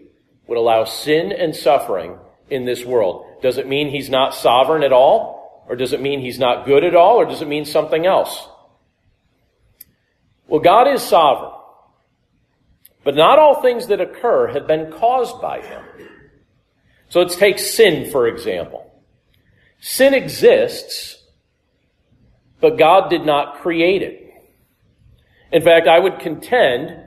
would 0.47 0.57
allow 0.57 0.83
sin 0.83 1.31
and 1.31 1.55
suffering 1.55 2.17
in 2.49 2.65
this 2.65 2.83
world. 2.83 3.25
Does 3.41 3.57
it 3.57 3.67
mean 3.67 3.89
he's 3.89 4.09
not 4.09 4.35
sovereign 4.35 4.83
at 4.83 4.91
all? 4.91 5.42
Or 5.67 5.75
does 5.75 5.93
it 5.93 6.01
mean 6.01 6.19
he's 6.19 6.39
not 6.39 6.65
good 6.65 6.83
at 6.83 6.95
all? 6.95 7.15
Or 7.17 7.25
does 7.25 7.41
it 7.41 7.47
mean 7.47 7.65
something 7.65 8.05
else? 8.05 8.47
Well, 10.47 10.59
God 10.59 10.87
is 10.87 11.01
sovereign. 11.01 11.51
But 13.03 13.15
not 13.15 13.39
all 13.39 13.61
things 13.61 13.87
that 13.87 14.01
occur 14.01 14.47
have 14.47 14.67
been 14.67 14.91
caused 14.91 15.41
by 15.41 15.61
him. 15.61 15.83
So 17.09 17.21
let's 17.21 17.35
take 17.35 17.59
sin, 17.59 18.11
for 18.11 18.27
example. 18.27 18.89
Sin 19.79 20.13
exists, 20.13 21.21
but 22.61 22.77
God 22.77 23.09
did 23.09 23.25
not 23.25 23.61
create 23.61 24.01
it. 24.01 24.33
In 25.51 25.61
fact, 25.61 25.87
I 25.87 25.99
would 25.99 26.19
contend 26.19 27.03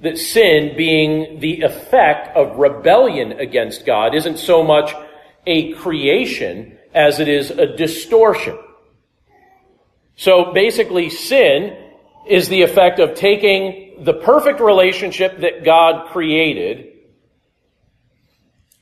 that 0.00 0.18
sin 0.18 0.76
being 0.76 1.40
the 1.40 1.62
effect 1.62 2.36
of 2.36 2.58
rebellion 2.58 3.32
against 3.32 3.84
God 3.84 4.14
isn't 4.14 4.38
so 4.38 4.62
much 4.62 4.94
a 5.46 5.72
creation 5.74 6.78
as 6.94 7.20
it 7.20 7.28
is 7.28 7.50
a 7.50 7.76
distortion. 7.76 8.58
So 10.16 10.52
basically, 10.52 11.10
sin 11.10 11.76
is 12.28 12.48
the 12.48 12.62
effect 12.62 12.98
of 12.98 13.14
taking 13.14 14.04
the 14.04 14.12
perfect 14.12 14.60
relationship 14.60 15.40
that 15.40 15.64
God 15.64 16.10
created 16.12 16.88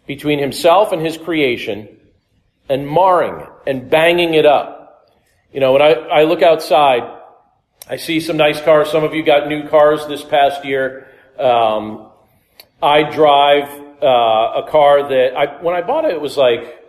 between 0.06 0.38
himself 0.38 0.92
and 0.92 1.00
his 1.00 1.16
creation 1.16 1.88
and 2.68 2.88
marring 2.88 3.40
it 3.40 3.48
and 3.66 3.88
banging 3.90 4.34
it 4.34 4.46
up. 4.46 5.08
You 5.52 5.60
know, 5.60 5.72
when 5.72 5.82
I, 5.82 5.92
I 5.92 6.22
look 6.24 6.42
outside, 6.42 7.02
I 7.88 7.96
see 7.96 8.20
some 8.20 8.36
nice 8.36 8.60
cars. 8.60 8.90
Some 8.90 9.04
of 9.04 9.14
you 9.14 9.22
got 9.22 9.48
new 9.48 9.68
cars 9.68 10.06
this 10.06 10.22
past 10.22 10.64
year. 10.64 11.08
Um, 11.38 12.10
I 12.82 13.10
drive 13.10 13.68
uh, 14.02 14.62
a 14.64 14.68
car 14.70 15.08
that 15.08 15.36
I, 15.36 15.62
when 15.62 15.74
I 15.74 15.82
bought 15.82 16.04
it, 16.04 16.12
it 16.12 16.20
was 16.20 16.36
like 16.36 16.79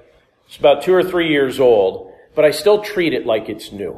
it's 0.52 0.60
about 0.60 0.84
two 0.84 0.94
or 0.94 1.02
three 1.02 1.30
years 1.30 1.62
old, 1.62 2.12
but 2.36 2.44
I 2.44 2.52
still 2.52 2.84
treat 2.84 3.14
it 3.14 3.26
like 3.26 3.48
it's 3.48 3.72
new. 3.72 3.98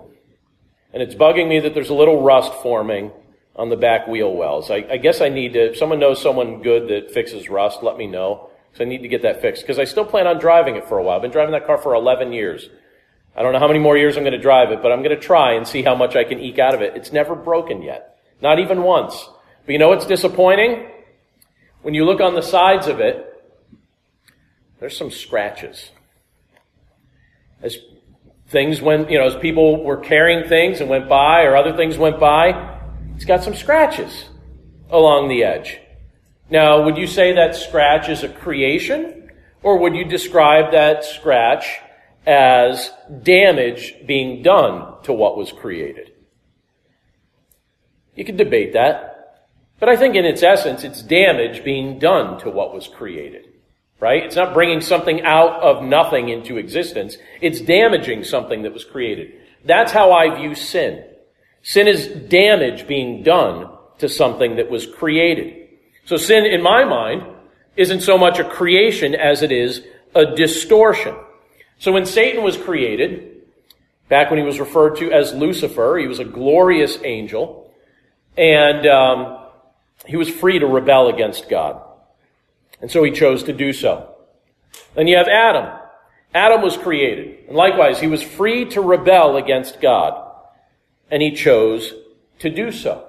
And 0.93 1.01
it's 1.01 1.15
bugging 1.15 1.47
me 1.47 1.59
that 1.61 1.73
there's 1.73 1.89
a 1.89 1.95
little 1.95 2.21
rust 2.21 2.53
forming 2.61 3.11
on 3.55 3.69
the 3.69 3.75
back 3.75 4.07
wheel 4.07 4.31
wells. 4.31 4.69
I, 4.69 4.85
I 4.87 4.97
guess 4.97 5.19
I 5.19 5.29
need 5.29 5.53
to, 5.53 5.71
if 5.71 5.77
someone 5.77 5.97
knows 5.97 6.21
someone 6.21 6.61
good 6.61 6.89
that 6.89 7.11
fixes 7.11 7.49
rust, 7.49 7.81
let 7.81 7.97
me 7.97 8.05
know. 8.05 8.51
Because 8.69 8.85
I 8.85 8.87
need 8.87 9.01
to 9.01 9.07
get 9.07 9.23
that 9.23 9.41
fixed. 9.41 9.63
Because 9.63 9.79
I 9.79 9.85
still 9.85 10.05
plan 10.05 10.27
on 10.27 10.37
driving 10.37 10.75
it 10.75 10.87
for 10.87 10.99
a 10.99 11.03
while. 11.03 11.15
I've 11.15 11.23
been 11.23 11.31
driving 11.31 11.53
that 11.53 11.65
car 11.65 11.79
for 11.79 11.95
11 11.95 12.31
years. 12.33 12.69
I 13.35 13.41
don't 13.41 13.53
know 13.53 13.59
how 13.59 13.67
many 13.67 13.79
more 13.79 13.97
years 13.97 14.15
I'm 14.15 14.21
going 14.21 14.33
to 14.33 14.39
drive 14.39 14.71
it, 14.71 14.83
but 14.83 14.91
I'm 14.91 15.01
going 15.01 15.15
to 15.15 15.19
try 15.19 15.53
and 15.53 15.67
see 15.67 15.81
how 15.81 15.95
much 15.95 16.15
I 16.15 16.23
can 16.23 16.39
eke 16.39 16.59
out 16.59 16.75
of 16.75 16.83
it. 16.83 16.95
It's 16.95 17.11
never 17.11 17.33
broken 17.33 17.81
yet. 17.81 18.19
Not 18.43 18.59
even 18.59 18.83
once. 18.83 19.27
But 19.65 19.71
you 19.71 19.79
know 19.79 19.89
what's 19.89 20.05
disappointing? 20.05 20.87
When 21.81 21.95
you 21.95 22.05
look 22.05 22.21
on 22.21 22.35
the 22.35 22.43
sides 22.43 22.85
of 22.85 22.99
it, 22.99 23.43
there's 24.79 24.95
some 24.95 25.09
scratches. 25.09 25.89
As 27.63 27.77
things 28.47 28.81
went, 28.81 29.09
you 29.09 29.17
know, 29.17 29.25
as 29.25 29.35
people 29.37 29.83
were 29.83 29.97
carrying 29.97 30.47
things 30.47 30.81
and 30.81 30.89
went 30.89 31.09
by 31.09 31.43
or 31.43 31.55
other 31.55 31.75
things 31.75 31.97
went 31.97 32.19
by, 32.19 32.77
it's 33.15 33.25
got 33.25 33.43
some 33.43 33.55
scratches 33.55 34.29
along 34.89 35.29
the 35.29 35.43
edge. 35.43 35.79
Now, 36.49 36.83
would 36.83 36.97
you 36.97 37.07
say 37.07 37.33
that 37.33 37.55
scratch 37.55 38.09
is 38.09 38.23
a 38.23 38.29
creation? 38.29 39.31
Or 39.63 39.77
would 39.77 39.95
you 39.95 40.03
describe 40.03 40.73
that 40.73 41.05
scratch 41.05 41.79
as 42.27 42.91
damage 43.23 43.95
being 44.05 44.43
done 44.43 45.01
to 45.03 45.13
what 45.13 45.37
was 45.37 45.53
created? 45.53 46.11
You 48.13 48.25
could 48.25 48.37
debate 48.37 48.73
that. 48.73 49.45
But 49.79 49.87
I 49.89 49.95
think 49.95 50.15
in 50.15 50.25
its 50.25 50.43
essence, 50.43 50.83
it's 50.83 51.01
damage 51.01 51.63
being 51.63 51.97
done 51.97 52.39
to 52.39 52.49
what 52.49 52.73
was 52.73 52.87
created 52.87 53.52
right? 54.03 54.23
It's 54.25 54.35
not 54.35 54.53
bringing 54.53 54.81
something 54.81 55.21
out 55.21 55.61
of 55.61 55.81
nothing 55.81 56.27
into 56.27 56.57
existence. 56.57 57.17
It's 57.39 57.61
damaging 57.61 58.25
something 58.25 58.63
that 58.63 58.73
was 58.73 58.83
created. 58.83 59.31
That's 59.63 59.93
how 59.93 60.11
I 60.11 60.35
view 60.35 60.55
sin. 60.55 61.05
Sin 61.61 61.87
is 61.87 62.09
damage 62.27 62.85
being 62.85 63.23
done 63.23 63.69
to 63.99 64.09
something 64.09 64.57
that 64.57 64.69
was 64.69 64.85
created. 64.85 65.69
So 66.03 66.17
sin, 66.17 66.45
in 66.45 66.61
my 66.61 66.83
mind, 66.83 67.23
isn't 67.77 68.01
so 68.01 68.17
much 68.17 68.39
a 68.39 68.43
creation 68.43 69.15
as 69.15 69.41
it 69.41 69.53
is 69.53 69.81
a 70.13 70.35
distortion. 70.35 71.15
So 71.79 71.93
when 71.93 72.05
Satan 72.05 72.43
was 72.43 72.57
created, 72.57 73.41
back 74.09 74.29
when 74.29 74.37
he 74.37 74.45
was 74.45 74.59
referred 74.59 74.97
to 74.97 75.13
as 75.13 75.33
Lucifer, 75.33 75.97
he 75.97 76.07
was 76.07 76.19
a 76.19 76.25
glorious 76.25 76.97
angel, 77.05 77.73
and 78.35 78.85
um, 78.85 79.47
he 80.05 80.17
was 80.17 80.29
free 80.29 80.59
to 80.59 80.67
rebel 80.67 81.07
against 81.07 81.47
God. 81.47 81.81
And 82.83 82.91
so 82.91 83.01
he 83.01 83.11
chose 83.11 83.43
to 83.43 83.53
do 83.53 83.71
so. 83.71 84.13
Then 84.93 85.07
you 85.07 85.15
have 85.15 85.29
Adam. 85.29 85.79
Adam 86.35 86.61
was 86.61 86.75
created. 86.75 87.47
And 87.47 87.55
likewise, 87.55 88.01
he 88.01 88.07
was 88.07 88.21
free 88.21 88.65
to 88.71 88.81
rebel 88.81 89.37
against 89.37 89.79
God. 89.79 90.29
And 91.09 91.21
he 91.21 91.31
chose 91.31 91.93
to 92.39 92.49
do 92.49 92.73
so. 92.73 93.07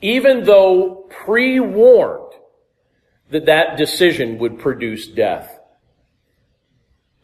Even 0.00 0.42
though 0.42 1.06
pre-warned 1.24 2.32
that 3.30 3.46
that 3.46 3.76
decision 3.76 4.38
would 4.38 4.58
produce 4.58 5.06
death. 5.06 5.60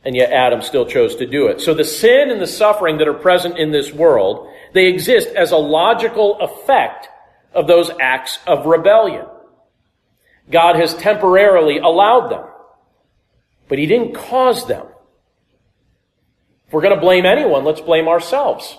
And 0.04 0.14
yet 0.14 0.30
Adam 0.30 0.62
still 0.62 0.86
chose 0.86 1.16
to 1.16 1.26
do 1.26 1.48
it. 1.48 1.60
So 1.60 1.74
the 1.74 1.82
sin 1.82 2.30
and 2.30 2.40
the 2.40 2.46
suffering 2.46 2.98
that 2.98 3.08
are 3.08 3.14
present 3.14 3.58
in 3.58 3.72
this 3.72 3.92
world, 3.92 4.48
they 4.74 4.86
exist 4.86 5.30
as 5.30 5.50
a 5.50 5.56
logical 5.56 6.38
effect 6.38 7.08
of 7.52 7.66
those 7.66 7.90
acts 8.00 8.38
of 8.46 8.64
rebellion. 8.64 9.26
God 10.50 10.76
has 10.76 10.94
temporarily 10.94 11.78
allowed 11.78 12.28
them, 12.30 12.44
but 13.68 13.78
He 13.78 13.86
didn't 13.86 14.14
cause 14.14 14.66
them. 14.66 14.86
If 16.66 16.72
we're 16.72 16.82
going 16.82 16.94
to 16.94 17.00
blame 17.00 17.26
anyone, 17.26 17.64
let's 17.64 17.80
blame 17.80 18.08
ourselves. 18.08 18.76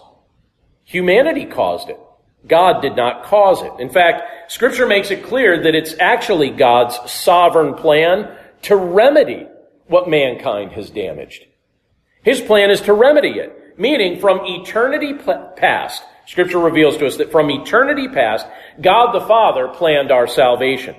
Humanity 0.84 1.45
caused 1.45 1.89
it. 1.89 1.99
God 2.47 2.82
did 2.82 2.95
not 2.95 3.26
cause 3.26 3.61
it. 3.61 3.72
In 3.80 3.89
fact, 3.89 4.51
Scripture 4.51 4.88
makes 4.88 5.11
it 5.11 5.24
clear 5.24 5.63
that 5.63 5.76
it's 5.76 5.95
actually 5.99 6.49
God's 6.51 6.97
sovereign 7.11 7.74
plan 7.74 8.36
to 8.63 8.76
remedy 8.76 9.47
what 9.88 10.09
mankind 10.09 10.72
has 10.72 10.89
damaged. 10.89 11.45
His 12.24 12.41
plan 12.41 12.70
is 12.70 12.82
to 12.82 12.93
remedy 12.93 13.39
it, 13.39 13.78
meaning 13.78 14.20
from 14.20 14.41
eternity 14.43 15.13
past, 15.13 16.03
Scripture 16.26 16.59
reveals 16.59 16.97
to 16.97 17.07
us 17.07 17.17
that 17.17 17.32
from 17.32 17.49
eternity 17.49 18.07
past, 18.07 18.45
God 18.80 19.13
the 19.13 19.26
Father 19.26 19.67
planned 19.67 20.11
our 20.11 20.28
salvation. 20.28 20.95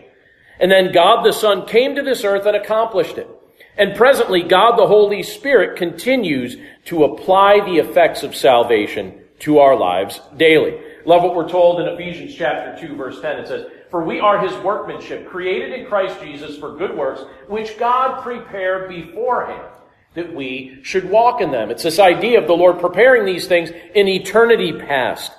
And 0.61 0.71
then 0.71 0.93
God 0.93 1.25
the 1.25 1.33
Son 1.33 1.67
came 1.67 1.95
to 1.95 2.03
this 2.03 2.23
earth 2.23 2.47
and 2.47 2.57
accomplished 2.57 3.19
it. 3.19 3.29
And 3.77 3.97
presently, 3.97 4.43
God 4.43 4.77
the 4.77 4.87
Holy 4.87 5.23
Spirit 5.23 5.79
continues 5.79 6.57
to 6.87 7.05
apply 7.05 7.61
the 7.61 7.79
effects 7.79 8.23
of 8.23 8.37
salvation 8.37 9.21
to 9.41 9.59
our 9.59 9.77
lives 9.77 10.21
daily. 10.37 10.79
Love 11.07 11.23
what 11.23 11.35
we're 11.35 11.49
told 11.49 11.81
in 11.81 11.89
Ephesians 11.89 12.35
chapter 12.35 12.87
2 12.87 12.95
verse 12.95 13.21
10. 13.21 13.39
It 13.39 13.49
says, 13.49 13.67
For 13.91 14.05
we 14.05 14.21
are 14.21 14.39
his 14.39 14.53
workmanship, 14.63 15.29
created 15.29 15.73
in 15.73 15.87
Christ 15.87 16.21
Jesus 16.21 16.59
for 16.59 16.77
good 16.77 16.95
works, 16.95 17.23
which 17.49 17.79
God 17.79 18.23
prepared 18.23 18.89
beforehand 18.89 19.67
that 20.15 20.35
we 20.35 20.79
should 20.83 21.09
walk 21.09 21.41
in 21.41 21.51
them. 21.51 21.71
It's 21.71 21.85
this 21.85 21.99
idea 21.99 22.41
of 22.41 22.47
the 22.47 22.57
Lord 22.57 22.81
preparing 22.81 23.25
these 23.25 23.47
things 23.47 23.71
in 23.95 24.09
eternity 24.09 24.73
past. 24.73 25.33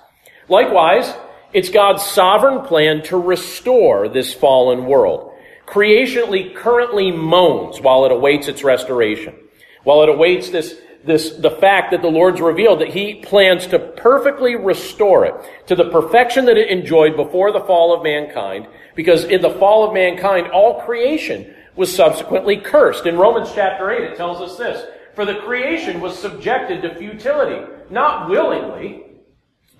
Likewise, 0.47 1.13
it's 1.53 1.69
God's 1.69 2.03
sovereign 2.03 2.65
plan 2.65 3.03
to 3.03 3.17
restore 3.17 4.07
this 4.07 4.33
fallen 4.33 4.85
world. 4.85 5.33
Creationally 5.65 6.55
currently 6.55 7.11
moans 7.11 7.79
while 7.79 8.05
it 8.05 8.11
awaits 8.11 8.47
its 8.47 8.63
restoration. 8.63 9.35
While 9.83 10.03
it 10.03 10.09
awaits 10.09 10.49
this, 10.49 10.79
this, 11.03 11.31
the 11.31 11.51
fact 11.51 11.91
that 11.91 12.01
the 12.01 12.07
Lord's 12.07 12.41
revealed 12.41 12.81
that 12.81 12.89
He 12.89 13.15
plans 13.15 13.67
to 13.67 13.79
perfectly 13.79 14.55
restore 14.55 15.25
it 15.25 15.33
to 15.67 15.75
the 15.75 15.89
perfection 15.89 16.45
that 16.45 16.57
it 16.57 16.69
enjoyed 16.69 17.15
before 17.15 17.51
the 17.51 17.61
fall 17.61 17.95
of 17.95 18.03
mankind, 18.03 18.67
because 18.95 19.23
in 19.23 19.41
the 19.41 19.49
fall 19.49 19.87
of 19.87 19.93
mankind, 19.93 20.51
all 20.51 20.81
creation 20.81 21.53
was 21.75 21.93
subsequently 21.93 22.57
cursed. 22.57 23.05
In 23.05 23.17
Romans 23.17 23.51
chapter 23.55 23.91
8, 23.91 24.11
it 24.11 24.17
tells 24.17 24.41
us 24.41 24.57
this, 24.57 24.85
for 25.15 25.25
the 25.25 25.35
creation 25.35 25.99
was 25.99 26.17
subjected 26.17 26.81
to 26.81 26.95
futility, 26.95 27.65
not 27.89 28.29
willingly, 28.29 29.05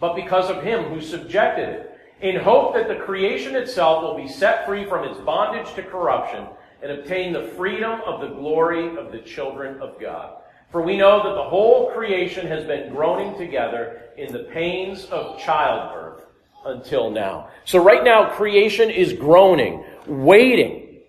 but 0.02 0.16
because 0.16 0.49
of 0.49 0.64
him 0.64 0.86
who 0.86 0.99
subjected 0.99 1.70
it, 1.70 1.88
in 2.22 2.36
hope 2.36 2.74
that 2.74 2.88
the 2.88 2.95
creation 2.95 3.56
itself 3.56 4.04
will 4.04 4.18
be 4.18 4.28
set 4.28 4.66
free 4.66 4.86
from 4.86 5.08
its 5.08 5.20
bondage 5.22 5.74
to 5.76 5.84
corruption 5.84 6.45
and 6.84 6.91
obtain 6.91 7.32
the 7.32 7.47
freedom 7.56 8.02
of 8.06 8.20
the 8.20 8.36
glory 8.36 8.97
of 8.97 9.12
the 9.12 9.20
children 9.20 9.80
of 9.80 9.99
God. 10.02 10.41
For 10.72 10.82
we 10.82 10.97
know 10.97 11.24
that 11.24 11.36
the 11.36 11.49
whole 11.49 11.91
creation 11.91 12.47
has 12.47 12.66
been 12.66 12.93
groaning 12.93 13.38
together 13.38 14.02
in 14.18 14.34
the 14.34 14.47
pains 14.52 15.06
of 15.06 15.39
childbirth 15.39 16.26
until 16.66 17.12
now. 17.12 17.49
So 17.66 17.84
right 17.84 18.04
now, 18.04 18.30
creation 18.32 18.89
is 18.89 19.14
groaning, 19.14 19.84
waiting 20.08 21.02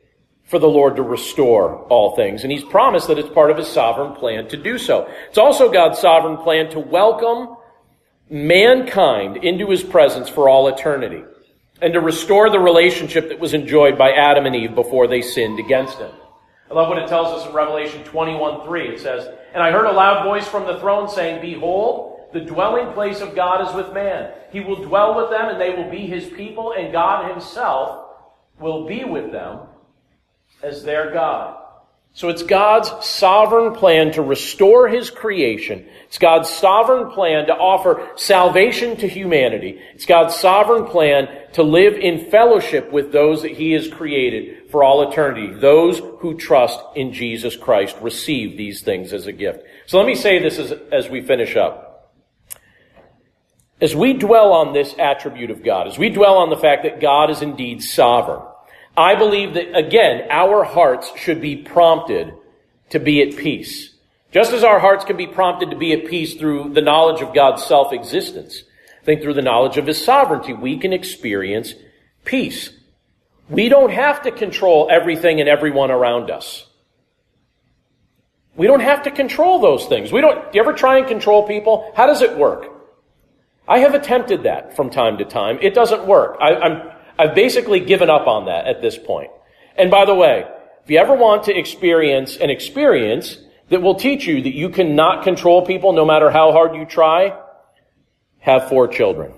for 0.44 0.58
the 0.58 0.68
Lord 0.68 0.96
to 0.96 1.02
restore 1.02 1.76
all 1.84 2.16
things. 2.16 2.42
And 2.42 2.52
He's 2.52 2.64
promised 2.64 3.08
that 3.08 3.18
it's 3.18 3.28
part 3.30 3.50
of 3.50 3.56
His 3.56 3.68
sovereign 3.68 4.14
plan 4.14 4.48
to 4.48 4.56
do 4.56 4.76
so. 4.78 5.08
It's 5.28 5.38
also 5.38 5.70
God's 5.70 5.98
sovereign 5.98 6.38
plan 6.38 6.70
to 6.70 6.80
welcome 6.80 7.56
mankind 8.32 9.36
into 9.44 9.68
His 9.70 9.82
presence 9.82 10.28
for 10.28 10.48
all 10.48 10.66
eternity 10.68 11.22
and 11.82 11.92
to 11.92 12.00
restore 12.00 12.48
the 12.48 12.58
relationship 12.58 13.28
that 13.28 13.38
was 13.38 13.54
enjoyed 13.54 13.98
by 13.98 14.12
Adam 14.12 14.46
and 14.46 14.56
Eve 14.56 14.74
before 14.74 15.06
they 15.06 15.20
sinned 15.20 15.58
against 15.58 15.98
Him. 15.98 16.10
I 16.70 16.74
love 16.74 16.88
what 16.88 16.98
it 16.98 17.08
tells 17.08 17.38
us 17.38 17.46
in 17.46 17.54
Revelation 17.54 18.02
21 18.04 18.64
3. 18.64 18.88
It 18.94 19.00
says, 19.00 19.28
And 19.52 19.62
I 19.62 19.70
heard 19.70 19.84
a 19.84 19.92
loud 19.92 20.24
voice 20.24 20.48
from 20.48 20.64
the 20.64 20.80
throne 20.80 21.08
saying, 21.08 21.42
Behold, 21.42 22.30
the 22.32 22.40
dwelling 22.40 22.94
place 22.94 23.20
of 23.20 23.34
God 23.34 23.68
is 23.68 23.74
with 23.74 23.92
man. 23.92 24.32
He 24.50 24.60
will 24.60 24.82
dwell 24.82 25.14
with 25.14 25.30
them, 25.30 25.50
and 25.50 25.60
they 25.60 25.70
will 25.70 25.90
be 25.90 26.06
his 26.06 26.26
people, 26.30 26.72
and 26.72 26.90
God 26.90 27.30
himself 27.30 28.06
will 28.58 28.86
be 28.86 29.04
with 29.04 29.32
them 29.32 29.60
as 30.62 30.82
their 30.82 31.12
God. 31.12 31.61
So 32.14 32.28
it's 32.28 32.42
God's 32.42 33.06
sovereign 33.06 33.74
plan 33.74 34.12
to 34.12 34.22
restore 34.22 34.86
his 34.86 35.08
creation. 35.08 35.86
It's 36.04 36.18
God's 36.18 36.50
sovereign 36.50 37.10
plan 37.10 37.46
to 37.46 37.54
offer 37.54 38.06
salvation 38.16 38.98
to 38.98 39.08
humanity. 39.08 39.80
It's 39.94 40.04
God's 40.04 40.36
sovereign 40.36 40.84
plan 40.84 41.28
to 41.54 41.62
live 41.62 41.94
in 41.94 42.30
fellowship 42.30 42.92
with 42.92 43.12
those 43.12 43.42
that 43.42 43.52
he 43.52 43.72
has 43.72 43.88
created 43.88 44.70
for 44.70 44.84
all 44.84 45.10
eternity. 45.10 45.54
Those 45.54 46.00
who 46.20 46.36
trust 46.36 46.80
in 46.94 47.14
Jesus 47.14 47.56
Christ 47.56 47.96
receive 48.02 48.58
these 48.58 48.82
things 48.82 49.14
as 49.14 49.26
a 49.26 49.32
gift. 49.32 49.64
So 49.86 49.96
let 49.96 50.06
me 50.06 50.14
say 50.14 50.38
this 50.38 50.58
as, 50.58 50.72
as 50.92 51.08
we 51.08 51.22
finish 51.22 51.56
up. 51.56 52.12
As 53.80 53.96
we 53.96 54.12
dwell 54.12 54.52
on 54.52 54.74
this 54.74 54.94
attribute 54.98 55.50
of 55.50 55.64
God, 55.64 55.88
as 55.88 55.98
we 55.98 56.10
dwell 56.10 56.34
on 56.34 56.50
the 56.50 56.56
fact 56.58 56.82
that 56.82 57.00
God 57.00 57.30
is 57.30 57.40
indeed 57.40 57.82
sovereign, 57.82 58.42
I 58.96 59.14
believe 59.14 59.54
that, 59.54 59.76
again, 59.76 60.26
our 60.30 60.64
hearts 60.64 61.10
should 61.16 61.40
be 61.40 61.56
prompted 61.56 62.34
to 62.90 62.98
be 62.98 63.22
at 63.22 63.36
peace. 63.36 63.94
Just 64.32 64.52
as 64.52 64.64
our 64.64 64.78
hearts 64.78 65.04
can 65.04 65.16
be 65.16 65.26
prompted 65.26 65.70
to 65.70 65.76
be 65.76 65.92
at 65.92 66.06
peace 66.06 66.34
through 66.34 66.72
the 66.74 66.82
knowledge 66.82 67.22
of 67.22 67.34
God's 67.34 67.64
self-existence, 67.64 68.62
I 69.00 69.04
think 69.04 69.22
through 69.22 69.34
the 69.34 69.42
knowledge 69.42 69.78
of 69.78 69.86
His 69.86 70.02
sovereignty, 70.02 70.52
we 70.52 70.78
can 70.78 70.92
experience 70.92 71.74
peace. 72.24 72.70
We 73.48 73.68
don't 73.68 73.92
have 73.92 74.22
to 74.22 74.30
control 74.30 74.88
everything 74.90 75.40
and 75.40 75.48
everyone 75.48 75.90
around 75.90 76.30
us. 76.30 76.66
We 78.54 78.66
don't 78.66 78.80
have 78.80 79.04
to 79.04 79.10
control 79.10 79.58
those 79.58 79.86
things. 79.86 80.12
We 80.12 80.20
don't, 80.20 80.52
do 80.52 80.58
you 80.58 80.62
ever 80.62 80.74
try 80.74 80.98
and 80.98 81.06
control 81.06 81.46
people? 81.46 81.90
How 81.96 82.06
does 82.06 82.20
it 82.22 82.36
work? 82.36 82.68
I 83.66 83.78
have 83.78 83.94
attempted 83.94 84.42
that 84.42 84.76
from 84.76 84.90
time 84.90 85.18
to 85.18 85.24
time. 85.24 85.58
It 85.62 85.74
doesn't 85.74 86.06
work. 86.06 86.36
I, 86.40 86.66
am 86.66 86.91
I've 87.18 87.34
basically 87.34 87.80
given 87.80 88.10
up 88.10 88.26
on 88.26 88.46
that 88.46 88.66
at 88.66 88.80
this 88.80 88.98
point. 88.98 89.30
And 89.76 89.90
by 89.90 90.04
the 90.04 90.14
way, 90.14 90.44
if 90.84 90.90
you 90.90 90.98
ever 90.98 91.14
want 91.14 91.44
to 91.44 91.56
experience 91.56 92.36
an 92.36 92.50
experience 92.50 93.38
that 93.68 93.82
will 93.82 93.94
teach 93.94 94.26
you 94.26 94.42
that 94.42 94.54
you 94.54 94.68
cannot 94.68 95.24
control 95.24 95.64
people 95.64 95.92
no 95.92 96.04
matter 96.04 96.30
how 96.30 96.52
hard 96.52 96.74
you 96.74 96.84
try, 96.84 97.36
have 98.40 98.68
four 98.68 98.88
children. 98.88 99.34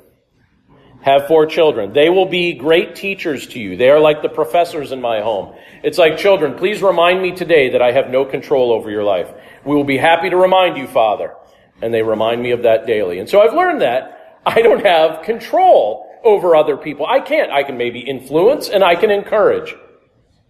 Have 1.03 1.27
four 1.27 1.45
children. 1.45 1.93
They 1.93 2.09
will 2.09 2.25
be 2.25 2.55
great 2.55 2.97
teachers 2.97 3.47
to 3.49 3.61
you. 3.61 3.77
They 3.77 3.91
are 3.91 4.01
like 4.01 4.23
the 4.23 4.31
professors 4.31 4.91
in 4.91 5.03
my 5.03 5.21
home. 5.21 5.55
It's 5.83 5.99
like 5.99 6.17
children, 6.17 6.55
please 6.55 6.81
remind 6.81 7.21
me 7.21 7.33
today 7.33 7.71
that 7.71 7.83
I 7.83 7.93
have 7.93 8.09
no 8.09 8.25
control 8.25 8.73
over 8.73 8.91
your 8.91 9.05
life. 9.05 9.29
We 9.67 9.75
will 9.75 9.85
be 9.85 9.99
happy 9.99 10.31
to 10.31 10.37
remind 10.37 10.79
you, 10.79 10.87
Father. 10.87 11.35
And 11.83 11.93
they 11.93 12.03
remind 12.03 12.43
me 12.43 12.53
of 12.53 12.63
that 12.63 12.87
daily. 12.87 13.19
And 13.19 13.29
so 13.29 13.43
I've 13.43 13.53
learned 13.53 13.83
that 13.83 14.41
I 14.47 14.63
don't 14.63 14.85
have 14.85 15.23
control 15.25 16.11
over 16.25 16.57
other 16.57 16.77
people. 16.77 17.07
I 17.07 17.21
can't. 17.21 17.53
I 17.53 17.63
can 17.63 17.77
maybe 17.77 18.01
influence 18.01 18.69
and 18.69 18.83
I 18.83 18.97
can 18.97 19.11
encourage. 19.11 19.75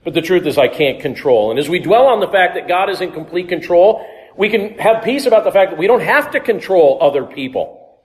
But 0.04 0.14
the 0.14 0.22
truth 0.22 0.46
is 0.46 0.56
I 0.56 0.68
can't 0.68 1.00
control. 1.00 1.50
And 1.50 1.58
as 1.58 1.68
we 1.68 1.78
dwell 1.78 2.06
on 2.06 2.20
the 2.20 2.28
fact 2.28 2.54
that 2.54 2.68
God 2.68 2.90
is 2.90 3.00
in 3.00 3.12
complete 3.12 3.48
control, 3.48 4.06
we 4.36 4.48
can 4.48 4.78
have 4.78 5.02
peace 5.02 5.26
about 5.26 5.44
the 5.44 5.52
fact 5.52 5.72
that 5.72 5.78
we 5.78 5.86
don't 5.86 6.02
have 6.02 6.30
to 6.32 6.40
control 6.40 6.98
other 7.00 7.24
people. 7.24 8.00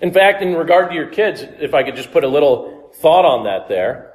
In 0.00 0.12
fact, 0.12 0.42
in 0.42 0.54
regard 0.54 0.88
to 0.90 0.94
your 0.94 1.08
kids, 1.08 1.42
if 1.60 1.74
I 1.74 1.82
could 1.82 1.96
just 1.96 2.10
put 2.10 2.24
a 2.24 2.28
little 2.28 2.90
thought 2.94 3.24
on 3.24 3.44
that 3.44 3.68
there, 3.68 4.14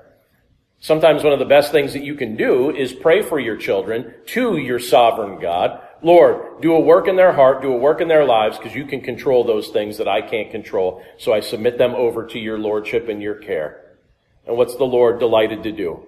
sometimes 0.80 1.24
one 1.24 1.34
of 1.34 1.40
the 1.40 1.46
best 1.46 1.72
things 1.72 1.94
that 1.94 2.04
you 2.04 2.16
can 2.16 2.36
do 2.36 2.72
is 2.72 2.92
pray 2.92 3.22
for 3.22 3.40
your 3.40 3.56
children 3.56 4.14
to 4.28 4.58
your 4.58 4.80
sovereign 4.80 5.40
God 5.40 5.80
Lord, 6.02 6.62
do 6.62 6.74
a 6.74 6.80
work 6.80 7.08
in 7.08 7.16
their 7.16 7.34
heart, 7.34 7.62
do 7.62 7.72
a 7.72 7.78
work 7.78 8.02
in 8.02 8.08
their 8.08 8.26
lives, 8.26 8.58
because 8.58 8.76
you 8.76 8.86
can 8.86 9.02
control 9.02 9.44
those 9.44 9.70
things 9.70 9.98
that 9.98 10.08
I 10.08 10.22
can't 10.22 10.52
control. 10.52 11.04
So 11.18 11.34
I 11.34 11.40
submit 11.40 11.78
them 11.78 11.96
over 11.96 12.28
to 12.28 12.40
your 12.40 12.60
lordship 12.60 13.10
and 13.10 13.22
your 13.22 13.36
care. 13.36 13.98
And 14.46 14.58
what's 14.58 14.76
the 14.76 14.84
Lord 14.86 15.20
delighted 15.20 15.64
to 15.64 15.72
do? 15.72 16.06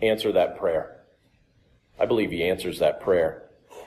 Answer 0.00 0.32
that 0.32 0.58
prayer. 0.58 0.96
I 1.98 2.06
believe 2.06 2.30
he 2.30 2.44
answers 2.44 2.78
that 2.78 3.00
prayer. 3.00 3.42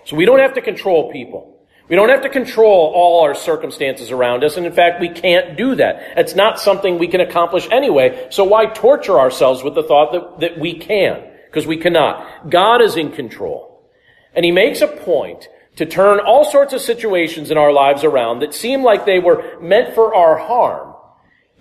So 0.06 0.16
we 0.16 0.26
don't 0.26 0.40
have 0.40 0.56
to 0.56 0.62
control 0.62 1.12
people. 1.12 1.56
We 1.88 1.96
don't 1.96 2.10
have 2.10 2.22
to 2.22 2.30
control 2.30 2.92
all 2.94 3.24
our 3.24 3.34
circumstances 3.34 4.12
around 4.12 4.44
us, 4.44 4.58
and 4.58 4.66
in 4.66 4.74
fact, 4.74 5.02
we 5.02 5.10
can't 5.10 5.58
do 5.58 5.74
that. 5.76 6.18
It's 6.18 6.36
not 6.36 6.60
something 6.60 7.00
we 7.00 7.08
can 7.08 7.20
accomplish 7.20 7.68
anyway, 7.72 8.28
so 8.30 8.44
why 8.44 8.68
torture 8.68 9.20
ourselves 9.20 9.64
with 9.64 9.74
the 9.74 9.82
thought 9.82 10.12
that, 10.12 10.40
that 10.42 10.60
we 10.60 10.78
can? 10.78 11.24
Because 11.48 11.66
we 11.66 11.78
cannot. 11.78 12.48
God 12.48 12.84
is 12.84 12.96
in 12.96 13.12
control. 13.12 13.69
And 14.36 14.46
he 14.46 14.52
makes 14.52 14.82
a 14.82 14.88
point 14.88 15.48
to 15.76 15.86
turn 15.86 16.20
all 16.20 16.44
sorts 16.44 16.74
of 16.74 16.82
situations 16.82 17.52
in 17.52 17.58
our 17.58 17.72
lives 17.72 18.04
around 18.04 18.40
that 18.40 18.54
seem 18.54 18.84
like 18.84 19.06
they 19.06 19.20
were 19.20 19.60
meant 19.62 19.96
for 19.96 20.14
our 20.14 20.38
harm 20.38 20.94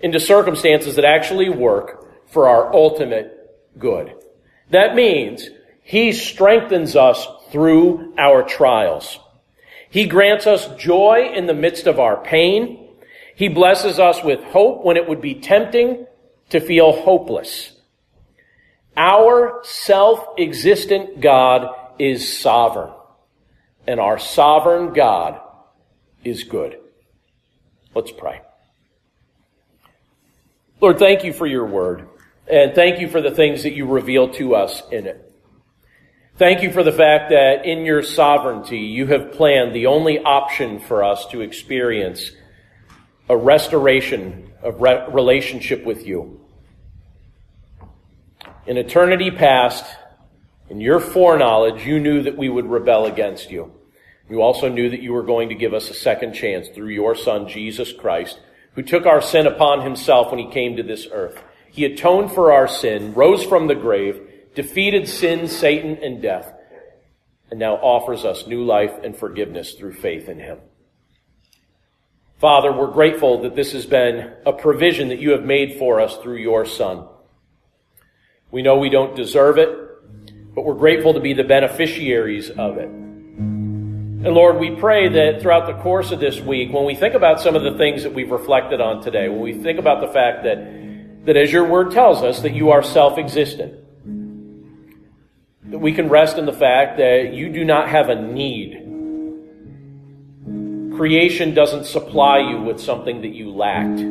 into 0.01 0.19
circumstances 0.19 0.95
that 0.95 1.05
actually 1.05 1.49
work 1.49 2.27
for 2.27 2.47
our 2.47 2.73
ultimate 2.73 3.35
good. 3.77 4.13
That 4.69 4.95
means 4.95 5.49
he 5.81 6.11
strengthens 6.11 6.95
us 6.95 7.27
through 7.51 8.13
our 8.17 8.43
trials. 8.43 9.19
He 9.89 10.05
grants 10.05 10.45
us 10.45 10.67
joy 10.75 11.31
in 11.33 11.47
the 11.47 11.53
midst 11.53 11.87
of 11.87 11.99
our 11.99 12.21
pain. 12.23 12.89
He 13.35 13.47
blesses 13.47 13.99
us 13.99 14.23
with 14.23 14.43
hope 14.43 14.83
when 14.83 14.97
it 14.97 15.07
would 15.07 15.21
be 15.21 15.35
tempting 15.35 16.05
to 16.49 16.59
feel 16.59 16.91
hopeless. 16.91 17.71
Our 18.95 19.61
self-existent 19.63 21.21
God 21.21 21.73
is 21.99 22.39
sovereign, 22.39 22.91
and 23.85 23.99
our 23.99 24.17
sovereign 24.17 24.93
God 24.93 25.39
is 26.23 26.43
good. 26.43 26.79
Let's 27.93 28.11
pray. 28.11 28.41
Lord, 30.81 30.97
thank 30.97 31.23
you 31.23 31.33
for 31.33 31.45
your 31.45 31.65
word, 31.65 32.07
and 32.47 32.73
thank 32.73 33.01
you 33.01 33.09
for 33.09 33.21
the 33.21 33.31
things 33.31 33.63
that 33.63 33.73
you 33.73 33.85
reveal 33.85 34.29
to 34.33 34.55
us 34.55 34.81
in 34.91 35.05
it. 35.05 35.25
Thank 36.37 36.63
you 36.63 36.71
for 36.71 36.83
the 36.83 36.93
fact 36.93 37.31
that 37.31 37.65
in 37.65 37.83
your 37.83 38.01
sovereignty, 38.01 38.79
you 38.79 39.07
have 39.07 39.33
planned 39.33 39.75
the 39.75 39.87
only 39.87 40.19
option 40.19 40.79
for 40.79 41.03
us 41.03 41.25
to 41.27 41.41
experience 41.41 42.31
a 43.27 43.35
restoration 43.35 44.49
of 44.63 44.81
re- 44.81 45.05
relationship 45.11 45.83
with 45.83 46.07
you. 46.07 46.39
In 48.65 48.77
eternity 48.77 49.31
past, 49.31 49.83
in 50.69 50.79
your 50.79 50.99
foreknowledge, 50.99 51.85
you 51.85 51.99
knew 51.99 52.21
that 52.23 52.37
we 52.37 52.47
would 52.47 52.67
rebel 52.67 53.05
against 53.05 53.49
you. 53.49 53.71
You 54.29 54.43
also 54.43 54.69
knew 54.69 54.89
that 54.91 55.01
you 55.01 55.13
were 55.13 55.23
going 55.23 55.49
to 55.49 55.55
give 55.55 55.73
us 55.73 55.89
a 55.89 55.95
second 55.95 56.33
chance 56.33 56.69
through 56.69 56.89
your 56.89 57.15
Son, 57.15 57.47
Jesus 57.47 57.91
Christ, 57.91 58.39
who 58.75 58.83
took 58.83 59.07
our 59.07 59.21
sin 59.21 59.47
upon 59.47 59.81
himself 59.81 60.29
when 60.29 60.39
he 60.39 60.51
came 60.51 60.77
to 60.77 60.83
this 60.83 61.07
earth. 61.11 61.41
He 61.71 61.85
atoned 61.85 62.31
for 62.31 62.51
our 62.51 62.67
sin, 62.67 63.15
rose 63.15 63.43
from 63.43 63.67
the 63.67 63.75
grave, 63.75 64.21
defeated 64.53 65.09
sin, 65.09 65.47
Satan, 65.47 65.97
and 66.03 66.21
death, 66.21 66.53
and 67.49 67.59
now 67.59 67.75
offers 67.75 68.23
us 68.23 68.45
new 68.45 68.63
life 68.63 68.93
and 69.03 69.17
forgiveness 69.17 69.73
through 69.73 69.93
faith 69.93 70.29
in 70.29 70.37
him. 70.37 70.59
Father, 72.37 72.71
we're 72.71 72.91
grateful 72.91 73.41
that 73.41 73.55
this 73.55 73.71
has 73.71 73.87
been 73.87 74.33
a 74.45 74.53
provision 74.53 75.09
that 75.09 75.19
you 75.19 75.31
have 75.31 75.43
made 75.43 75.79
for 75.79 75.99
us 75.99 76.15
through 76.17 76.37
your 76.37 76.65
Son. 76.65 77.07
We 78.51 78.61
know 78.61 78.77
we 78.77 78.89
don't 78.89 79.15
deserve 79.15 79.57
it 79.57 79.88
but 80.59 80.65
we're 80.65 80.73
grateful 80.73 81.13
to 81.13 81.21
be 81.21 81.31
the 81.31 81.45
beneficiaries 81.45 82.49
of 82.49 82.77
it. 82.77 82.89
And 82.89 84.25
Lord, 84.25 84.57
we 84.57 84.71
pray 84.75 85.07
that 85.07 85.41
throughout 85.41 85.67
the 85.67 85.81
course 85.81 86.11
of 86.11 86.19
this 86.19 86.41
week, 86.41 86.73
when 86.73 86.83
we 86.83 86.95
think 86.95 87.13
about 87.13 87.39
some 87.39 87.55
of 87.55 87.63
the 87.63 87.77
things 87.77 88.03
that 88.03 88.13
we've 88.13 88.29
reflected 88.29 88.81
on 88.81 89.01
today, 89.01 89.29
when 89.29 89.39
we 89.39 89.53
think 89.53 89.79
about 89.79 90.01
the 90.01 90.09
fact 90.09 90.43
that, 90.43 91.25
that 91.25 91.37
as 91.37 91.49
your 91.49 91.63
word 91.63 91.91
tells 91.91 92.23
us, 92.23 92.41
that 92.41 92.53
you 92.53 92.71
are 92.71 92.83
self-existent, 92.83 93.73
that 95.71 95.79
we 95.79 95.93
can 95.93 96.09
rest 96.09 96.37
in 96.37 96.45
the 96.45 96.51
fact 96.51 96.97
that 96.97 97.33
you 97.33 97.47
do 97.47 97.63
not 97.63 97.87
have 97.87 98.09
a 98.09 98.21
need. 98.21 98.73
Creation 100.97 101.53
doesn't 101.53 101.85
supply 101.85 102.39
you 102.39 102.59
with 102.63 102.81
something 102.81 103.21
that 103.21 103.33
you 103.33 103.49
lacked. 103.49 104.01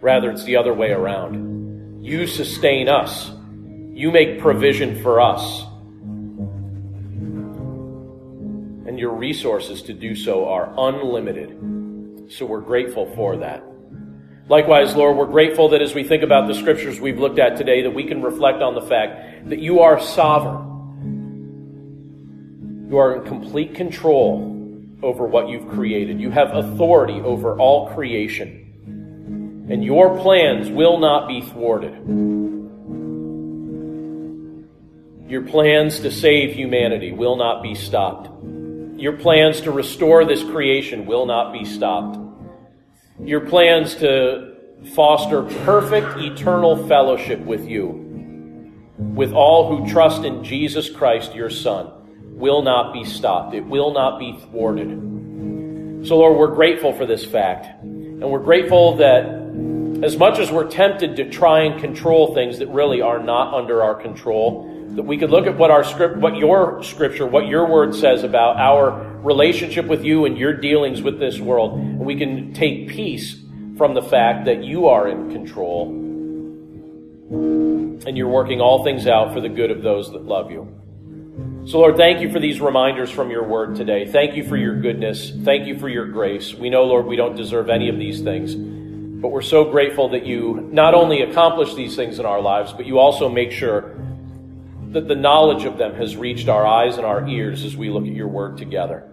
Rather, 0.00 0.32
it's 0.32 0.42
the 0.42 0.56
other 0.56 0.74
way 0.74 0.90
around. 0.90 2.02
You 2.04 2.26
sustain 2.26 2.88
us. 2.88 3.30
You 3.92 4.10
make 4.10 4.40
provision 4.40 5.02
for 5.02 5.20
us. 5.20 5.64
And 8.86 8.98
your 8.98 9.12
resources 9.12 9.82
to 9.82 9.92
do 9.92 10.14
so 10.14 10.48
are 10.48 10.72
unlimited. 10.76 12.30
So 12.30 12.46
we're 12.46 12.60
grateful 12.60 13.06
for 13.14 13.36
that. 13.38 13.64
Likewise, 14.48 14.96
Lord, 14.96 15.16
we're 15.16 15.26
grateful 15.26 15.68
that 15.68 15.80
as 15.80 15.94
we 15.94 16.02
think 16.02 16.22
about 16.24 16.48
the 16.48 16.54
scriptures 16.54 17.00
we've 17.00 17.20
looked 17.20 17.38
at 17.38 17.56
today, 17.56 17.82
that 17.82 17.90
we 17.92 18.04
can 18.04 18.20
reflect 18.20 18.62
on 18.62 18.74
the 18.74 18.82
fact 18.82 19.48
that 19.48 19.60
you 19.60 19.80
are 19.80 20.00
sovereign. 20.00 20.66
You 22.90 22.98
are 22.98 23.14
in 23.16 23.24
complete 23.24 23.76
control 23.76 24.56
over 25.02 25.24
what 25.24 25.48
you've 25.48 25.68
created. 25.68 26.20
You 26.20 26.30
have 26.30 26.52
authority 26.54 27.20
over 27.20 27.56
all 27.58 27.90
creation. 27.94 29.66
And 29.70 29.84
your 29.84 30.18
plans 30.18 30.68
will 30.68 30.98
not 30.98 31.28
be 31.28 31.42
thwarted. 31.42 31.94
Your 35.30 35.42
plans 35.42 36.00
to 36.00 36.10
save 36.10 36.56
humanity 36.56 37.12
will 37.12 37.36
not 37.36 37.62
be 37.62 37.76
stopped. 37.76 38.28
Your 38.96 39.12
plans 39.12 39.60
to 39.60 39.70
restore 39.70 40.24
this 40.24 40.42
creation 40.42 41.06
will 41.06 41.24
not 41.24 41.52
be 41.52 41.64
stopped. 41.64 42.18
Your 43.22 43.42
plans 43.42 43.94
to 43.94 44.56
foster 44.92 45.44
perfect 45.64 46.18
eternal 46.18 46.84
fellowship 46.88 47.38
with 47.38 47.68
you, 47.68 48.74
with 48.98 49.32
all 49.32 49.68
who 49.68 49.88
trust 49.88 50.24
in 50.24 50.42
Jesus 50.42 50.90
Christ, 50.90 51.32
your 51.32 51.48
Son 51.48 51.92
will 52.36 52.62
not 52.62 52.92
be 52.92 53.04
stopped. 53.04 53.54
It 53.54 53.64
will 53.64 53.92
not 53.92 54.18
be 54.18 54.36
thwarted. 54.50 54.88
So, 56.08 56.18
Lord, 56.18 56.36
we're 56.36 56.56
grateful 56.56 56.92
for 56.92 57.06
this 57.06 57.24
fact. 57.24 57.66
And 57.84 58.28
we're 58.28 58.42
grateful 58.42 58.96
that 58.96 59.26
as 60.04 60.16
much 60.16 60.40
as 60.40 60.50
we're 60.50 60.68
tempted 60.68 61.14
to 61.16 61.30
try 61.30 61.60
and 61.60 61.80
control 61.80 62.34
things 62.34 62.58
that 62.58 62.66
really 62.66 63.00
are 63.00 63.22
not 63.22 63.54
under 63.54 63.84
our 63.84 63.94
control, 63.94 64.79
we 64.96 65.16
could 65.18 65.30
look 65.30 65.46
at 65.46 65.56
what 65.56 65.70
our 65.70 65.84
script, 65.84 66.16
what 66.16 66.36
your 66.36 66.82
scripture, 66.82 67.26
what 67.26 67.46
your 67.46 67.66
word 67.66 67.94
says 67.94 68.24
about 68.24 68.56
our 68.56 68.90
relationship 69.22 69.86
with 69.86 70.04
you 70.04 70.24
and 70.24 70.36
your 70.36 70.54
dealings 70.54 71.02
with 71.02 71.18
this 71.18 71.38
world, 71.38 71.78
and 71.78 72.00
we 72.00 72.16
can 72.16 72.52
take 72.52 72.88
peace 72.88 73.40
from 73.76 73.94
the 73.94 74.02
fact 74.02 74.46
that 74.46 74.64
you 74.64 74.88
are 74.88 75.08
in 75.08 75.30
control 75.30 75.88
and 77.30 78.16
you're 78.16 78.28
working 78.28 78.60
all 78.60 78.82
things 78.82 79.06
out 79.06 79.32
for 79.32 79.40
the 79.40 79.48
good 79.48 79.70
of 79.70 79.82
those 79.82 80.10
that 80.12 80.24
love 80.24 80.50
you. 80.50 80.80
So, 81.66 81.78
Lord, 81.78 81.96
thank 81.96 82.20
you 82.20 82.32
for 82.32 82.40
these 82.40 82.60
reminders 82.60 83.10
from 83.10 83.30
your 83.30 83.46
word 83.46 83.76
today. 83.76 84.06
Thank 84.06 84.34
you 84.34 84.48
for 84.48 84.56
your 84.56 84.80
goodness. 84.80 85.30
Thank 85.44 85.66
you 85.66 85.78
for 85.78 85.88
your 85.88 86.06
grace. 86.06 86.54
We 86.54 86.70
know, 86.70 86.84
Lord, 86.84 87.06
we 87.06 87.16
don't 87.16 87.36
deserve 87.36 87.68
any 87.68 87.88
of 87.88 87.98
these 87.98 88.22
things, 88.22 88.54
but 88.54 89.28
we're 89.28 89.42
so 89.42 89.70
grateful 89.70 90.08
that 90.08 90.26
you 90.26 90.68
not 90.72 90.94
only 90.94 91.20
accomplish 91.20 91.74
these 91.74 91.94
things 91.94 92.18
in 92.18 92.26
our 92.26 92.40
lives, 92.40 92.72
but 92.72 92.86
you 92.86 92.98
also 92.98 93.28
make 93.28 93.52
sure 93.52 93.94
that 94.92 95.08
the 95.08 95.14
knowledge 95.14 95.64
of 95.64 95.78
them 95.78 95.94
has 95.94 96.16
reached 96.16 96.48
our 96.48 96.66
eyes 96.66 96.96
and 96.96 97.06
our 97.06 97.26
ears 97.28 97.64
as 97.64 97.76
we 97.76 97.90
look 97.90 98.04
at 98.04 98.12
your 98.12 98.28
word 98.28 98.58
together. 98.58 99.08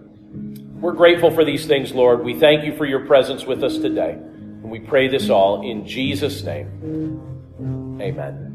We're 0.80 0.92
grateful 0.92 1.30
for 1.30 1.44
these 1.44 1.66
things, 1.66 1.92
Lord. 1.92 2.24
We 2.24 2.38
thank 2.38 2.64
you 2.64 2.76
for 2.76 2.84
your 2.84 3.06
presence 3.06 3.44
with 3.44 3.64
us 3.64 3.78
today. 3.78 4.12
And 4.12 4.70
we 4.70 4.80
pray 4.80 5.08
this 5.08 5.30
all 5.30 5.68
in 5.68 5.86
Jesus' 5.86 6.42
name. 6.42 7.98
Amen. 8.00 8.48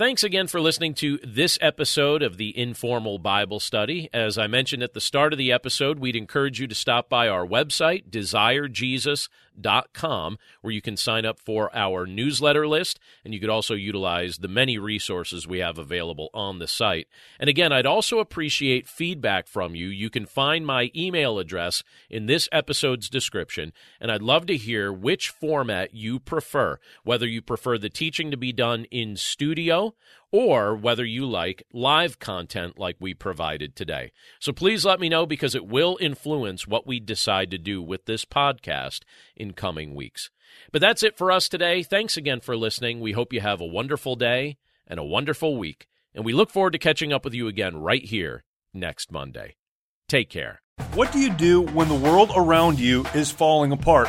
Thanks 0.00 0.22
again 0.24 0.46
for 0.46 0.60
listening 0.62 0.94
to 0.94 1.18
this 1.22 1.58
episode 1.60 2.22
of 2.22 2.38
the 2.38 2.56
Informal 2.58 3.18
Bible 3.18 3.60
Study. 3.60 4.08
As 4.14 4.38
I 4.38 4.46
mentioned 4.46 4.82
at 4.82 4.94
the 4.94 5.00
start 5.00 5.34
of 5.34 5.38
the 5.38 5.52
episode, 5.52 5.98
we'd 5.98 6.16
encourage 6.16 6.58
you 6.58 6.66
to 6.68 6.74
stop 6.74 7.10
by 7.10 7.28
our 7.28 7.46
website, 7.46 8.08
desirejesus.com, 8.08 9.28
where 9.62 10.72
you 10.72 10.82
can 10.82 10.96
sign 10.96 11.24
up 11.24 11.38
for 11.38 11.74
our 11.74 12.06
newsletter 12.06 12.66
list, 12.66 12.98
and 13.24 13.34
you 13.34 13.40
could 13.40 13.50
also 13.50 13.74
utilize 13.74 14.38
the 14.38 14.48
many 14.48 14.78
resources 14.78 15.46
we 15.46 15.58
have 15.58 15.78
available 15.78 16.30
on 16.34 16.58
the 16.58 16.68
site. 16.68 17.08
And 17.38 17.48
again, 17.48 17.72
I'd 17.72 17.86
also 17.86 18.18
appreciate 18.18 18.88
feedback 18.88 19.46
from 19.46 19.74
you. 19.74 19.88
You 19.88 20.10
can 20.10 20.26
find 20.26 20.66
my 20.66 20.90
email 20.94 21.38
address 21.38 21.82
in 22.08 22.26
this 22.26 22.48
episode's 22.52 23.08
description, 23.08 23.72
and 24.00 24.10
I'd 24.10 24.22
love 24.22 24.46
to 24.46 24.56
hear 24.56 24.92
which 24.92 25.28
format 25.28 25.94
you 25.94 26.18
prefer, 26.18 26.78
whether 27.04 27.26
you 27.26 27.42
prefer 27.42 27.78
the 27.78 27.90
teaching 27.90 28.30
to 28.30 28.36
be 28.36 28.52
done 28.52 28.84
in 28.90 29.16
studio 29.16 29.94
or 30.32 30.74
whether 30.74 31.04
you 31.04 31.26
like 31.26 31.62
live 31.72 32.18
content 32.18 32.78
like 32.78 32.96
we 33.00 33.14
provided 33.14 33.74
today. 33.74 34.12
So 34.38 34.52
please 34.52 34.84
let 34.84 35.00
me 35.00 35.08
know 35.08 35.26
because 35.26 35.54
it 35.54 35.66
will 35.66 35.98
influence 36.00 36.66
what 36.66 36.86
we 36.86 37.00
decide 37.00 37.50
to 37.50 37.58
do 37.58 37.82
with 37.82 38.04
this 38.04 38.24
podcast 38.24 39.00
in 39.36 39.52
coming 39.52 39.94
weeks. 39.94 40.30
But 40.72 40.80
that's 40.80 41.02
it 41.02 41.16
for 41.16 41.30
us 41.30 41.48
today. 41.48 41.82
Thanks 41.82 42.16
again 42.16 42.40
for 42.40 42.56
listening. 42.56 43.00
We 43.00 43.12
hope 43.12 43.32
you 43.32 43.40
have 43.40 43.60
a 43.60 43.66
wonderful 43.66 44.16
day 44.16 44.58
and 44.86 44.98
a 44.98 45.04
wonderful 45.04 45.56
week, 45.56 45.86
and 46.14 46.24
we 46.24 46.32
look 46.32 46.50
forward 46.50 46.72
to 46.72 46.78
catching 46.78 47.12
up 47.12 47.24
with 47.24 47.34
you 47.34 47.46
again 47.46 47.76
right 47.76 48.04
here 48.04 48.44
next 48.74 49.12
Monday. 49.12 49.56
Take 50.08 50.28
care. 50.28 50.60
What 50.94 51.12
do 51.12 51.20
you 51.20 51.30
do 51.30 51.62
when 51.62 51.88
the 51.88 51.94
world 51.94 52.32
around 52.34 52.80
you 52.80 53.04
is 53.14 53.30
falling 53.30 53.70
apart? 53.70 54.08